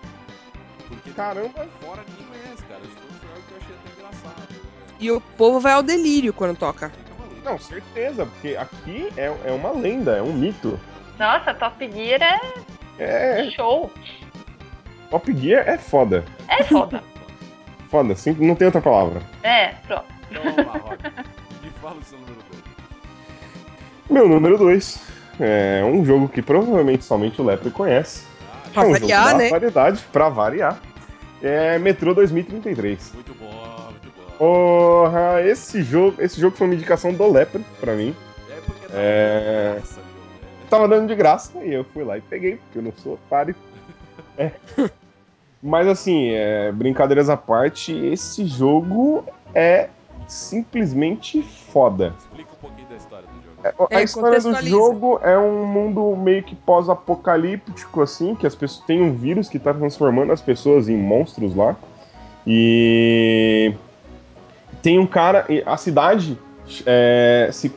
[0.88, 1.68] Porque Caramba.
[1.80, 2.80] fora ninguém conhece, cara.
[3.48, 4.48] Que eu achei até engraçado.
[5.00, 6.90] E o povo vai ao delírio quando toca.
[7.44, 10.78] Não, certeza, porque aqui é, é uma lenda, é um mito.
[11.18, 12.40] Nossa, Top Gear é
[12.98, 13.90] É, show.
[15.10, 16.24] Top Gear é foda.
[16.48, 17.02] É foda.
[17.90, 19.22] Foda, sim, não tem outra palavra.
[19.44, 20.04] É, pronto.
[20.28, 20.98] Então vamos lá, Rob.
[21.62, 22.62] Me fala o seu número 2.
[24.10, 25.00] Meu número 2
[25.38, 28.24] é um jogo que provavelmente somente o Lepre conhece.
[28.50, 29.50] Ah, Pra é um variar, jogo da né?
[29.50, 30.80] variedade, pra variar.
[31.44, 33.12] É Metrô 2033.
[33.12, 34.32] muito bom, muito bom.
[34.38, 38.14] Porra, esse jogo, esse jogo foi uma indicação do Lepre pra mim.
[38.48, 38.96] É porque tá É.
[38.96, 39.74] é...
[39.74, 40.22] graça, viu?
[40.42, 40.68] É.
[40.70, 43.54] Tava dando de graça e eu fui lá e peguei, porque eu não sou otário.
[44.36, 44.50] É.
[45.62, 49.88] Mas assim, é, brincadeiras à parte, esse jogo é
[50.26, 52.12] simplesmente foda.
[52.18, 52.73] Explica um pouquinho
[53.90, 58.84] A É, história do jogo é um mundo meio que pós-apocalíptico, assim, que as pessoas
[58.86, 61.74] tem um vírus que tá transformando as pessoas em monstros lá.
[62.46, 63.72] E
[64.82, 65.46] tem um cara.
[65.66, 66.38] A cidade.
[66.86, 67.70] é, se-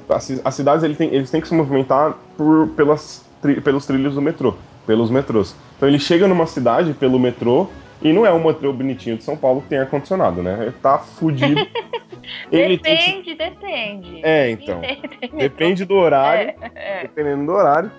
[0.46, 4.22] as cidades ele tem- eles têm que se movimentar por, pelas, tri- pelos trilhos do
[4.22, 4.54] metrô,
[4.86, 5.54] pelos metrôs.
[5.76, 7.68] Então ele chega numa cidade pelo metrô.
[8.02, 10.58] E não é um metrô bonitinho de São Paulo que tem ar-condicionado, né?
[10.62, 11.60] Ele tá fudido.
[12.52, 14.22] ele tem que- depende, depende.
[14.24, 14.82] É, então.
[15.02, 15.38] Depende.
[15.38, 17.02] Depende do horário É, é.
[17.04, 17.92] dependendo do horário.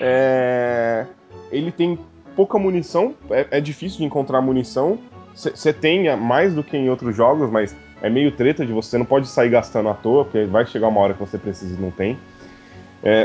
[0.00, 1.06] É,
[1.52, 1.98] Ele tem
[2.34, 4.98] pouca munição, é, é difícil de encontrar munição.
[5.34, 9.04] Você tem mais do que em outros jogos, mas é meio treta de você não
[9.04, 11.90] pode sair gastando à toa, porque vai chegar uma hora que você precisa e não
[11.90, 12.18] tem.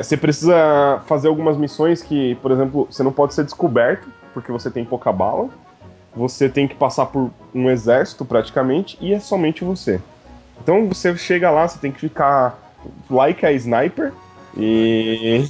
[0.01, 4.69] Você precisa fazer algumas missões que, por exemplo, você não pode ser descoberto, porque você
[4.72, 5.49] tem pouca bala.
[6.15, 10.02] Você tem que passar por um exército praticamente, e é somente você.
[10.61, 12.57] Então você chega lá, você tem que ficar
[13.10, 14.11] like a sniper,
[14.57, 15.48] e.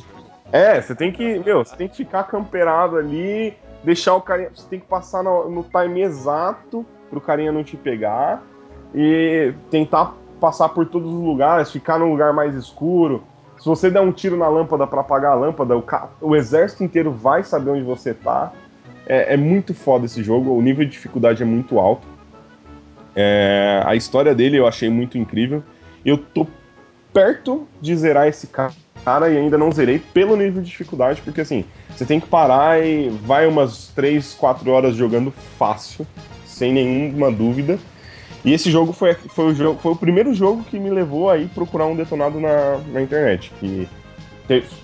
[0.52, 1.40] É, você tem que.
[1.40, 3.53] Meu, você tem que ficar camperado ali,
[3.84, 4.49] deixar o carinha.
[4.53, 8.41] Você tem que passar no, no time exato pro carinha não te pegar.
[8.94, 13.23] E tentar passar por todos os lugares, ficar num lugar mais escuro.
[13.60, 16.84] Se você der um tiro na lâmpada para apagar a lâmpada, o, ca- o exército
[16.84, 18.52] inteiro vai saber onde você tá.
[19.10, 22.07] É, é muito foda esse jogo, o nível de dificuldade é muito alto.
[23.15, 25.64] É, a história dele eu achei muito incrível.
[26.06, 26.48] Eu tô
[27.11, 28.72] perto de zerar esse ca-
[29.03, 32.86] cara e ainda não zerei pelo nível de dificuldade, porque assim, você tem que parar
[32.86, 36.06] e vai umas 3, 4 horas jogando fácil,
[36.45, 37.80] sem nenhuma dúvida.
[38.45, 41.38] E esse jogo foi, foi, o, jogo, foi o primeiro jogo que me levou a
[41.38, 43.52] ir procurar um detonado na, na internet.
[43.60, 43.88] Que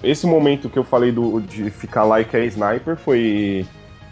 [0.04, 3.66] esse momento que eu falei do, de ficar like a sniper foi,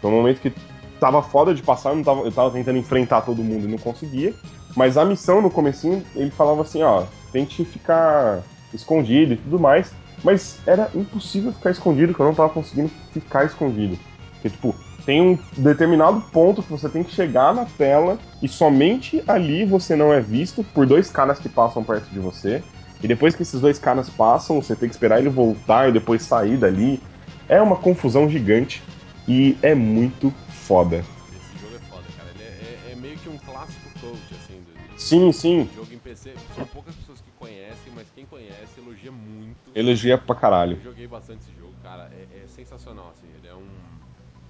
[0.04, 0.52] foi um momento que
[1.00, 3.78] tava foda de passar, eu, não tava, eu tava tentando enfrentar todo mundo e não
[3.78, 4.34] conseguia.
[4.76, 8.44] Mas a missão no comecinho, ele falava assim, ó, tente ficar
[8.74, 9.94] escondido e tudo mais.
[10.22, 13.98] Mas era impossível ficar escondido, porque eu não tava conseguindo ficar escondido.
[14.34, 14.76] Porque, tipo,
[15.06, 19.96] tem um determinado ponto que você tem que chegar na tela e somente ali você
[19.96, 22.62] não é visto por dois caras que passam perto de você.
[23.02, 26.24] E depois que esses dois caras passam, você tem que esperar ele voltar e depois
[26.24, 27.02] sair dali.
[27.48, 28.84] É uma confusão gigante
[29.28, 30.32] e é muito
[30.68, 31.00] foda.
[31.00, 32.30] Esse jogo é foda, cara.
[32.32, 35.70] Ele é, é- é meio que um clássico coach, assim, do, Sim, sim.
[35.74, 39.72] Jogo em PC, são poucas pessoas que conhecem, mas quem conhece elogia muito.
[39.74, 40.78] Elogia pra caralho.
[40.78, 42.10] Eu joguei bastante esse jogo, cara.
[42.14, 43.28] É, é sensacional, assim.
[43.36, 43.68] Ele é um.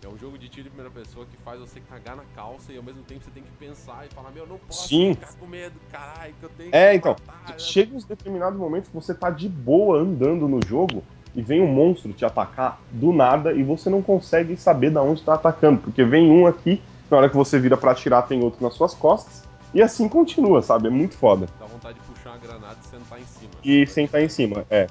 [0.04, 2.78] É um jogo de tiro em primeira pessoa que faz você cagar na calça e
[2.78, 5.14] ao mesmo tempo você tem que pensar e falar, meu, não posso Sim.
[5.14, 7.58] ficar com medo, caralho, que eu tenho que É, então, matar.
[7.58, 11.02] chega uns determinados momentos que você tá de boa andando no jogo
[11.36, 15.22] e vem um monstro te atacar do nada e você não consegue saber da onde
[15.24, 18.64] tá atacando, porque vem um aqui, na hora que você vira pra atirar tem outro
[18.64, 19.44] nas suas costas,
[19.74, 20.88] e assim continua, sabe?
[20.88, 21.48] É muito foda.
[21.60, 23.52] Dá vontade de puxar uma granada e sentar em cima.
[23.64, 24.88] E sentar em cima, é.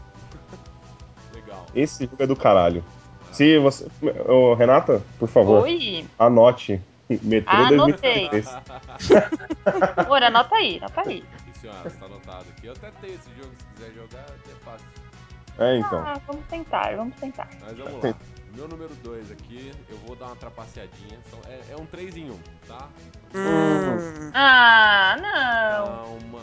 [1.35, 1.66] Legal.
[1.74, 2.85] Esse jogo é do caralho.
[3.31, 3.86] Se você.
[4.28, 6.05] Ô, Renata, por favor, Oi.
[6.19, 6.81] anote.
[7.09, 8.28] Metrô Anotei.
[8.31, 8.48] 2033.
[9.97, 11.23] Amor, anota aí, anota aí.
[11.44, 12.66] Sim, senhora, está anotado aqui.
[12.66, 15.02] Eu até tenho esse jogo, se quiser jogar, é fácil.
[15.59, 15.99] É, então.
[16.07, 17.49] Ah, vamos tentar, vamos tentar.
[17.61, 18.15] Mas vamos lá.
[18.55, 21.19] Meu número 2 aqui, eu vou dar uma trapaceadinha.
[21.31, 22.39] São- é, é um 3 em 1,
[22.69, 22.89] tá?
[23.35, 24.31] Hum.
[24.35, 25.87] Ah, não.
[25.87, 26.43] Calma.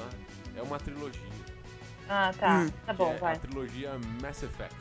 [0.56, 1.22] É uma trilogia.
[2.10, 2.60] Ah, tá.
[2.61, 2.69] Hum.
[2.86, 3.36] Tá bom, é vai.
[3.36, 3.91] a trilogia
[4.22, 4.76] Mass Effect.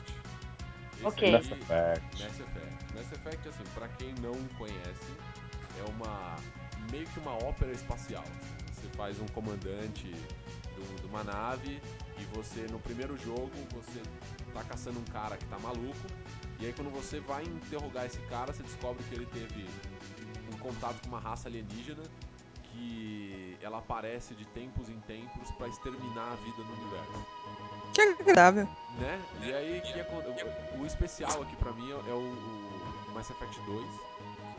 [0.97, 1.31] Esse Ok.
[1.31, 2.23] Mass Effect.
[2.23, 2.95] Mass Effect.
[2.95, 5.13] Mass Effect, assim, pra quem não conhece,
[5.79, 6.35] é uma
[6.91, 8.23] meio que uma ópera espacial.
[8.73, 11.79] Você faz um comandante de uma nave
[12.19, 14.01] e você, no primeiro jogo, você
[14.53, 16.07] tá caçando um cara que tá maluco.
[16.59, 19.65] E aí quando você vai interrogar esse cara, você descobre que ele teve
[20.53, 22.03] um contato com uma raça alienígena
[22.63, 27.25] que ela aparece de tempos em tempos pra exterminar a vida no universo
[27.93, 28.67] Que agradável.
[28.99, 29.21] né?
[29.43, 30.23] E aí, que acon-
[30.79, 32.19] o, especial aqui pra mim é, é o,
[33.09, 33.85] o Mass Effect 2.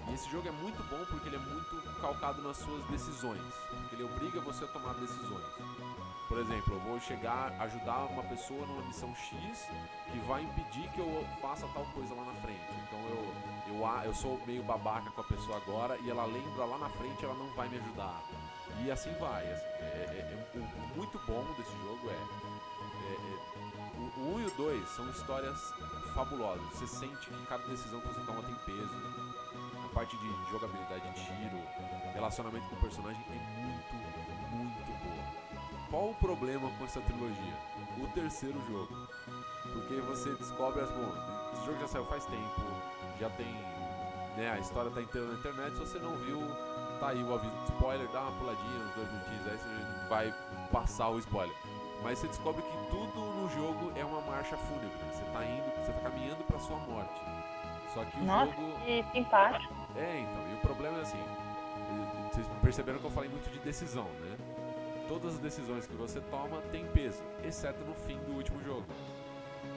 [0.09, 3.41] E esse jogo é muito bom porque ele é muito calcado nas suas decisões.
[3.93, 5.45] Ele obriga você a tomar decisões.
[6.31, 9.69] Por exemplo, eu vou chegar, ajudar uma pessoa numa missão X
[10.13, 12.63] que vai impedir que eu faça tal coisa lá na frente.
[12.87, 13.35] Então eu,
[13.67, 17.25] eu, eu sou meio babaca com a pessoa agora e ela lembra lá na frente
[17.25, 18.23] ela não vai me ajudar.
[18.81, 19.43] E assim vai.
[19.43, 23.41] assim, é- é- é- muito bom desse jogo é, é- é
[23.99, 25.75] o, o 1 e o 2 são histórias
[26.15, 26.65] fabulosas.
[26.75, 28.95] Você sente que cada decisão que você toma tem peso.
[29.85, 31.61] A parte de jogabilidade de tiro,
[32.15, 33.97] relacionamento com o personagem é muito,
[34.55, 35.40] muito boa.
[35.91, 37.55] Qual o problema com essa trilogia?
[37.99, 38.95] O terceiro jogo.
[39.73, 40.91] Porque você descobre as.
[40.91, 41.13] Bom,
[41.53, 42.61] esse jogo já saiu faz tempo,
[43.19, 43.53] já tem.
[44.37, 45.73] Né, a história tá inteira na internet.
[45.73, 46.41] Se você não viu,
[47.01, 50.35] tá aí o aviso de spoiler, dá uma puladinha, uns dois minutinhos aí você vai
[50.71, 51.57] passar o spoiler.
[52.05, 54.97] Mas você descobre que tudo no jogo é uma marcha fúnebre.
[55.13, 57.21] Você tá indo, você tá caminhando pra sua morte.
[57.93, 58.81] Só que o Nossa, jogo.
[58.85, 59.75] que simpático.
[59.97, 61.23] É, então, e o problema é assim.
[62.33, 64.37] Vocês perceberam que eu falei muito de decisão, né?
[65.11, 68.85] Todas as decisões que você toma têm peso, exceto no fim do último jogo.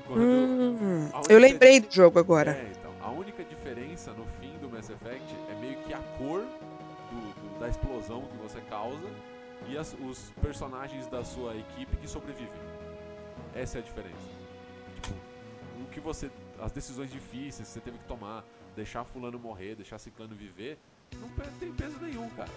[0.05, 2.51] Quando Hum, eu lembrei do jogo agora.
[2.51, 6.41] É, então, a única diferença no fim do Mass Effect é meio que a cor
[6.41, 9.09] do- do- da explosão que você causa
[9.67, 12.53] e as- os personagens da sua equipe que sobrevivem.
[13.55, 14.29] Essa é a diferença.
[15.01, 15.15] Tipo,
[15.81, 16.29] o que você.
[16.61, 18.43] As decisões difíceis que você teve que tomar,
[18.75, 20.77] deixar fulano morrer, deixar ciclano viver,
[21.19, 21.27] não
[21.59, 22.51] tem peso nenhum, cara.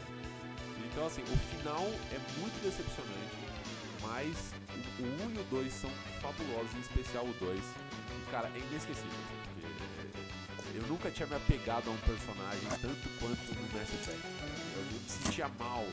[0.97, 3.37] Então assim, o final é muito decepcionante,
[4.01, 4.33] mas
[4.99, 5.91] o, o 1 e o 2 são
[6.23, 7.61] fabulosos, em especial o 2.
[7.61, 9.13] E, cara, é inesquecível.
[10.57, 14.25] Porque eu nunca tinha me apegado a um personagem tanto quanto no Mass Effect.
[14.25, 15.85] Eu me sentia mal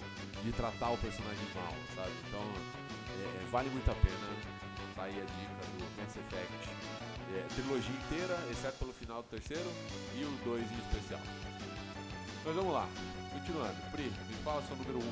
[0.41, 2.11] de tratar o personagem mal, sabe?
[2.29, 4.27] Então, é, é, vale muito a pena.
[4.95, 6.69] Tá aí a dica do Mass Effect.
[7.35, 9.69] É, trilogia inteira, exceto pelo final do terceiro,
[10.15, 11.21] e o 2 em especial.
[12.45, 12.87] Mas vamos lá,
[13.43, 13.75] continuando.
[13.91, 15.03] Pri, me fala seu número 1, um,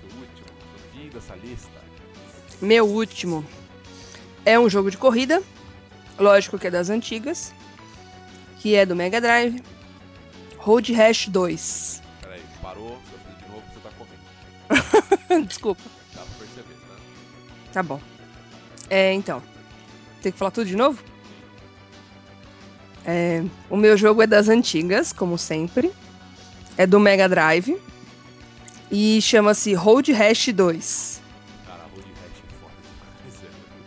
[0.00, 0.46] seu último,
[0.78, 1.84] seu fim dessa lista.
[2.60, 3.44] Meu último
[4.44, 5.42] é um jogo de corrida,
[6.18, 7.52] lógico que é das antigas,
[8.60, 9.62] que é do Mega Drive,
[10.56, 12.02] Road Rash 2.
[12.22, 15.46] Peraí, parou, seu filho de novo, você tá comendo.
[15.46, 15.82] Desculpa,
[16.14, 16.96] Dá pra perceber, tá?
[17.72, 18.00] tá bom.
[18.88, 19.42] É, então,
[20.22, 21.02] tem que falar tudo de novo?
[23.06, 25.92] É, o meu jogo é das antigas, como sempre.
[26.76, 27.76] É do Mega Drive.
[28.90, 31.20] E chama-se Road Rash 2.
[31.66, 32.74] Cara, Road Rash é foda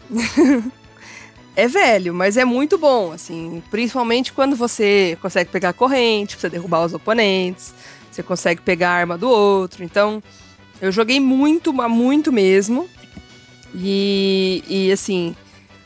[0.10, 0.78] demais, é.
[1.58, 6.86] É velho, mas é muito bom, assim, principalmente quando você consegue pegar corrente, você derrubar
[6.86, 7.74] os oponentes,
[8.12, 9.84] você consegue pegar a arma do outro.
[9.84, 10.22] Então,
[10.80, 12.88] eu joguei muito, mas muito mesmo.
[13.74, 15.36] E, e assim,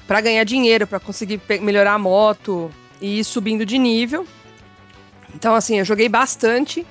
[0.05, 2.69] pra ganhar dinheiro, pra conseguir melhorar a moto
[2.99, 4.27] e ir subindo de nível.
[5.33, 6.85] Então, assim, eu joguei bastante.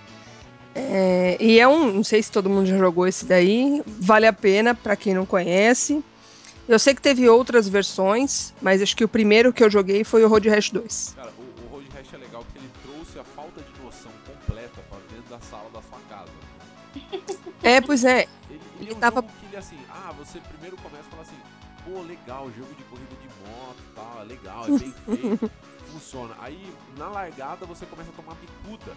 [0.74, 4.32] É, e é um, não sei se todo mundo já jogou esse daí, vale a
[4.32, 6.02] pena pra quem não conhece.
[6.68, 10.24] Eu sei que teve outras versões, mas acho que o primeiro que eu joguei foi
[10.24, 11.14] o Road Rash 2.
[11.16, 14.80] Cara, o, o Road Rash é legal porque ele trouxe a falta de noção completa
[14.88, 16.30] pra dentro da sala da sua casa.
[17.62, 18.26] É, pois é.
[18.48, 21.36] Ele, ele é um Tava- que ele assim, ah, você primeiro começa a falar assim,
[21.84, 25.50] pô, legal, jogo de corrida de moto e tal, é legal, é bem feito,
[26.10, 26.34] funciona.
[26.40, 28.92] Aí na largada você começa a tomar bicuda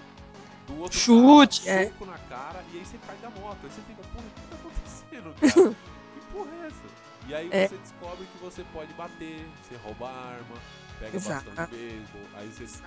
[0.68, 1.88] do outro Chute, cara, é.
[1.88, 3.57] soco na cara, e aí você cai da moto.
[3.64, 5.76] Aí você fica, porra, o que tá acontecendo, cara?
[6.14, 7.03] que porra é essa?
[7.26, 7.68] E aí É.
[7.68, 10.56] você descobre que você pode bater, você rouba arma,
[10.99, 11.45] pega Exato.
[11.52, 12.80] bastante beisebol, aí você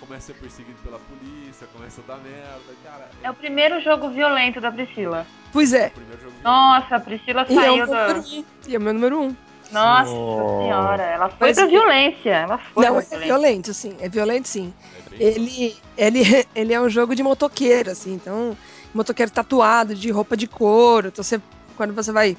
[0.00, 3.10] começa a ser perseguido pela polícia, começa a dar merda, cara.
[3.22, 5.26] É o primeiro jogo violento da Priscila.
[5.52, 5.88] Pois é.
[5.88, 8.44] o primeiro jogo Nossa, a Priscila E é o saiu um.
[8.66, 9.36] E é o meu número um.
[9.70, 10.60] Nossa Oh.
[10.62, 12.30] senhora, ela foi Mas pra violência.
[12.30, 13.96] Ela foi Não, é violento, sim.
[14.00, 14.72] É violento, sim.
[15.12, 16.20] É Ele, ele,
[16.54, 18.14] ele é um jogo de motoqueiro, assim.
[18.14, 18.56] Então,
[18.94, 21.08] motoqueiro tatuado, de roupa de couro.
[21.08, 21.40] Então, você,
[21.76, 22.36] quando você vai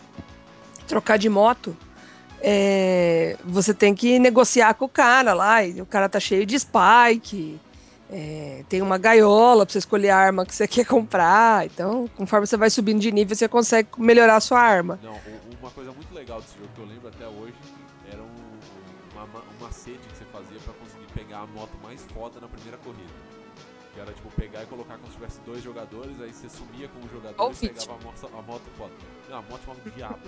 [0.88, 1.76] trocar de moto,
[2.42, 5.64] é, você tem que negociar com o cara lá.
[5.64, 7.60] E o cara tá cheio de spike.
[8.10, 11.66] É, tem uma gaiola pra você escolher a arma que você quer comprar.
[11.66, 15.00] Então, conforme você vai subindo de nível, você consegue melhorar a sua arma.
[15.04, 15.20] Não,
[15.60, 17.54] uma coisa muito legal desse jogo que eu lembro até hoje
[18.12, 18.36] era um,
[19.14, 22.48] uma, ma- um macete que você fazia pra conseguir pegar a moto mais foda na
[22.48, 23.12] primeira corrida.
[23.94, 27.00] Que era tipo pegar e colocar como se tivesse dois jogadores, aí você sumia com
[27.00, 28.94] um jogador Ó o e pegava a moto, a moto foda.
[29.30, 30.20] Não, a moto chamava Diabo.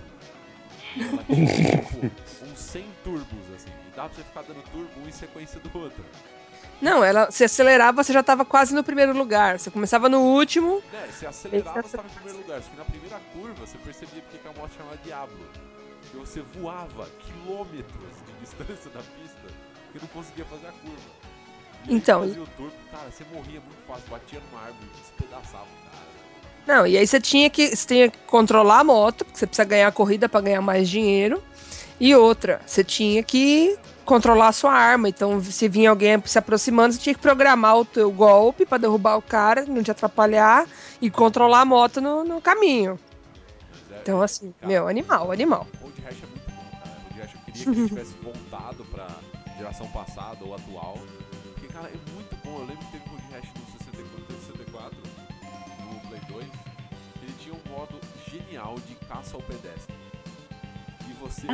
[0.97, 2.11] Ela tinha tipo
[2.51, 5.79] uns 100 turbos assim, e dava pra você ficar dando turbo um em sequência do
[5.79, 6.03] outro.
[6.81, 9.59] Não, ela, se acelerava, você já tava quase no primeiro lugar.
[9.59, 10.81] Você começava no último.
[10.91, 14.21] Né, você acelerava, você tava em primeiro lugar, só que na primeira curva você percebia
[14.21, 15.37] porque que a moto chamava Diablo.
[16.01, 21.09] Porque você voava quilômetros de distância da pista porque não conseguia fazer a curva.
[21.87, 25.91] E Então, fazia o turbo, cara, você morria muito fácil, batia numa árvore, despedaçava o
[25.91, 26.09] cara.
[26.67, 29.65] Não, e aí você tinha que, você tinha que controlar a moto, porque você precisa
[29.65, 31.41] ganhar a corrida para ganhar mais dinheiro.
[31.99, 33.77] E outra, você tinha que
[34.09, 35.07] controlar a sua arma.
[35.07, 39.17] Então, se vinha alguém se aproximando, você tinha que programar o teu golpe para derrubar
[39.17, 40.65] o cara, não te atrapalhar
[40.99, 42.99] e controlar a moto no, no caminho.
[44.01, 45.67] Então, assim, meu, animal, animal.
[45.79, 46.97] Road Rash é muito bom, cara.
[47.03, 49.07] Road Rash eu queria que ele tivesse voltado pra
[49.55, 50.97] geração passada ou atual.
[51.53, 52.61] Porque, cara, é muito bom.
[52.61, 54.97] Eu lembro que teve Road Rash no 64, no 64,
[55.85, 56.45] no Play 2.
[57.21, 59.98] Ele tinha um modo genial de caça ao pedestre.
[61.21, 61.47] Você,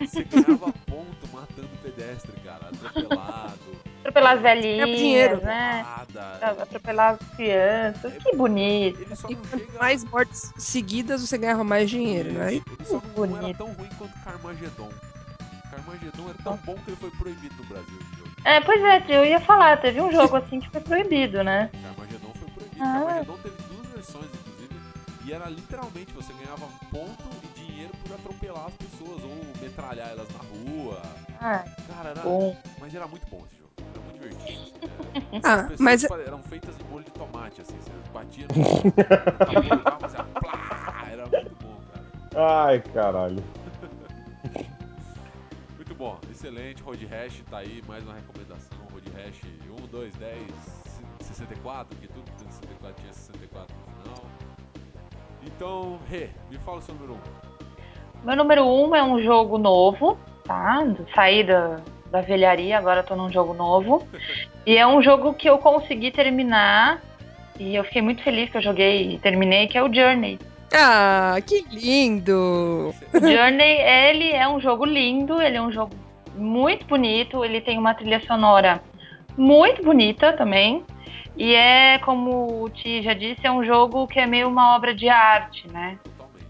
[0.00, 2.68] você ganhava ponto matando pedestre, cara.
[2.68, 3.58] Atropelado.
[4.00, 5.40] Atropelar as velhinhas, dinheiro.
[5.42, 5.84] né?
[5.84, 6.62] porrada.
[6.62, 8.12] Atropelar as crianças.
[8.22, 9.00] Que bonito.
[9.02, 9.78] Ele só E não quanto chega...
[9.78, 12.54] mais mortes seguidas, você ganhava mais dinheiro, né?
[12.54, 13.56] Ele só não, não era bonito.
[13.58, 14.88] tão ruim quanto Carmageddon.
[15.70, 18.30] Carmageddon é tão bom que ele foi proibido no Brasil, esse jogo.
[18.44, 21.70] É, pois é, eu ia falar, teve um jogo assim que foi proibido, né?
[21.82, 22.82] Carmageddon foi proibido.
[22.82, 22.92] Ah.
[23.04, 24.26] Carmageddon teve duas versões,
[25.24, 30.28] e era literalmente você ganhava ponto e dinheiro por atropelar as pessoas ou metralhar elas
[30.32, 31.02] na rua.
[31.40, 32.56] Ah, Cara, era, bom.
[32.80, 33.70] mas era muito bom esse jogo.
[33.78, 34.70] Era muito divertido.
[35.32, 40.00] É, Ah, mas- pa- eram feitas em molho de tomate, assim, você batia no, carro,
[40.00, 42.66] fazia plá, era muito bom, cara.
[42.66, 43.42] Ai, caralho.
[45.76, 46.82] Muito bom, excelente.
[46.82, 48.78] Road Rash tá aí, mais uma recomendação.
[48.92, 50.46] Road Rash 1, 2, 10,
[51.22, 53.89] 64, que tudo do 64 tinha 64 no final.
[55.44, 58.26] Então, Rê, me fala o seu número 1.
[58.26, 60.84] Meu número um é um jogo novo, tá?
[61.14, 61.80] Saí da,
[62.10, 64.06] da velharia, agora tô num jogo novo.
[64.66, 67.00] E é um jogo que eu consegui terminar.
[67.58, 70.38] E eu fiquei muito feliz que eu joguei e terminei, que é o Journey.
[70.72, 72.94] Ah, que lindo!
[73.12, 75.94] O Journey, ele é um jogo lindo, ele é um jogo
[76.36, 78.82] muito bonito, ele tem uma trilha sonora
[79.36, 80.84] muito bonita também.
[81.36, 84.94] E é, como o Ti já disse, é um jogo que é meio uma obra
[84.94, 85.98] de arte, né?
[86.04, 86.46] Totalmente.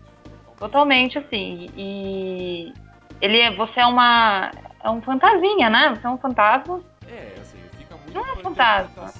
[0.59, 1.71] Totalmente assim.
[1.77, 2.73] E
[3.21, 4.53] ele é, você é uma
[4.83, 5.91] é um fantasminha, né?
[5.91, 6.83] Você é um fantasma.
[7.07, 9.13] É, assim, fica muito Não é fantasma.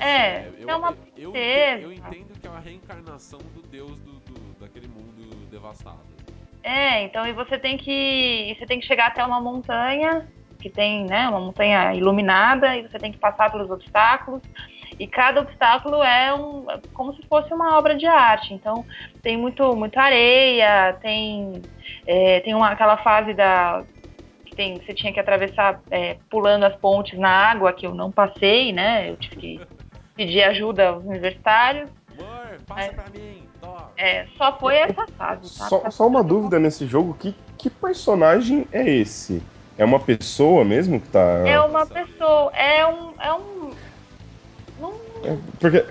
[0.00, 0.52] É, é.
[0.58, 4.88] Eu, é uma eu, eu entendo que é uma reencarnação do deus do, do- daquele
[4.88, 6.00] mundo devastado.
[6.64, 10.26] É, então e você tem que você tem que chegar até uma montanha
[10.60, 14.40] que tem, né, uma montanha iluminada e você tem que passar pelos obstáculos.
[14.98, 18.54] E cada obstáculo é um como se fosse uma obra de arte.
[18.54, 18.84] Então
[19.22, 21.66] tem muito muito areia, tem
[22.06, 23.84] é, tem uma aquela fase da
[24.44, 28.10] que tem você tinha que atravessar é, pulando as pontes na água que eu não
[28.10, 29.10] passei, né?
[29.10, 29.60] Eu tive que
[30.14, 31.88] pedir ajuda aos universitários.
[32.18, 32.88] Amor, passa É.
[32.92, 33.52] pra mim.
[33.96, 35.68] É, só foi essa fase, tá?
[35.68, 39.42] Só, só uma dúvida nesse jogo, que, que personagem é esse?
[39.78, 41.46] É uma pessoa mesmo que tá.
[41.46, 43.14] É uma pessoa, é um.
[43.20, 43.70] É um.
[45.60, 45.86] Porque,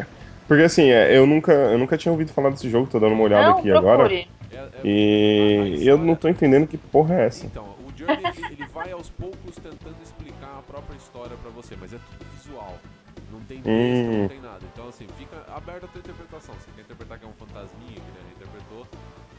[0.47, 3.23] porque assim, é, eu nunca, eu nunca tinha ouvido falar desse jogo, tô dando uma
[3.23, 4.05] olhada não aqui agora.
[4.05, 4.27] procure.
[4.51, 7.45] É- é- a E eu não tô entendendo que porra é essa.
[7.45, 11.93] Então, o Journey ele, vai aos poucos tentando explicar a própria história pra você, mas
[11.93, 12.77] é tudo visual.
[13.31, 14.21] Não tem besta, Hum.
[14.21, 14.59] não tem nada.
[14.73, 16.53] Então, assim, fica aberta a tua interpretação.
[16.55, 18.85] Você quer interpretar que é um fantasminha, que ele interpretou.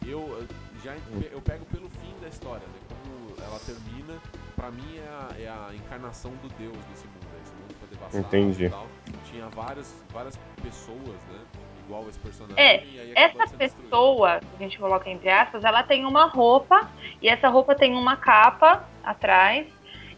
[0.02, 0.46] Eu eh,
[0.82, 0.94] já
[1.30, 2.78] eu pego pelo fim da história, né?
[2.88, 4.16] Como ela termina,
[4.56, 7.31] pra mim é a, é a encarnação do Deus desse mundo.
[7.93, 8.64] Devastado Entendi.
[8.66, 8.86] e tal.
[9.31, 10.98] Tinha várias, várias pessoas,
[11.31, 11.39] né?
[11.86, 12.56] Igual esse personagem.
[12.62, 16.89] É, e Essa pessoa, que a gente coloca entre aspas, ela tem uma roupa
[17.20, 19.66] e essa roupa tem uma capa atrás.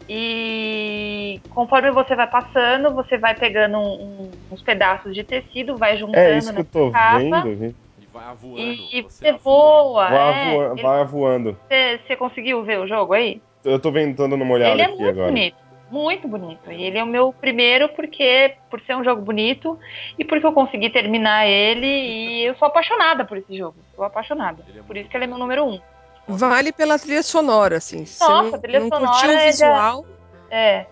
[0.07, 5.97] E conforme você vai passando, você vai pegando um- um- uns pedaços de tecido, vai
[5.97, 7.55] juntando É isso que eu tô capa vendo.
[7.57, 7.75] gente.
[7.99, 8.61] E vai avoando.
[8.61, 10.09] e você voa.
[10.09, 10.51] Vai, é.
[10.51, 11.57] voa- Ele- vai voando.
[11.67, 13.41] Você, você conseguiu ver o jogo aí?
[13.63, 15.27] Eu tô vendo, tô dando uma olhada ele é aqui muito agora.
[15.31, 15.64] bonito.
[15.89, 16.71] Muito bonito.
[16.71, 19.79] E ele é o meu primeiro porque por ser um jogo bonito
[20.17, 23.77] e porque eu consegui terminar ele e eu sou apaixonada por esse jogo.
[23.95, 24.63] Sou apaixonada.
[24.75, 25.79] É Por isso que ele é meu número um.
[26.27, 27.99] Vale pela trilha sonora, assim.
[27.99, 30.05] Nossa, não, a trilha não sonora curtiu o é de- visual,
[30.49, 30.85] É.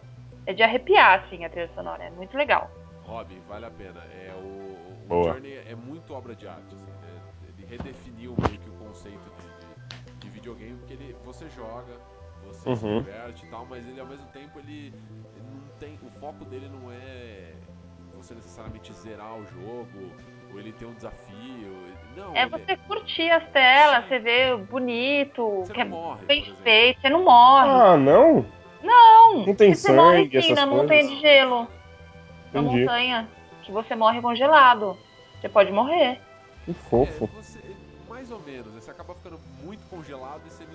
[0.46, 2.04] É de arrepiar, assim, a trilha sonora.
[2.04, 2.70] É muito legal.
[3.04, 4.02] Robin, vale a pena.
[4.14, 4.46] É, o,
[5.06, 5.34] o Boa.
[5.34, 6.62] Journey é muito obra de arte.
[6.68, 7.22] assim, né?
[7.58, 11.94] Ele redefiniu meio que o conceito de, de, de videogame, porque ele, você joga,
[12.64, 13.02] se Uhum.
[13.02, 14.94] diverte e tal, mas ele ao mesmo tempo ele,
[15.36, 15.98] ele não tem.
[16.02, 17.54] O foco dele não é
[18.16, 20.12] você necessariamente zerar o jogo,
[20.52, 21.94] ou ele ter um desafio.
[22.16, 26.26] Não, É ele você curtir as telas, você vê bonito, Você que é não morre,
[26.26, 27.70] bem feito, você não morre.
[27.70, 28.46] Ah, não?
[28.82, 31.10] não, não tem você morre sangue, sim essas na montanha coisas?
[31.12, 31.68] de gelo.
[32.54, 32.80] Na Entendi.
[32.82, 33.30] montanha.
[33.64, 34.98] Que você morre congelado.
[35.42, 36.20] Você pode morrer.
[36.66, 37.26] Que fofo.
[37.26, 37.60] É, você,
[38.08, 38.80] mais ou menos, né?
[38.80, 40.72] você acaba ficando muito congelado e sendo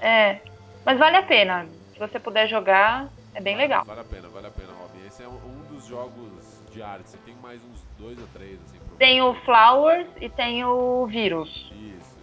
[0.00, 0.38] É.
[0.84, 1.66] Mas vale a pena.
[1.92, 3.84] Se você puder jogar, é bem Vale- legal.
[3.84, 5.06] Vale a pena, vale a pena, Robin.
[5.06, 6.30] Esse é um, dos jogos
[6.72, 7.08] de arte.
[7.10, 8.78] Você tem mais uns dois ou três, assim.
[8.98, 11.48] Tem o Flowers e tem o Vírus.
[11.72, 12.16] Isso, isso.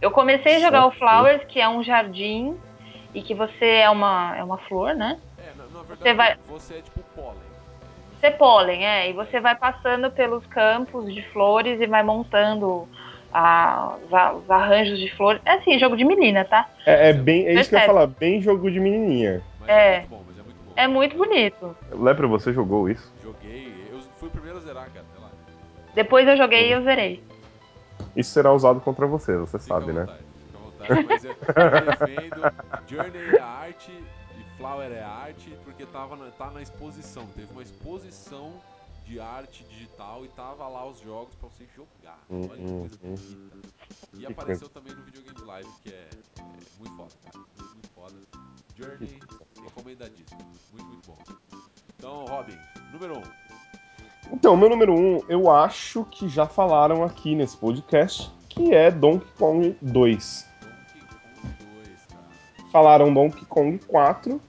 [0.00, 0.98] Eu comecei a jogar o Saquei.
[1.08, 2.58] Flowers, que é um jardim
[3.14, 5.18] e que você é uma, é uma flor, né?
[5.38, 7.48] É, na, na verdade, Você vai- você é tipo pólen.
[8.20, 9.10] Você é pólen, é.
[9.10, 12.88] E você vai passando pelos campos de flores e vai montando
[13.32, 13.96] a-
[14.36, 15.40] os, arranjos de flores.
[15.44, 16.68] É assim, jogo de menina, tá?
[16.86, 19.42] É, é bem, é isso que eu ia falar, bem jogo de menininha.
[19.60, 19.94] Mas é.
[19.94, 19.98] É.
[19.98, 20.72] muito bom, mas é muito bom.
[20.76, 21.76] É muito bonito.
[21.92, 23.12] Lepra, você jogou isso?
[23.22, 25.30] Joguei, eu fui o primeiro a zerar, cara, sei lá.
[25.94, 27.22] Depois eu joguei e eu zerei.
[28.14, 30.00] Isso será usado contra você, você Fica sabe, à né?
[30.00, 32.52] vontade, Fica à vontade, mas eu, eu defendo.
[32.86, 37.26] Journey é arte e Flower é arte porque tava na, tá na exposição.
[37.34, 38.52] Teve uma exposição
[39.08, 42.18] de arte digital e tava lá os jogos pra você jogar.
[42.30, 43.16] Olha que coisa Uhum.
[43.16, 43.68] bonita.
[44.18, 46.08] E apareceu também no videogame live, que é,
[46.40, 46.42] é
[46.78, 47.38] muito foda, cara.
[47.38, 48.14] Muito, muito foda.
[48.76, 49.18] Journey,
[49.64, 50.40] recomendadíssimo.
[50.72, 51.18] Muito, muito bom.
[51.96, 52.56] Então, Robin,
[52.92, 53.18] número 1.
[53.18, 53.22] Um.
[54.32, 59.26] Então, meu número um, eu acho que já falaram aqui nesse podcast, que é Donkey
[59.38, 60.46] Kong 2.
[60.60, 61.00] Donkey
[61.40, 61.54] Kong
[61.86, 62.70] 2, cara.
[62.70, 64.40] Falaram Donkey Kong 4,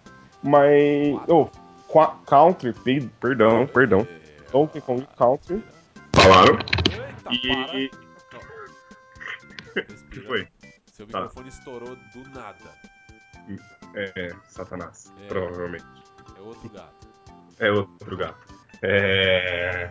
[0.44, 1.18] mas...
[1.30, 1.48] Oh,
[1.88, 4.06] qua- Country, pe- perdão, perdão.
[4.50, 5.64] É, Donkey Kong Country.
[6.14, 6.58] Falaram.
[7.32, 7.90] Eita, E...
[8.32, 9.86] para.
[10.12, 10.48] Que foi?
[10.92, 11.22] Seu Tá.
[11.22, 12.70] microfone estourou do nada.
[13.96, 15.28] É, Satanás, É.
[15.28, 15.86] provavelmente.
[16.38, 17.08] É outro gato.
[17.60, 18.54] É outro gato.
[18.82, 19.90] É...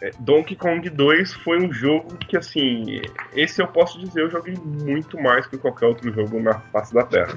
[0.00, 3.00] é, Donkey Kong 2 foi um jogo que, assim,
[3.34, 7.04] esse eu posso dizer, eu joguei muito mais que qualquer outro jogo na face da
[7.04, 7.36] Terra.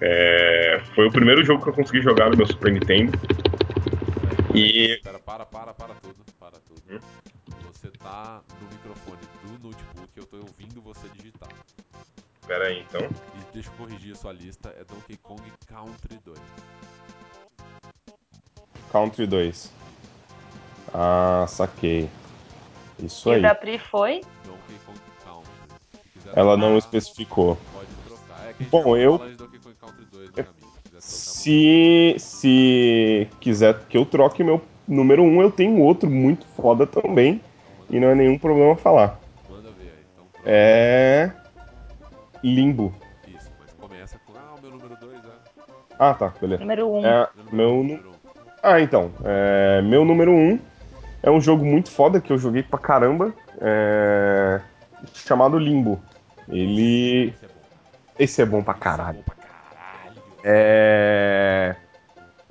[0.00, 3.12] É, Foi o primeiro jogo que eu consegui jogar no meu Super Nintendo.
[4.54, 6.24] E- Espera, para, para, para tudo.
[6.38, 6.82] Para tudo.
[6.90, 6.98] Hum?
[7.72, 11.48] Você tá no microfone do notebook, eu tô ouvindo você digitar.
[12.46, 13.00] Pera aí, então.
[13.00, 16.38] E deixa eu corrigir a sua lista, é Donkey Kong Country 2.
[18.90, 19.72] Country 2.
[20.92, 22.10] Ah, saquei.
[22.98, 23.42] Isso E aí.
[23.42, 24.20] da Pri foi.
[24.44, 26.32] Donkey Kong Country.
[26.34, 27.56] Ela não trocar, especificou.
[27.72, 28.48] Pode trocar.
[28.48, 29.18] É que a gente Bom, eu-
[31.02, 31.22] Donkey Kong Country 2 no caminho.
[31.38, 36.46] Se Se, se quiser que eu troque meu número 1, um, eu tenho outro muito
[36.56, 37.40] foda também.
[37.90, 39.18] E não é nenhum problema falar.
[39.50, 40.04] manda ver aí.
[40.12, 40.24] Então.
[40.46, 41.30] É.
[42.42, 42.94] Limbo.
[43.28, 44.32] Isso, mas começa com.
[44.34, 45.28] Ah, o meu número 2 é.
[45.98, 46.60] Ah, tá, beleza.
[46.60, 46.98] Número 1.
[46.98, 47.06] Um.
[47.06, 48.12] É, meu, número um.
[48.62, 49.10] Ah, então.
[49.24, 50.58] é, meu número 1 um
[51.22, 53.34] é um jogo muito foda que eu joguei pra caramba.
[53.60, 54.60] é,
[55.14, 56.00] chamado Limbo.
[56.48, 57.28] Ele.
[57.28, 57.54] Esse é bom.
[58.18, 59.24] Esse é bom pra Esse caralho.
[60.44, 61.76] É.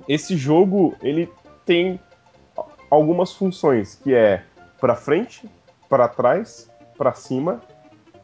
[0.08, 1.30] Esse jogo ele
[1.64, 2.00] tem
[2.90, 4.42] algumas funções que é
[4.80, 5.48] pra frente,
[5.88, 7.60] pra trás, pra cima,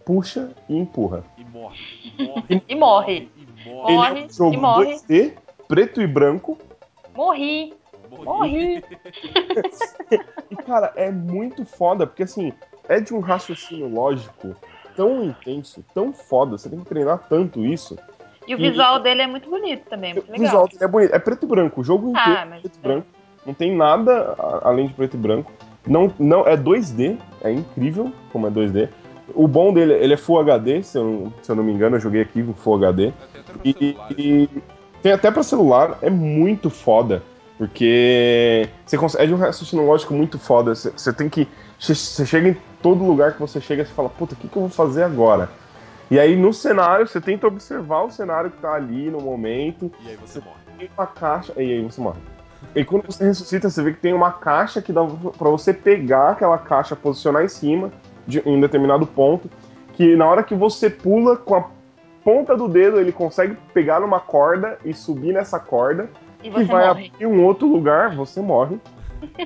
[0.05, 1.24] puxa e empurra.
[1.36, 1.78] E morre.
[2.19, 2.62] E morre.
[2.69, 3.31] E morre.
[3.36, 3.78] E morre.
[3.82, 4.11] Morre.
[4.11, 4.95] Ele é um jogo e morre.
[4.95, 5.32] 2D,
[5.69, 6.59] preto e branco.
[7.15, 7.74] Morri.
[8.11, 8.85] Morri.
[10.51, 12.55] E cara, é muito foda, porque assim,
[12.89, 14.57] é de um raciocínio lógico
[14.97, 17.99] tão intenso, tão foda, você tem que treinar tanto isso.
[18.49, 20.45] E o E- visual dele é muito bonito também, muito O legal.
[20.47, 21.15] visual dele é bonito.
[21.15, 21.81] É preto e branco.
[21.81, 23.07] O jogo inteiro Ah, é mas- preto e branco.
[23.47, 25.53] Não tem nada além de preto e branco.
[25.87, 27.16] Não, não, é 2D.
[27.43, 28.89] É incrível como é 2D.
[29.35, 31.97] O bom dele, ele é Full HD, se eu, não- se eu não me engano,
[31.97, 33.12] eu joguei aqui com Full HD.
[33.65, 34.12] E, celular.
[34.19, 34.49] e
[35.03, 37.23] tem até pra celular, é muito foda.
[37.59, 40.75] Porque você consegue, é de um raciocínio lógico muito foda.
[40.75, 41.47] Você, você tem que.
[41.79, 44.57] Você, você chega em todo lugar que você chega e fala, puta, o que, que
[44.57, 45.51] eu vou fazer agora?
[46.10, 49.90] E aí no cenário, você tenta observar o cenário que tá ali no momento.
[50.01, 50.59] E aí você morre.
[50.78, 51.52] Tem uma caixa.
[51.56, 52.18] E aí você morre.
[52.74, 56.30] E quando você ressuscita, você vê que tem uma caixa que dá pra você pegar
[56.30, 57.90] aquela caixa, posicionar em cima,
[58.26, 59.51] de, em um determinado ponto.
[59.93, 61.64] Que na hora que você pula com a
[62.24, 66.09] ponta do dedo, ele consegue pegar numa corda e subir nessa corda.
[66.40, 67.10] E Que você vai morre.
[67.12, 68.78] abrir um outro lugar, você morre.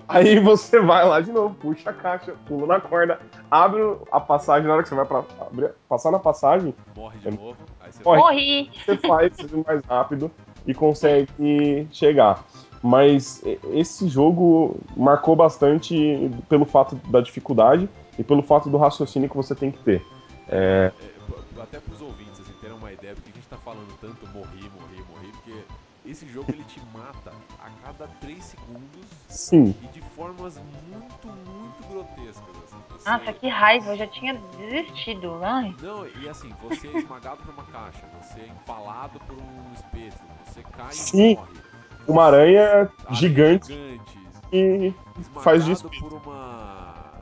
[0.09, 3.19] Aí você vai lá de novo, puxa a caixa, pula na corda,
[3.51, 3.81] abre
[4.11, 4.67] a passagem.
[4.69, 7.57] Na hora que você vai pra, abrir- passar na passagem, Morre de novo.
[7.81, 8.21] Aí você Morre.
[8.21, 8.71] Morri!
[8.85, 9.33] você faz
[9.67, 10.31] mais rápido
[10.67, 12.45] e consegue chegar.
[12.83, 13.41] Mas
[13.73, 17.89] esse jogo marcou bastante pelo fato da dificuldade
[18.19, 20.05] e pelo fato do raciocínio que você tem que ter.
[20.49, 23.87] É, p- até pros ouvintes, assim, terem uma ideia do que a gente tá falando
[24.01, 25.55] tanto morrer, morrer, morrer, porque
[26.05, 27.31] esse jogo ele te mata
[27.83, 32.57] cada 3 segundos Sim, e de formas muito, muito grotescas.
[32.65, 32.77] Assim.
[32.91, 33.11] Você...
[33.11, 35.41] Nossa, que raiva, eu já tinha desistido.
[35.43, 35.75] Ai.
[35.81, 40.21] Não, e assim, você é esmagado por uma caixa, você é empalado por um espeto,
[40.47, 41.33] você cai Sim.
[41.33, 41.53] e morre.
[42.07, 44.13] uma aranha gigante gigantes,
[44.53, 44.95] e
[45.41, 47.21] faz de por uma,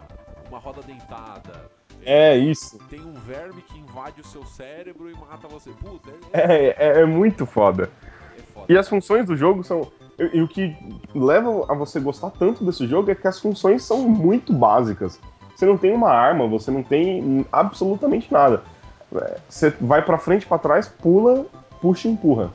[0.48, 1.70] uma roda dentada.
[2.02, 2.78] É isso.
[2.88, 5.70] Tem um verme que invade o seu cérebro e mata você.
[5.70, 7.90] Puta, é, é, É, é, é muito foda.
[8.36, 8.66] é foda.
[8.72, 9.90] E as funções do jogo são.
[10.20, 10.76] E, e o que
[11.14, 15.18] leva a você gostar tanto desse jogo é que as funções são muito básicas.
[15.56, 18.62] Você não tem uma arma, você não tem absolutamente nada.
[19.14, 21.46] É, Você vai pra frente, pra trás, pula,
[21.80, 22.50] puxa e empurra.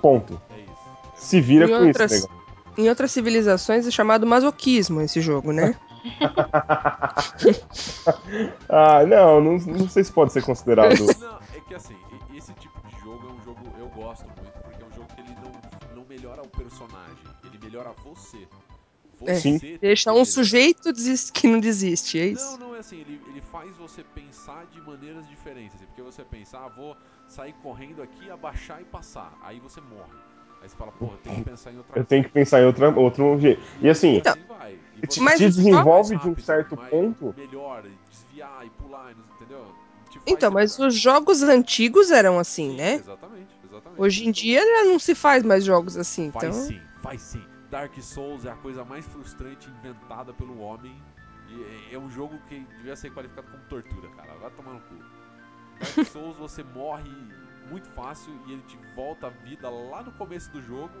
[0.00, 0.40] Ponto.
[0.54, 0.72] É isso.
[1.16, 2.40] Se vira Em com outras- isso, negócio.
[2.78, 5.74] Em outras civilizações é chamado masoquismo esse jogo, né?
[8.68, 10.98] Ah, não, não, não sei se pode ser considerado.
[11.20, 11.96] Não, é que assim,
[12.34, 14.49] esse tipo de jogo é um jogo eu gosto muito,
[16.80, 18.48] personagem, ele melhora você.
[19.26, 20.92] É, Você tem Deixa um sujeito
[21.34, 22.58] que não desiste, é Não, isso?
[22.58, 25.74] não é assim, ele, ele faz você pensar de maneiras diferentes.
[25.76, 26.96] assim, porque você pensa, ah, vou
[27.28, 29.36] sair correndo aqui, abaixar e passar.
[29.42, 30.10] Aí você morre.
[30.62, 32.64] Aí você fala, pô, eu tenho que pensar em outra Eu tenho que pensar em
[32.64, 33.60] outra, outro jeito.
[33.82, 34.78] E assim, E assim vai.
[35.02, 37.34] E te, Mas te desenvolve mais de um rápido, certo ponto.
[37.36, 39.66] Melhor, desviar e pular, não- entendeu?
[40.26, 40.88] Então, mas melhor.
[40.88, 42.94] os jogos antigos eram assim, Sim, né?
[42.96, 43.39] Exatamente.
[44.00, 46.66] Hoje em dia já não se faz mais jogos assim, Faz então.
[46.68, 47.44] sim, faz sim.
[47.70, 50.96] Dark Souls é a coisa mais frustrante inventada pelo homem.
[51.48, 51.62] E
[51.92, 54.32] é- é um jogo que devia ser qualificado como tortura, cara.
[54.38, 54.94] Vai tomar no cu.
[55.78, 57.10] Dark Souls você morre
[57.68, 60.94] muito fácil e ele te volta a vida lá no começo do jogo,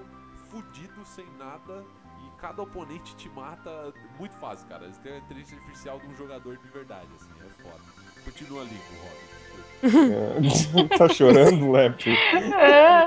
[0.50, 1.82] fudido, sem nada.
[2.22, 4.84] E cada oponente te mata muito fácil, cara.
[4.84, 7.80] Eles têm a inteligência artificial de um jogador de verdade, assim, é foda.
[8.26, 9.39] Continua ali, Robin.
[9.82, 12.16] É, tá chorando, Lepre?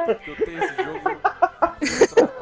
[0.06, 1.16] Porque eu tenho esse jogo pra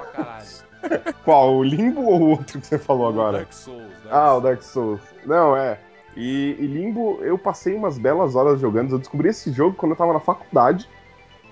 [0.06, 1.14] caralho.
[1.24, 1.56] Qual?
[1.56, 3.38] O Limbo ou o outro que você falou O agora?
[3.40, 3.82] Dark Souls.
[4.04, 4.42] Dark Ah, o.
[4.42, 5.02] Dark Souls.
[5.26, 5.78] Não, é.
[6.16, 8.96] E, e Limbo, eu passei umas belas horas jogando.
[8.96, 10.88] Eu descobri esse jogo quando eu tava na faculdade.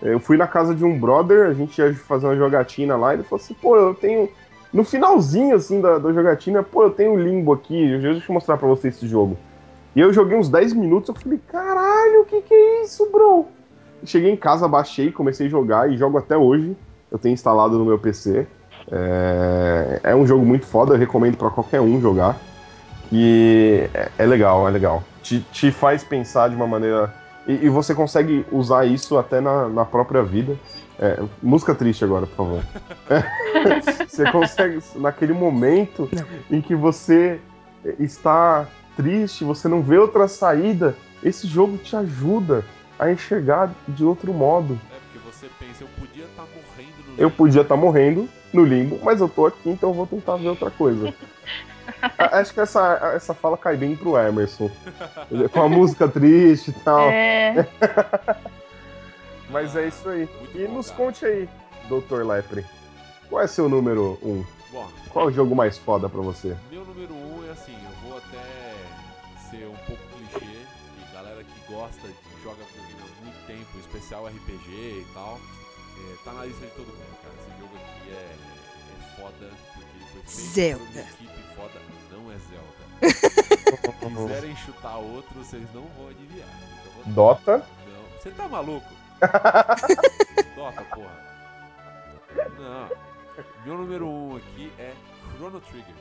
[0.02, 3.18] Eu fui na casa de um brother, a gente ia fazer uma jogatina lá, e
[3.18, 4.30] ele falou assim, pô, eu tenho.
[4.72, 8.68] No finalzinho, assim, da, da jogatina, pô, eu tenho Limbo aqui, deixa eu mostrar pra
[8.68, 9.38] você esse jogo.
[9.96, 13.48] E eu joguei uns 10 minutos, eu falei, caralho, o que que é isso, bro?
[14.06, 16.76] Cheguei em casa, baixei, comecei a jogar e jogo até hoje.
[17.12, 18.48] Eu tenho instalado no meu PC.
[18.92, 22.38] É, é um jogo muito foda, eu recomendo pra qualquer um jogar.
[23.12, 25.04] E é, é legal, é legal.
[25.22, 27.14] Te, te faz pensar de uma maneira.
[27.48, 30.56] E, e você consegue usar isso até na, na própria vida.
[31.00, 32.64] É, música triste agora, por favor.
[34.08, 36.10] você consegue, naquele momento
[36.52, 37.40] em que você
[37.98, 38.68] está
[39.04, 40.94] triste, você não vê outra saída,
[41.24, 42.66] esse jogo te ajuda
[43.00, 44.78] a enxergar de outro modo.
[44.92, 47.38] É, porque você pensa, eu podia estar morrendo no Eu limbo.
[47.38, 50.70] podia estar morrendo no limbo, mas eu tô aqui, então eu vou tentar ver outra
[50.70, 51.14] coisa.
[52.18, 54.70] Acho que essa, essa fala cai bem pro Emerson.
[55.54, 57.10] Com a música triste e tal.
[57.10, 57.66] é.
[59.50, 60.30] Mas é isso aí.
[60.54, 60.98] E bom, nos cara.
[61.06, 61.50] conte aí,
[61.90, 62.24] Dr.
[62.24, 62.64] Lepre.
[63.30, 64.30] Qual é seu número 1?
[64.30, 64.46] Um?
[64.72, 66.56] Bom, Qual é o jogo mais foda pra você?
[66.72, 67.74] meu número um é assim,
[73.90, 75.40] especial RPG e tal,
[75.98, 77.34] é, tá na lista de todo mundo, cara.
[77.40, 78.36] Esse jogo aqui é,
[78.94, 80.86] é foda, porque ele foi feito Zelda.
[80.86, 82.90] por uma equipe foda, não é Zelda.
[84.00, 86.48] Se quiserem chutar outro, vocês não vão adivinhar.
[86.82, 87.58] Então vou- Dota?
[87.58, 88.88] Não, você tá maluco?
[90.56, 91.30] Dota, porra.
[92.58, 92.90] Não.
[93.66, 94.94] Meu número um aqui é
[95.38, 95.96] Chrono Trigger.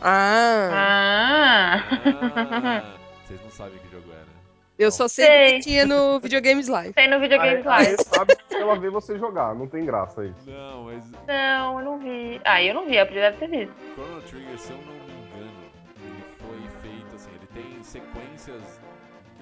[0.00, 1.84] Ah, Ah!
[2.06, 4.39] Ah, vocês não sabem que jogo é, né?
[4.80, 5.52] Eu só sei Sei.
[5.54, 6.92] que tinha no Videogames Live.
[6.94, 7.90] Tem no videogame Aí, live.
[7.90, 10.50] aí sabe que ela vê você jogar, não tem graça isso.
[10.50, 12.40] Não, mas Não, eu não vi.
[12.44, 13.74] Ah, eu não vi, a Pri deve ter visto.
[13.94, 15.62] Chrono Trigger, se eu não me engano,
[16.02, 18.80] ele foi feito assim, ele tem sequências.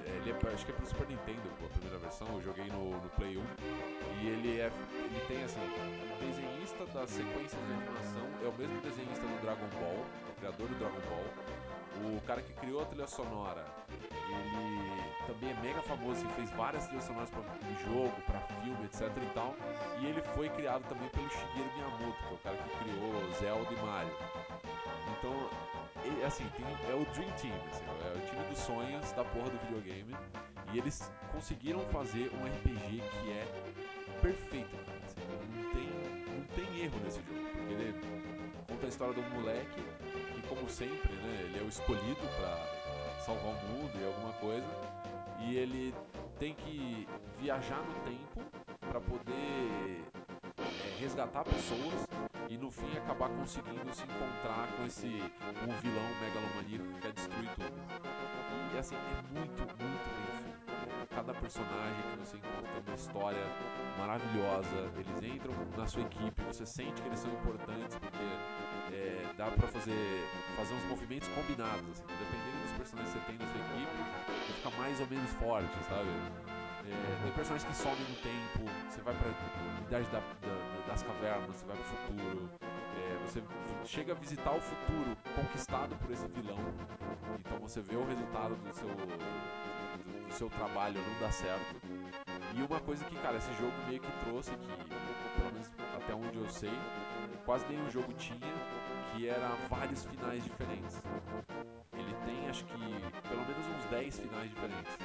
[0.05, 2.91] é, Ele é, acho que é pro Super Nintendo, a primeira versão, eu joguei no,
[2.91, 3.41] no Play 1.
[4.21, 4.65] E ele é.
[4.65, 9.67] Ele tem assim, o desenhista das sequências de animação é o mesmo desenhista do Dragon
[9.79, 11.25] Ball, o criador do Dragon Ball.
[12.17, 13.65] O cara que criou a trilha sonora,
[14.29, 17.41] ele também é mega famoso, ele fez várias trilhas sonoras pra
[17.85, 19.55] jogo, pra filme, etc e tal.
[19.99, 23.73] E ele foi criado também pelo Shigeru Miyamoto, que é o cara que criou Zelda
[23.73, 24.11] e Mario.
[25.17, 25.49] Então,
[26.05, 29.49] e, assim, tem, é o Dream Team, assim, é o time dos sonhos da porra
[29.49, 30.15] do videogame.
[30.73, 33.45] E eles conseguiram fazer um RPG que é
[34.21, 34.97] perfeito, cara.
[35.05, 37.93] assim, não, tem, não tem erro nesse jogo, porque ele
[38.67, 39.83] conta a história de um moleque
[40.33, 42.79] que, como sempre, né, ele é o escolhido pra
[43.25, 44.98] salvar o mundo e alguma coisa.
[45.39, 45.93] E ele
[46.37, 47.07] tem que
[47.39, 48.41] viajar no tempo
[48.79, 50.03] pra poder
[50.57, 52.07] é, resgatar pessoas
[52.49, 57.49] e no fim acabar conseguindo se encontrar com esse um vilão megalomaníaco que quer destruir
[57.55, 58.73] tudo.
[58.73, 60.38] E assim, é muito, muito bem
[61.13, 63.53] Cada personagem que você encontra tem uma história
[63.97, 64.91] maravilhosa.
[64.95, 68.39] Eles entram na sua equipe, você sente que eles são importantes porque
[68.91, 71.89] é, dá pra fazer, fazer uns movimentos combinados.
[71.91, 74.05] Assim, dependendo dos personagens que você tem na sua equipe,
[74.47, 76.09] ele fica mais ou menos forte, sabe?
[76.83, 79.29] É, tem personagens que somem no tempo, você vai pra
[79.81, 82.49] idade da- da- das cavernas, você vai pro futuro,
[82.95, 83.43] é, você
[83.83, 86.59] chega a visitar o futuro conquistado por esse vilão,
[87.39, 88.89] então você vê o resultado do seu,
[90.29, 91.75] do, seu trabalho não dar certo.
[92.55, 96.37] E uma coisa que, cara, esse jogo meio que trouxe, que pelo menos até onde
[96.37, 96.71] eu sei,
[97.45, 98.53] quase nenhum jogo tinha,
[99.13, 101.01] que era vários finais diferentes.
[101.93, 102.73] Ele tem, acho que,
[103.27, 104.97] pelo menos uns 10 finais diferentes.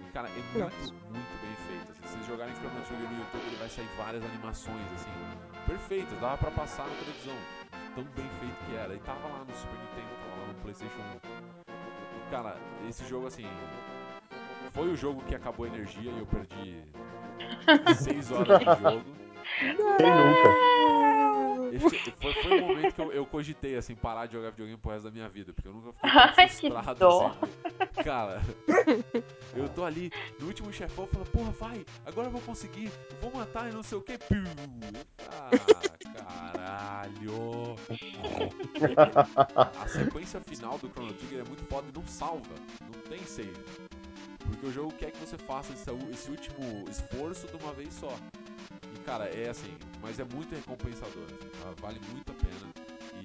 [0.00, 1.92] E, cara, é muito, muito bem feito.
[1.92, 2.02] assim.
[2.02, 5.10] se vocês jogarem Chrono Trigger no YouTube, ele vai sair várias animações, assim,
[5.66, 6.18] perfeitas.
[6.20, 7.36] Dava pra passar na televisão.
[7.94, 8.94] Tão bem feito que era.
[8.94, 11.74] E tava lá no Super Nintendo, tava lá no PlayStation 1.
[12.26, 12.56] E, cara,
[12.88, 13.46] esse jogo, assim,
[14.74, 16.82] foi o jogo que acabou a energia e eu perdi
[17.96, 19.04] 6 horas de jogo.
[19.96, 20.74] Quem nunca?
[21.72, 24.92] Esse foi, foi o momento que eu, eu cogitei, assim, parar de jogar videogame pro
[24.92, 27.26] resto da minha vida, porque eu nunca fiquei Ai, tão que frustrado, dó.
[27.26, 28.02] assim.
[28.04, 28.42] Cara,
[29.56, 33.70] eu tô ali, no último chefão, falando, porra, vai, agora eu vou conseguir, vou matar
[33.70, 34.18] e não sei o que.
[35.30, 35.50] Ah,
[36.52, 37.76] caralho.
[39.82, 43.52] A sequência final do Chrono Trigger é muito foda e não salva, não tem save.
[44.46, 48.14] Porque o jogo quer que você faça esse, esse último esforço de uma vez só.
[48.94, 49.72] E cara, é assim,
[50.02, 51.24] mas é muito recompensador.
[51.24, 51.72] assim, tá?
[51.80, 52.74] Vale muito a pena.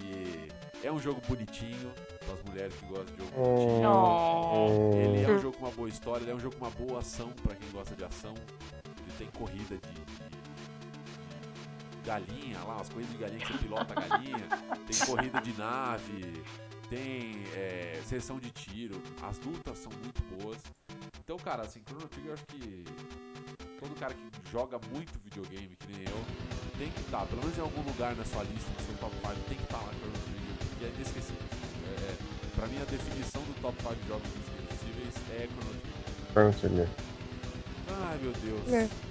[0.02, 0.48] E
[0.86, 1.92] é um jogo bonitinho,
[2.26, 3.90] para as mulheres que gostam de jogo bonitinho.
[3.92, 4.92] Oh.
[4.96, 7.00] Ele é um jogo com uma boa história, ele é um jogo com uma boa
[7.00, 8.34] ação pra quem gosta de ação.
[8.34, 10.30] Ele tem corrida de, de-
[11.96, 14.48] de galinha lá, as corridas de galinha que você pilota a galinha.
[14.88, 16.44] Tem corrida de nave,
[16.90, 19.02] tem é, sessão de tiro.
[19.22, 20.58] As lutas são muito boas.
[21.24, 22.84] Então, cara, assim, Chrono Trigger eu acho que
[23.80, 26.26] todo cara que joga muito videogame, que nem eu,
[26.78, 29.34] tem que estar, pelo menos em algum lugar na sua lista, no seu top 5,
[29.48, 31.44] tem que estar lá Chrono Trigger, porque é inesquecível.
[31.88, 32.18] É, é,
[32.56, 36.32] pra mim, a definição do top 5 jogos inesquecíveis é Chrono Trigger.
[36.34, 36.90] Chrono Trigger.
[37.88, 38.74] Ai, meu Deus.
[38.74, 39.09] É.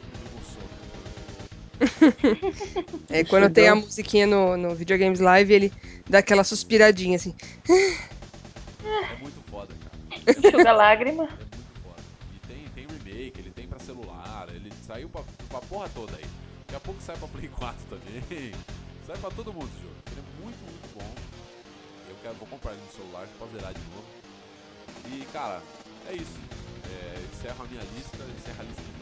[3.10, 5.72] É, quando tem a musiquinha no, no Videogames Live, ele
[6.09, 7.34] dá aquela suspiradinha assim.
[7.68, 10.38] É muito foda, cara.
[10.38, 11.24] Enxuga lágrima.
[11.24, 12.02] É muito foda.
[12.34, 16.24] E tem, tem remake, ele tem pra celular, ele saiu pra, pra porra toda aí.
[16.66, 18.52] Daqui a pouco sai pra Play 4 também.
[19.06, 19.94] Sai pra todo mundo esse jogo.
[20.12, 21.14] Ele é muito, muito bom.
[22.10, 24.05] Eu quero, vou comprar ele no celular pra zerar de novo.
[25.06, 25.62] E, cara,
[26.09, 26.38] é isso.
[26.90, 28.97] É, encerro a minha lista, encerro a lista de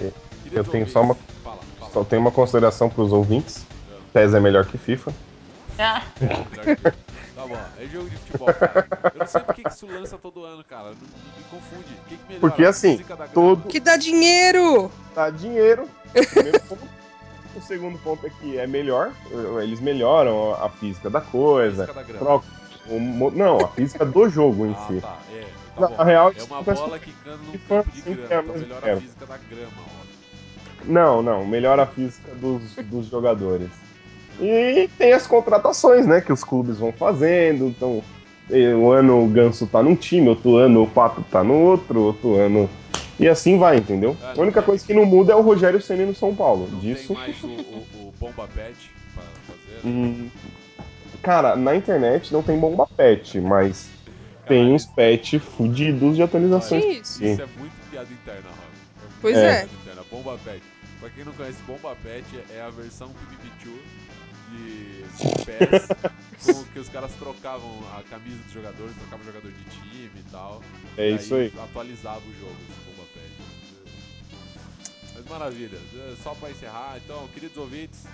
[0.00, 0.10] É,
[0.52, 1.14] Eu te tenho só uma-
[1.44, 1.92] Fala, fala.
[1.92, 3.64] Só tem uma consideração pros ouvintes.
[4.12, 5.12] PES é melhor que FIFA.
[5.78, 6.02] Ah,
[7.34, 8.86] Tá bom, é jogo de futebol, cara.
[9.14, 10.86] Eu não sei por que isso lança todo ano, cara.
[10.86, 11.84] Não, me confunde.
[12.04, 12.40] O que, que melhora?
[12.40, 14.90] Porque, A assim, todo- Que dá dinheiro!
[15.14, 15.88] Dá dinheiro.
[17.54, 19.12] O segundo ponto é que é melhor.
[19.62, 21.86] Eles melhoram a física da coisa.
[21.86, 22.18] Física da grama.
[22.24, 22.46] Troca
[22.88, 25.00] o Não, a física do jogo em Ah, si.
[25.00, 25.16] tá.
[25.32, 25.44] É,
[25.78, 26.02] tá Na bom.
[26.04, 28.28] real, é uma acontece bola quicando num que campo de sim, grama.
[28.30, 29.00] é a Então melhora a quebra.
[29.00, 30.08] física da grama, ó.
[30.84, 33.68] Não, não, melhora a física dos, dos jogadores.
[34.40, 37.66] E tem as contratações, né, que os clubes vão fazendo.
[37.66, 38.02] Então,
[38.50, 42.36] um ano o Ganso tá num time, outro ano o Pato tá no outro, outro
[42.36, 42.70] ano
[43.20, 44.16] E assim vai, entendeu?
[44.22, 46.68] Ah, A única coisa que não muda é o Rogério Ceni no São Paulo.
[46.70, 47.08] Não Disso.
[47.08, 49.74] tem mais o, o, o Bomba Pet pra fazer.
[49.74, 49.80] né?
[49.84, 50.28] Hum,
[51.20, 53.88] Cara, na internet não tem bomba pet, mas
[54.48, 56.84] tem uns pet fudidos de atualizações.
[56.84, 57.24] Isso?
[57.24, 58.58] Isso é muito piada interna, Rob.
[59.00, 59.40] muito Pois É.
[59.50, 59.54] é.
[59.60, 60.02] piada interna.
[60.10, 60.62] Bomba Pet.
[61.00, 63.70] Pra quem não conhece, Bomba Pet é a versão PvP2
[64.50, 65.88] de, de PES,
[66.56, 70.30] com que os caras trocavam a camisa dos jogadores, trocavam o jogador de time e
[70.30, 70.62] tal.
[70.96, 71.52] É e isso aí.
[71.62, 73.92] Atualizava o jogo, esse Bomba Pet.
[75.14, 75.78] Mas maravilha.
[75.94, 78.04] É, Só pra encerrar, então, queridos ouvintes,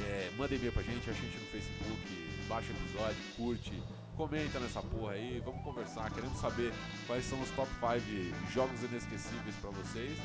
[0.00, 3.72] é, mandem e-mail pra gente, acha a gente no Facebook, baixa o episódio, curte,
[4.16, 6.72] comenta nessa porra aí, vamos conversar, queremos saber
[7.06, 10.16] quais são os top 5 jogos inesquecíveis pra vocês.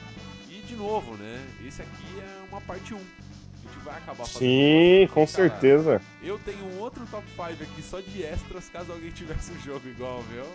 [0.50, 1.46] E de novo, né?
[1.66, 2.98] Esse aqui é uma parte 1.
[2.98, 3.02] A
[3.62, 6.02] gente vai acabar fazendo Sim, com certeza.
[6.24, 9.88] Eu tenho um outro top 5 aqui só de extras, caso alguém tivesse um jogo
[9.88, 10.46] igual meu.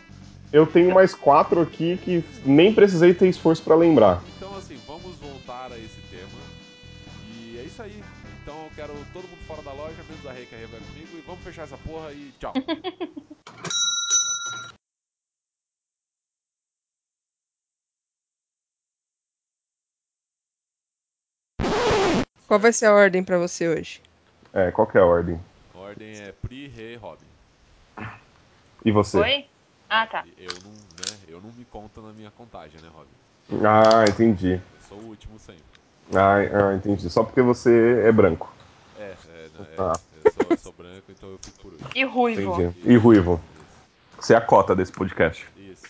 [0.52, 4.22] Eu tenho mais quatro aqui que nem precisei ter esforço pra lembrar.
[4.36, 6.28] Então, assim, vamos voltar a esse tema.
[7.28, 8.03] E é isso aí.
[8.74, 11.16] Quero todo mundo fora da loja, menos a Rei que a vai comigo.
[11.16, 12.52] E vamos fechar essa porra e tchau.
[22.48, 24.02] Qual vai ser a ordem pra você hoje?
[24.52, 25.40] É, qual que é a ordem?
[25.74, 27.24] Ordem é Pri, Rei, Robin.
[28.84, 29.18] E você?
[29.18, 29.46] Oi?
[29.88, 30.24] Ah, tá.
[30.36, 33.64] Eu não, né, eu não me conto na minha contagem, né, Robin?
[33.66, 34.54] Ah, entendi.
[34.54, 35.62] Eu sou o último sempre.
[36.12, 37.08] Ah, ah, entendi.
[37.08, 38.52] Só porque você é branco.
[39.04, 39.92] É, é, é, Ah.
[40.24, 41.90] eu, sou, eu sou branco, então eu fico por último.
[41.94, 42.62] E ruivo.
[42.62, 42.90] Entendi.
[42.92, 43.40] E ruivo.
[44.18, 45.46] Você é a cota desse podcast.
[45.56, 45.82] Isso.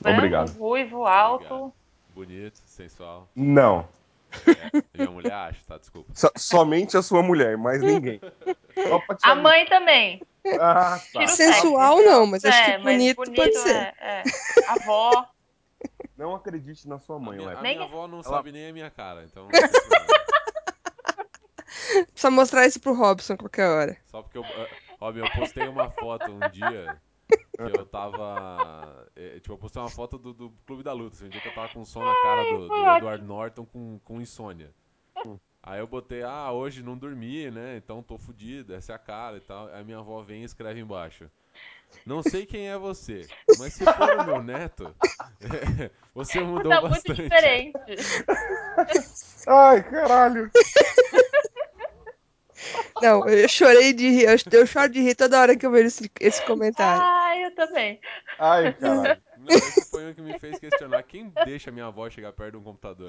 [0.00, 0.50] Branco, Obrigado.
[0.58, 1.44] ruivo, alto.
[1.44, 1.72] Obrigado.
[2.14, 3.28] Bonito, sensual.
[3.34, 3.88] Não.
[4.46, 5.78] É, minha mulher acha, tá?
[5.78, 6.10] Desculpa.
[6.14, 8.20] So- somente a sua mulher, mais ninguém.
[9.22, 10.20] A mãe também.
[10.60, 11.26] Ah, tá.
[11.26, 13.74] Sensual não, mas acho é, que bonito, mas pode ser.
[13.76, 14.22] É, é.
[14.68, 15.26] Avó.
[16.16, 17.58] Não acredite na sua A mãe, minha, Léo.
[17.58, 19.48] a minha avó não Ela- sabe nem a minha cara, então.
[22.12, 23.96] Precisa mostrar isso pro Robson qualquer hora.
[24.06, 24.42] Só porque eu.
[24.42, 24.68] ah,
[25.00, 26.96] Robin, eu postei uma foto um dia
[27.28, 29.06] que eu tava.
[29.16, 31.16] eh, tipo, eu postei uma foto do, do Clube da Luta.
[31.16, 33.98] assim, Um dia que eu tava com som na cara do, do Edward Norton com,
[34.04, 34.70] com insônia.
[35.62, 37.76] Aí eu botei, ah, hoje não dormi, né?
[37.76, 39.66] Então tô fudido, essa é a cara e tal.
[39.74, 41.28] Aí minha avó vem e escreve embaixo.
[42.04, 43.26] Não sei quem é você,
[43.58, 44.94] mas se for o meu neto,
[46.14, 47.22] você mudou Tá muito bastante.
[47.22, 47.72] diferente.
[49.48, 50.50] Ai, caralho.
[53.02, 54.24] Não, eu chorei de rir.
[54.24, 57.02] eu- Eu choro de rir toda hora que eu vejo esse, esse comentário.
[57.02, 58.00] Ah, eu também.
[58.38, 59.20] Ai, caralho.
[59.38, 62.56] Não, esse foi um que me fez questionar quem deixa minha avó chegar perto de
[62.58, 63.06] um computador.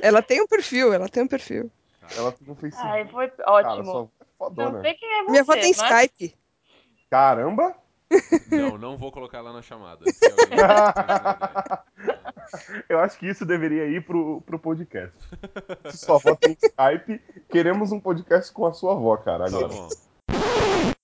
[0.00, 1.70] Ela tem um perfil, ela tem um perfil.
[2.16, 2.88] Ela tem um Facebook.
[2.92, 3.84] Ai, foi Cara, ótimo.
[3.84, 4.70] só é fodona.
[4.72, 5.92] Não sei quem é você, Minha avó tem mas...
[6.10, 6.36] Skype.
[7.10, 7.76] Caramba.
[8.50, 10.04] Não, não vou colocar ela na chamada.
[12.88, 15.12] Eu acho que isso deveria ir pro, pro podcast.
[15.90, 17.20] Se sua avó tem Skype,
[17.50, 19.68] queremos um podcast com a sua avó, cara, Tá agora.
[19.68, 19.88] bom.